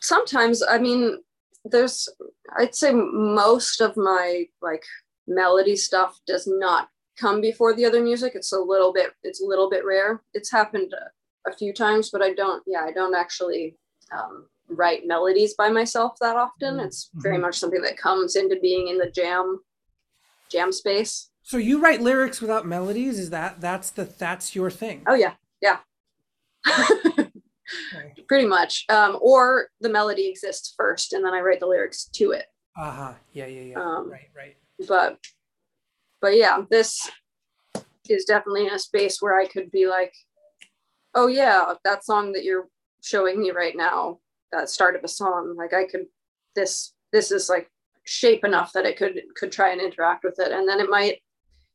[0.00, 1.22] Sometimes, I mean,
[1.64, 2.08] there's,
[2.56, 4.84] I'd say most of my like
[5.26, 8.34] melody stuff does not come before the other music.
[8.34, 10.22] It's a little bit, it's a little bit rare.
[10.34, 10.94] It's happened
[11.46, 13.76] a, few times, but I don't, yeah, I don't actually
[14.16, 16.76] um, write melodies by myself that often.
[16.76, 19.60] Mm, It's very much something that comes into being in the jam,
[20.50, 21.30] jam space.
[21.42, 23.18] So you write lyrics without melodies?
[23.18, 25.02] Is that that's the that's your thing?
[25.06, 25.78] Oh yeah, yeah.
[27.96, 28.22] Okay.
[28.28, 28.84] Pretty much.
[28.88, 32.44] Um, or the melody exists first and then I write the lyrics to it.
[32.80, 33.12] Uh-huh.
[33.32, 33.80] Yeah, yeah, yeah.
[33.80, 34.56] Um, right, right.
[34.86, 35.18] but
[36.20, 37.10] but yeah this
[38.08, 40.14] is definitely in a space where i could be like
[41.16, 42.68] oh yeah that song that you're
[43.02, 44.18] showing me right now
[44.52, 46.06] that start of a song like i could
[46.54, 47.68] this this is like
[48.04, 50.52] shape enough that it could could try and interact with it.
[50.52, 51.20] And then it might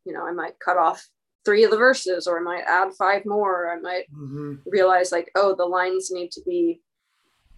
[0.05, 1.05] you know i might cut off
[1.43, 3.65] three of the verses or i might add five more.
[3.65, 6.81] Or i might hmm realize like oh the lines need to be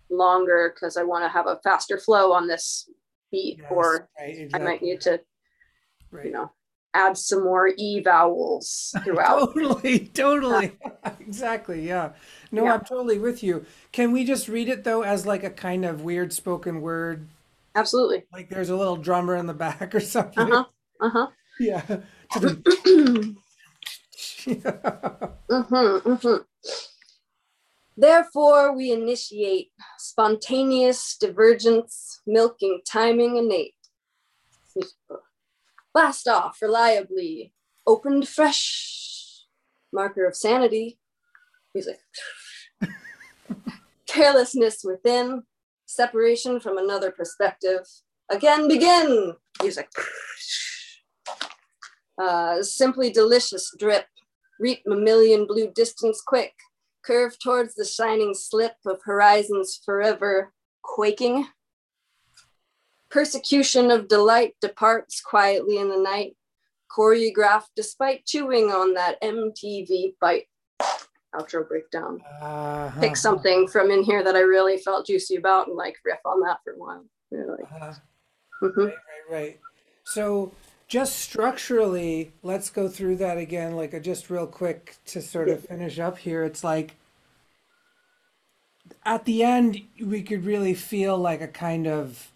[0.10, 2.90] longer because i want to have a faster flow on this
[3.32, 5.20] beat Yes, or right, i might need to
[6.12, 6.26] Right.
[6.26, 6.52] you know,
[6.94, 9.54] add some more e vowels throughout.
[9.54, 10.72] Totally, totally.
[11.20, 12.12] Exactly, yeah.
[12.52, 12.74] No, Yeah.
[12.76, 13.66] I'm totally with you.
[13.92, 17.28] Can we just read it though as like a kind of weird spoken word?
[17.76, 18.24] Absolutely.
[18.32, 20.52] Like there's a little drummer in the back or something?
[20.52, 20.66] Uh huh.
[21.02, 21.28] Uh huh.
[21.60, 21.82] Yeah.
[22.36, 23.36] mm-hmm,
[25.50, 26.36] mm-hmm.
[27.96, 33.76] Therefore, we initiate spontaneous divergence, milking, timing innate.
[35.94, 37.54] Blast off reliably,
[37.86, 39.46] opened fresh,
[39.92, 41.00] marker of sanity.
[41.76, 42.00] Music.
[44.08, 45.44] Carelessness within,
[45.86, 47.82] separation from another perspective.
[48.30, 49.36] Again, begin.
[49.62, 49.90] Music.
[52.16, 54.06] Uh, simply delicious drip.
[54.60, 56.54] Reap mammalian blue distance quick.
[57.04, 60.54] Curve towards the shining slip of horizons forever
[60.84, 61.48] quaking.
[63.14, 66.36] Persecution of delight departs quietly in the night.
[66.90, 70.48] Choreographed despite chewing on that MTV bite.
[71.36, 72.22] Outro breakdown.
[72.42, 73.00] Uh-huh.
[73.00, 76.42] Pick something from in here that I really felt juicy about and like riff on
[76.42, 77.06] that for a while.
[77.30, 77.64] Really.
[77.80, 77.94] Uh,
[78.64, 78.78] Mhm.
[78.78, 79.60] Right, right, right.
[80.06, 80.52] So
[80.88, 85.64] just structurally, let's go through that again, like a, just real quick to sort of
[85.66, 86.44] finish up here.
[86.44, 86.96] It's like
[89.06, 92.33] at the end, we could really feel like a kind of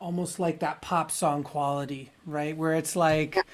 [0.00, 2.56] almost like that pop song quality, right?
[2.56, 3.44] Where it's like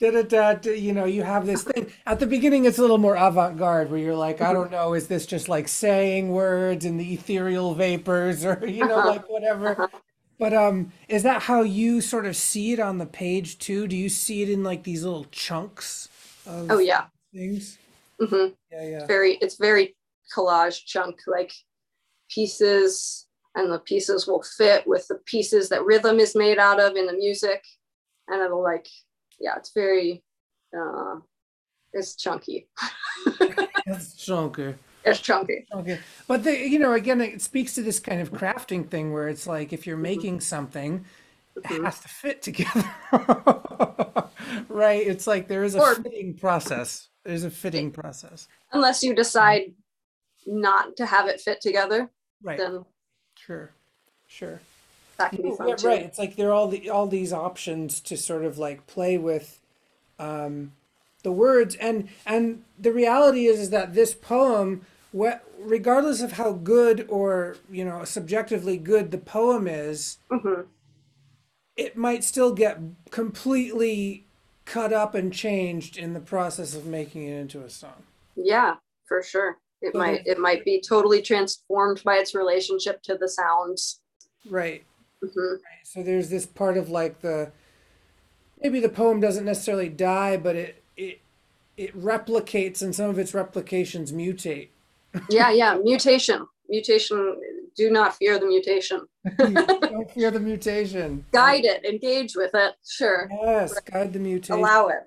[0.00, 1.92] da da da, da you know, you have this thing.
[2.06, 5.08] At the beginning, it's a little more avant-garde where you're like, I don't know, is
[5.08, 9.08] this just like saying words in the ethereal vapors or, you know, Uh-huh.
[9.08, 9.70] like whatever.
[9.70, 9.88] Uh-huh.
[10.38, 13.86] But um, is that how you sort of see it on the page too?
[13.88, 16.08] Do you see it in like these little chunks
[16.68, 17.06] Oh yeah.
[17.32, 17.78] things?
[18.20, 18.52] Mm-hmm.
[18.70, 19.06] Yeah, yeah.
[19.06, 19.96] Very, it's very
[20.34, 21.52] collage chunk like
[22.30, 23.23] pieces,
[23.54, 27.06] and the pieces will fit with the pieces that rhythm is made out of in
[27.06, 27.62] the music,
[28.28, 28.86] and it'll like,
[29.40, 30.22] yeah, it's very,
[30.76, 31.16] uh,
[31.92, 32.68] it's chunky.
[33.86, 34.74] That's chunky.
[35.04, 35.66] It's chunky.
[35.72, 35.98] Okay.
[36.26, 39.46] But the, you know, again, it speaks to this kind of crafting thing where it's
[39.46, 41.04] like if you're Mhm, making something,
[41.56, 41.84] it mhm.
[41.84, 42.84] has to fit together.
[44.68, 45.06] Right?
[45.06, 47.08] It's like there is a Or fitting process.
[47.24, 48.48] There's a fitting process.
[48.72, 49.74] unless you decide
[50.46, 52.10] not to have it fit together,
[52.42, 52.58] Right.
[52.58, 52.84] then
[53.46, 53.70] Sure.
[54.26, 54.60] Sure.
[55.18, 56.02] that can be fun yeah, right.
[56.02, 59.60] It's like there are all the all these options to sort of like play with
[60.18, 60.72] um,
[61.22, 66.52] the words, and and the reality is is that this poem, what regardless of how
[66.52, 70.62] good or you know subjectively good the poem is, hmm
[71.76, 72.78] it might still get
[73.10, 74.24] completely
[74.64, 78.04] cut up and changed in the process of making it into a song.
[78.36, 78.76] Yeah,
[79.06, 79.58] for sure.
[79.84, 84.00] It So might it might be totally transformed by its relationship to the sounds.
[84.50, 84.82] right.
[85.22, 87.52] hmm So there's this part of like the
[88.62, 91.20] maybe the poem doesn't necessarily die, but it it
[91.76, 94.68] it replicates and some of its replications mutate.
[95.30, 95.76] Yeah, yeah.
[95.80, 97.40] Mutation, mutation.
[97.76, 99.02] Do not fear the mutation.
[99.38, 101.24] Don't fear the mutation.
[101.32, 102.74] Guide it, engage with it.
[102.88, 104.54] Sure, Yes, guide the mutation.
[104.56, 105.04] allow it.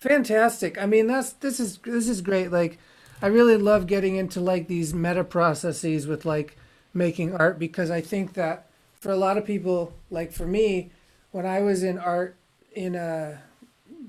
[0.00, 0.78] Fantastic.
[0.80, 2.50] I mean, that's this is this is great.
[2.50, 2.78] Like,
[3.20, 6.56] I really love getting into like these meta processes with like
[6.94, 8.66] making art because I think that
[8.98, 10.90] for a lot of people, like for me,
[11.32, 12.36] when I was in art
[12.72, 13.42] in a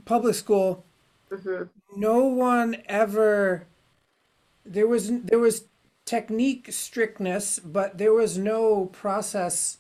[0.05, 0.85] public school,
[1.31, 1.63] hmm
[1.95, 3.67] no one ever
[4.65, 5.65] there was there was
[6.05, 9.77] technique strictness, but there was no process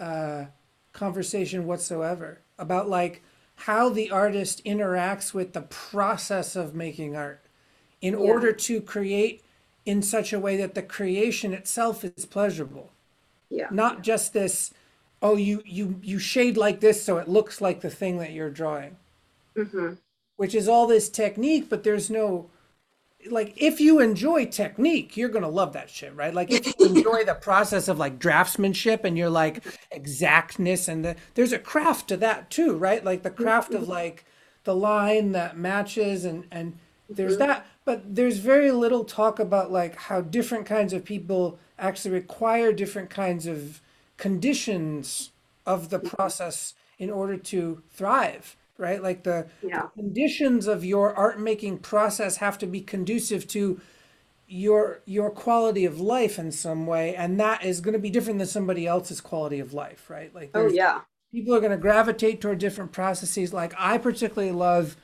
[0.00, 0.46] uh,
[0.92, 3.22] conversation whatsoever about like
[3.56, 7.40] how the artist interacts with the process of making art
[8.00, 9.42] in Yeah, order to create
[9.84, 12.90] in such a way that the creation itself is pleasurable.
[13.50, 14.72] Yeah, not just this
[15.22, 18.50] oh you you you shade like this so it looks like the thing that you're
[18.50, 18.96] drawing.
[19.56, 19.96] Hmm
[20.36, 22.48] which is all this technique but there's no
[23.30, 26.34] like if you enjoy technique you're gonna love that shit right?
[26.34, 31.16] Like if you enjoy the process of like draftsmanship and you're like exactness and the
[31.34, 33.04] there's a craft to that too right?
[33.04, 34.24] Like the craft of like
[34.64, 36.78] the line that matches and and
[37.16, 41.58] there's hmm that but there's very little talk about like how different kinds of people
[41.78, 43.80] actually require different kinds of
[44.16, 45.30] conditions
[45.66, 49.02] of the process in order to thrive right?
[49.02, 53.80] Like the Yeah, conditions of your art making process have to be conducive to
[54.48, 58.38] your your quality of life in some way and that is going to be different
[58.38, 60.34] than somebody else's quality of life right?
[60.34, 61.02] Like oh yeah.
[61.32, 63.52] people are going to gravitate toward different processes.
[63.54, 64.96] Like i particularly love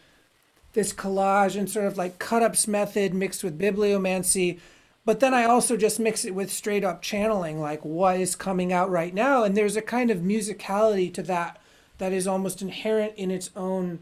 [0.75, 4.61] this collage and sort of like cut ups method mixed with bibliomancy
[5.05, 8.73] but then i also just mix it with straight up channeling like what is coming
[8.73, 9.45] out right now?
[9.45, 11.61] And there's a kind of musicality to that
[12.03, 14.01] that is almost inherent in its own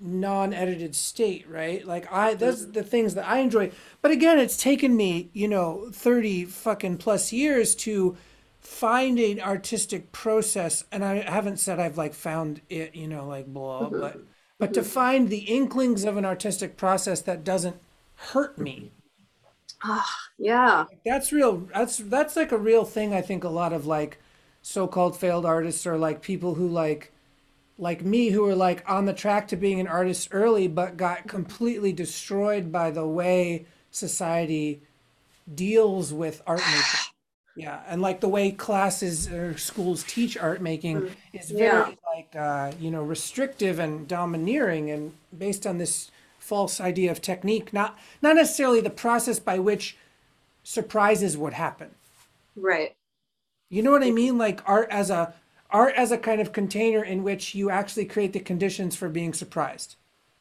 [0.00, 1.86] non-edited state right?
[1.86, 3.70] Like i that's hmm the things that i enjoy.
[4.00, 8.16] But again it's taken me you know 30 fucking plus years to
[8.60, 13.46] find an artistic process and i haven't said i've like found it you know like
[13.46, 14.22] blah but
[14.60, 17.76] but to find the inklings of an artistic process that doesn't
[18.14, 18.92] hurt me.
[19.84, 20.86] Ah, yeah.
[21.04, 24.18] that's real that's that's like a real thing i think a lot of like
[24.62, 27.12] so-called failed artists are like people who like
[27.78, 31.26] like me who were like on the track to being an artist early but got
[31.28, 34.82] completely destroyed by the way society
[35.54, 37.00] deals with art making
[37.54, 41.86] yeah and like the way classes or schools teach art making Mm, is Yeah.
[41.86, 47.20] very like uh, you know restrictive and domineering and based on this false idea of
[47.20, 49.96] technique not not necessarily the process by which
[50.64, 51.90] surprises would happen
[52.56, 52.96] Right.
[53.72, 54.38] You know what i mean?
[54.38, 55.34] Like art as a
[55.70, 59.32] art as a kind of container in which you actually create the conditions for being
[59.34, 59.96] surprised.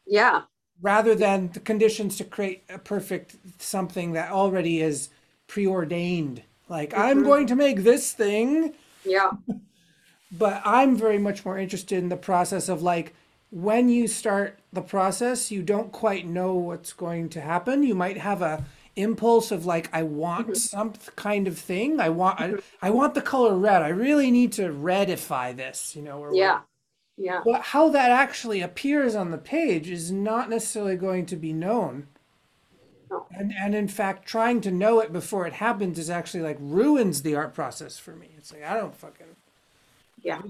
[0.06, 0.44] Yeah.
[0.82, 5.10] rather than the conditions to create a perfect something that already is
[5.48, 6.42] preordained.
[6.70, 8.74] Like i'm hmm going to make this thing.
[9.04, 9.32] Yeah.
[10.32, 13.14] but i'm very much more interested in the process of like
[13.50, 17.84] when you start the process you don't quite know what's going to happen.
[17.84, 18.64] You might have a
[18.96, 22.90] impulse of like i want hmm some kind of thing i want I, hmm I
[22.90, 26.62] want the color red i really need to redify this you know or Yeah.
[27.18, 27.44] Yeah.
[27.44, 32.08] but how that actually appears on the page is not necessarily going to be known
[33.10, 33.28] No.
[33.30, 37.24] And and in fact, trying to know it before it happens is actually like ruins
[37.24, 38.30] the art process for me.
[38.38, 39.36] It's like I don't fucking
[40.24, 40.42] Yeah.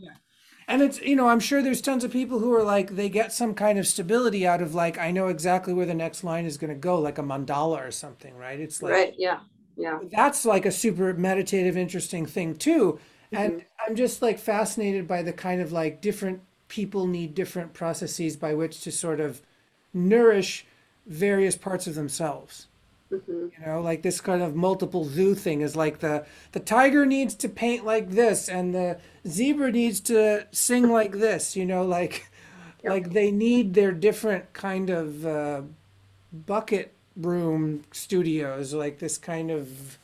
[0.72, 3.34] And it's you know I'm sure there's tons of people who are like they get
[3.34, 6.57] some kind of stability out of like I know exactly where the next line is
[6.57, 8.60] going to go like a mandala or something, right?
[8.60, 9.15] It's like Right.
[9.18, 9.39] Yeah.
[9.77, 9.99] Yeah.
[10.11, 12.99] that's like a super meditative interesting thing too
[13.31, 13.68] and mm-hmm.
[13.88, 18.53] i'm just like fascinated by the kind of like different people need different processes by
[18.53, 19.41] which to sort of
[19.93, 20.65] nourish
[21.06, 22.68] various parts of themselves
[23.12, 27.06] hmm you know like this kind of multiple zoo thing is like the the tiger
[27.06, 28.98] needs to paint like this and the
[29.28, 32.30] zebra needs to sing like this you know like
[32.84, 32.94] Yep.
[32.94, 35.62] like they need their different kind of uh,
[36.34, 39.98] bucket room studios like this kind of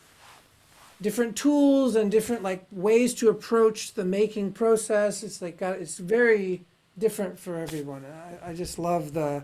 [1.01, 5.23] different tools and different like ways to approach the making process.
[5.23, 6.65] It's like got it's very
[6.97, 8.05] different for everyone.
[8.05, 9.43] I, I just love the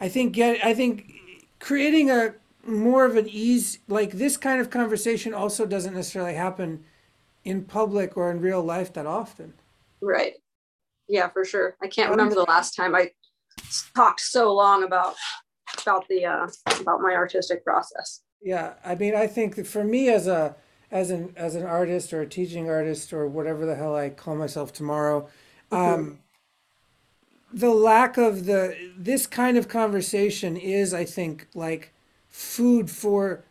[0.00, 1.15] i think get i think
[1.58, 2.34] creating a
[2.64, 6.82] more of an ease like this kind of conversation also doesn't necessarily happen
[7.44, 9.52] in public or in real life that often
[10.02, 10.34] Right.
[11.08, 11.76] Yeah, for sure.
[11.82, 13.10] I can't How do you remember the last time i
[13.94, 15.14] talked so long about
[15.82, 16.48] about the uh
[16.80, 18.22] about my artistic process.
[18.42, 20.56] Yeah, I mean, I think that for me as a
[20.90, 24.36] as an as an artist or a teaching artist or whatever the hell I call
[24.36, 25.28] myself tomorrow,
[25.72, 26.18] um,
[27.56, 31.92] the lack of the this kind of conversation is, I think, like
[32.28, 33.44] food for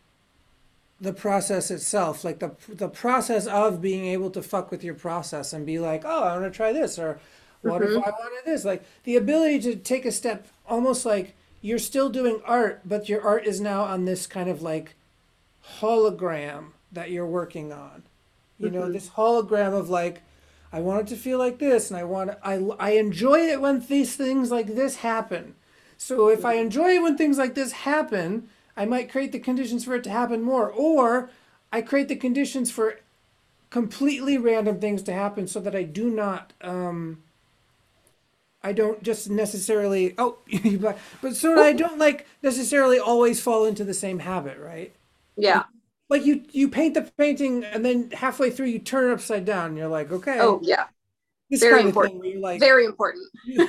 [1.02, 5.54] the process itself, like the the process of being able to fuck with your process
[5.54, 7.20] and be like, oh, I want to try this, or
[7.64, 7.98] what if mm-hmm.
[7.98, 8.64] I wanted this?
[8.64, 13.24] Like the ability to take a step, almost like you're still doing art, but your
[13.24, 14.94] art is now on this kind of like
[15.80, 18.04] hologram that you're working on.
[18.60, 18.94] You know, mm-hmm.
[18.94, 20.22] this hologram of like,
[20.72, 23.80] I want it to feel like this, and I want I I enjoy it when
[23.80, 25.56] these things like this happen.
[25.98, 29.86] So if I enjoy it when things like this happen, I might create the conditions
[29.86, 31.30] for it to happen more, or
[31.72, 33.00] I create the conditions for
[33.70, 37.24] completely random things to happen so that I do not um
[38.64, 40.38] I don't just necessarily oh
[40.80, 44.94] but but so that I don't like necessarily always fall into the same habit, right?
[45.38, 45.64] Yeah.
[46.10, 49.70] Like you you paint the painting and then halfway through you turn it upside down
[49.70, 50.86] and you're like, okay, Oh yeah.
[51.50, 52.14] this very kind of important.
[52.14, 53.26] thing where you like Very important.
[53.46, 53.68] you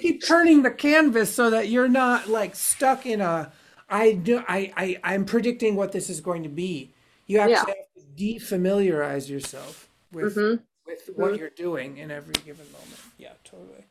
[0.00, 3.52] keep turning the canvas so that you're not like stuck in a
[3.88, 6.90] I do I, I I'm predicting what this is going to be.
[7.28, 7.58] You actually Yeah.
[7.66, 10.60] have to defamiliarize yourself with Mhm.
[10.86, 13.00] with what you're doing in every given moment.
[13.18, 13.84] Yeah, totally.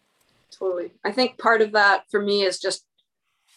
[0.52, 0.92] Totally.
[1.06, 2.86] I think part of that for me is just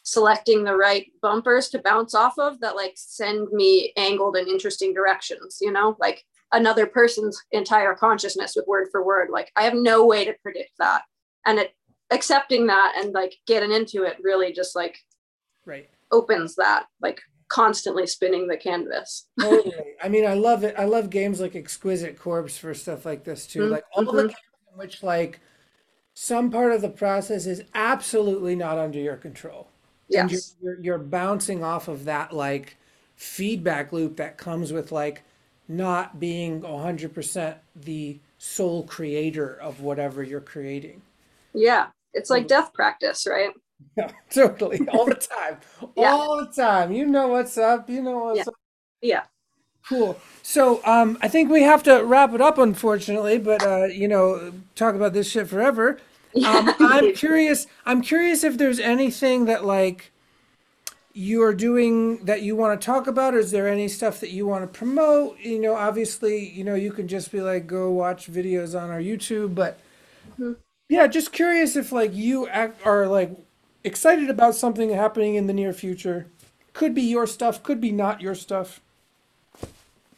[0.09, 4.95] selecting the right bumpers to bounce off of that like send me angled in interesting
[4.95, 9.29] directions, you know, like another person's entire consciousness with word for word.
[9.31, 11.03] Like I have no way to predict that.
[11.45, 11.75] And it
[12.11, 14.99] accepting that and like getting into it really just like
[15.67, 15.91] Right.
[16.11, 19.29] opens that, like constantly spinning the canvas.
[19.41, 19.75] Totally.
[20.03, 20.75] I mean, I love it.
[20.79, 23.61] I love games like Exquisite Corpse for stuff like this too.
[23.61, 24.29] Mm, Like all the mhm.
[24.29, 24.35] games
[24.73, 25.41] in which like
[26.15, 29.68] some part of the process is absolutely not under your control.
[30.15, 30.57] And you're, Yes.
[30.61, 32.77] you're you're bouncing off of that like
[33.17, 35.23] feedback loop that comes with like
[35.69, 41.03] not being 100% the sole creator of whatever you're creating.
[41.55, 41.89] Yeah.
[42.15, 43.51] It's like death practice, right?
[43.97, 44.83] Yeah, totally.
[44.89, 45.59] All the time.
[45.97, 46.11] Yeah.
[46.11, 46.93] All the time.
[46.93, 47.89] You know what's up.
[47.89, 48.45] You know what's Yeah.
[48.47, 48.55] up.
[49.03, 49.25] Yeah.
[49.89, 50.21] Cool.
[50.43, 53.39] So um, I think we have to wrap it up, unfortunately.
[53.39, 55.99] But uh, you know, talk about this shit forever.
[56.37, 57.67] Um, I'm curious.
[57.87, 60.13] I'm curious if there's anything that like
[61.13, 63.35] you are doing that you want to talk about.
[63.35, 65.39] Or is there any stuff that you want to promote?
[65.41, 69.01] You know, obviously, you know, you can just be like, go watch videos on our
[69.01, 69.55] YouTube.
[69.55, 69.81] But
[70.89, 73.33] yeah, just curious if like you act, are like
[73.85, 76.27] excited about something happening in the near future.
[76.73, 77.63] Could be your stuff.
[77.63, 78.81] Could be not your stuff.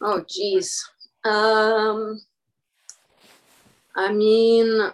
[0.01, 0.89] Oh geez.
[1.25, 2.21] Um
[3.97, 4.93] I mean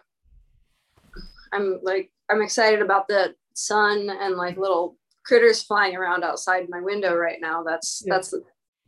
[1.57, 6.81] I'm like I'm excited about the sun and like little critters flying around outside my
[6.81, 7.63] window right now.
[7.63, 8.15] That's Yeah.
[8.15, 8.35] that's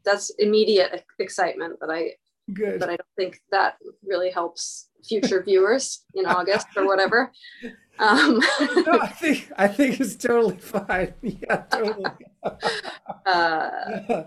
[0.04, 2.14] that's immediate excitement that I
[2.52, 2.80] Good.
[2.80, 7.32] but I don't think that really helps future viewers in August or whatever.
[8.00, 8.38] Um
[8.86, 11.14] no, I think I think it's totally fine.
[11.22, 12.04] Yeah, totally.
[13.26, 13.70] uh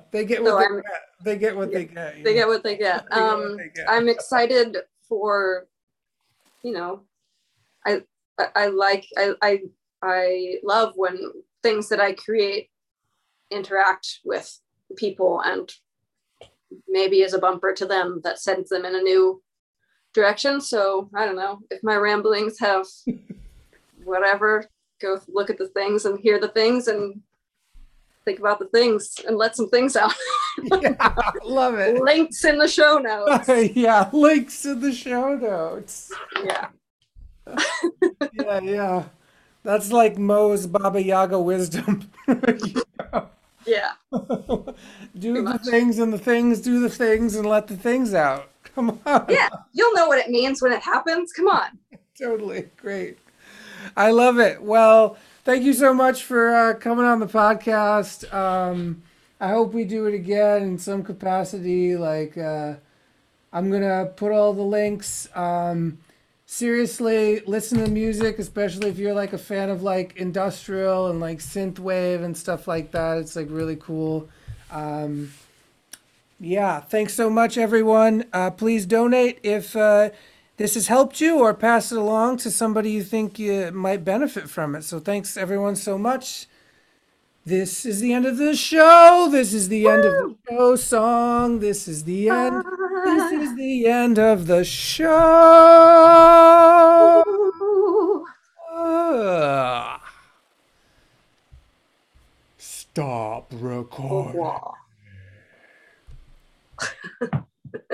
[0.12, 1.02] they get So what they I'm- get.
[1.24, 2.16] They get what they get.
[2.16, 2.34] they know?
[2.40, 3.06] get what they get.
[3.10, 3.90] They get what Um they get.
[3.90, 4.76] I'm excited
[5.08, 5.68] for,
[6.64, 7.04] you know,
[7.86, 8.02] I
[8.56, 9.60] I, I like I, I
[10.02, 11.32] I love when
[11.64, 12.70] things that I create
[13.52, 14.60] interact with
[14.98, 15.72] people and
[16.88, 19.42] maybe as a bumper to them that sends them in a new
[20.14, 20.62] direction.
[20.62, 22.86] So I don't know if my ramblings have
[24.04, 24.66] whatever,
[25.02, 27.22] go look at the things and hear the things and
[28.26, 30.14] think about the things and let some things out.
[30.64, 31.14] yeah,
[31.44, 32.02] love it.
[32.02, 33.48] Links in the show notes.
[33.76, 36.12] yeah, links in the show notes.
[36.44, 36.68] Yeah.
[38.34, 39.04] Yeah, yeah.
[39.64, 42.10] That's like Mo's Baba Yaga wisdom.
[43.66, 43.92] Yeah.
[44.12, 45.66] do the much.
[45.66, 48.50] things and the things, do the things and let the things out.
[48.64, 49.26] Come on.
[49.30, 51.32] Yeah, you'll know what it means when it happens.
[51.34, 51.78] Come on.
[52.20, 52.70] totally.
[52.78, 53.18] Great.
[53.96, 54.62] I love it.
[54.62, 58.32] Well, thank you so much for uh, coming on the podcast.
[58.34, 59.04] Um,
[59.40, 61.96] I hope we do it again in some capacity.
[61.96, 62.76] Like, uh,
[63.52, 65.28] I'm going to put all the links.
[65.36, 65.98] Um,
[66.52, 71.40] seriously listen to music, especially if you're like a fan of like industrial and like
[71.40, 73.20] synthwave and stuff like that.
[73.20, 74.28] It's like really cool.
[74.70, 75.32] Um,
[76.42, 78.26] yeah, thanks so much, everyone.
[78.34, 80.10] Uh, please donate if uh,
[80.58, 84.50] this has helped you, or pass it along to somebody you think you might benefit
[84.50, 84.84] from it.
[84.84, 86.48] So thanks, everyone, so much.
[87.44, 89.28] This is the end of the show.
[89.32, 89.90] This is the Woo!
[89.92, 91.60] end of the show song.
[91.60, 92.64] This is the end.
[93.04, 95.10] This is the end of the show.
[98.72, 99.98] Uh,
[102.58, 104.46] stop recording.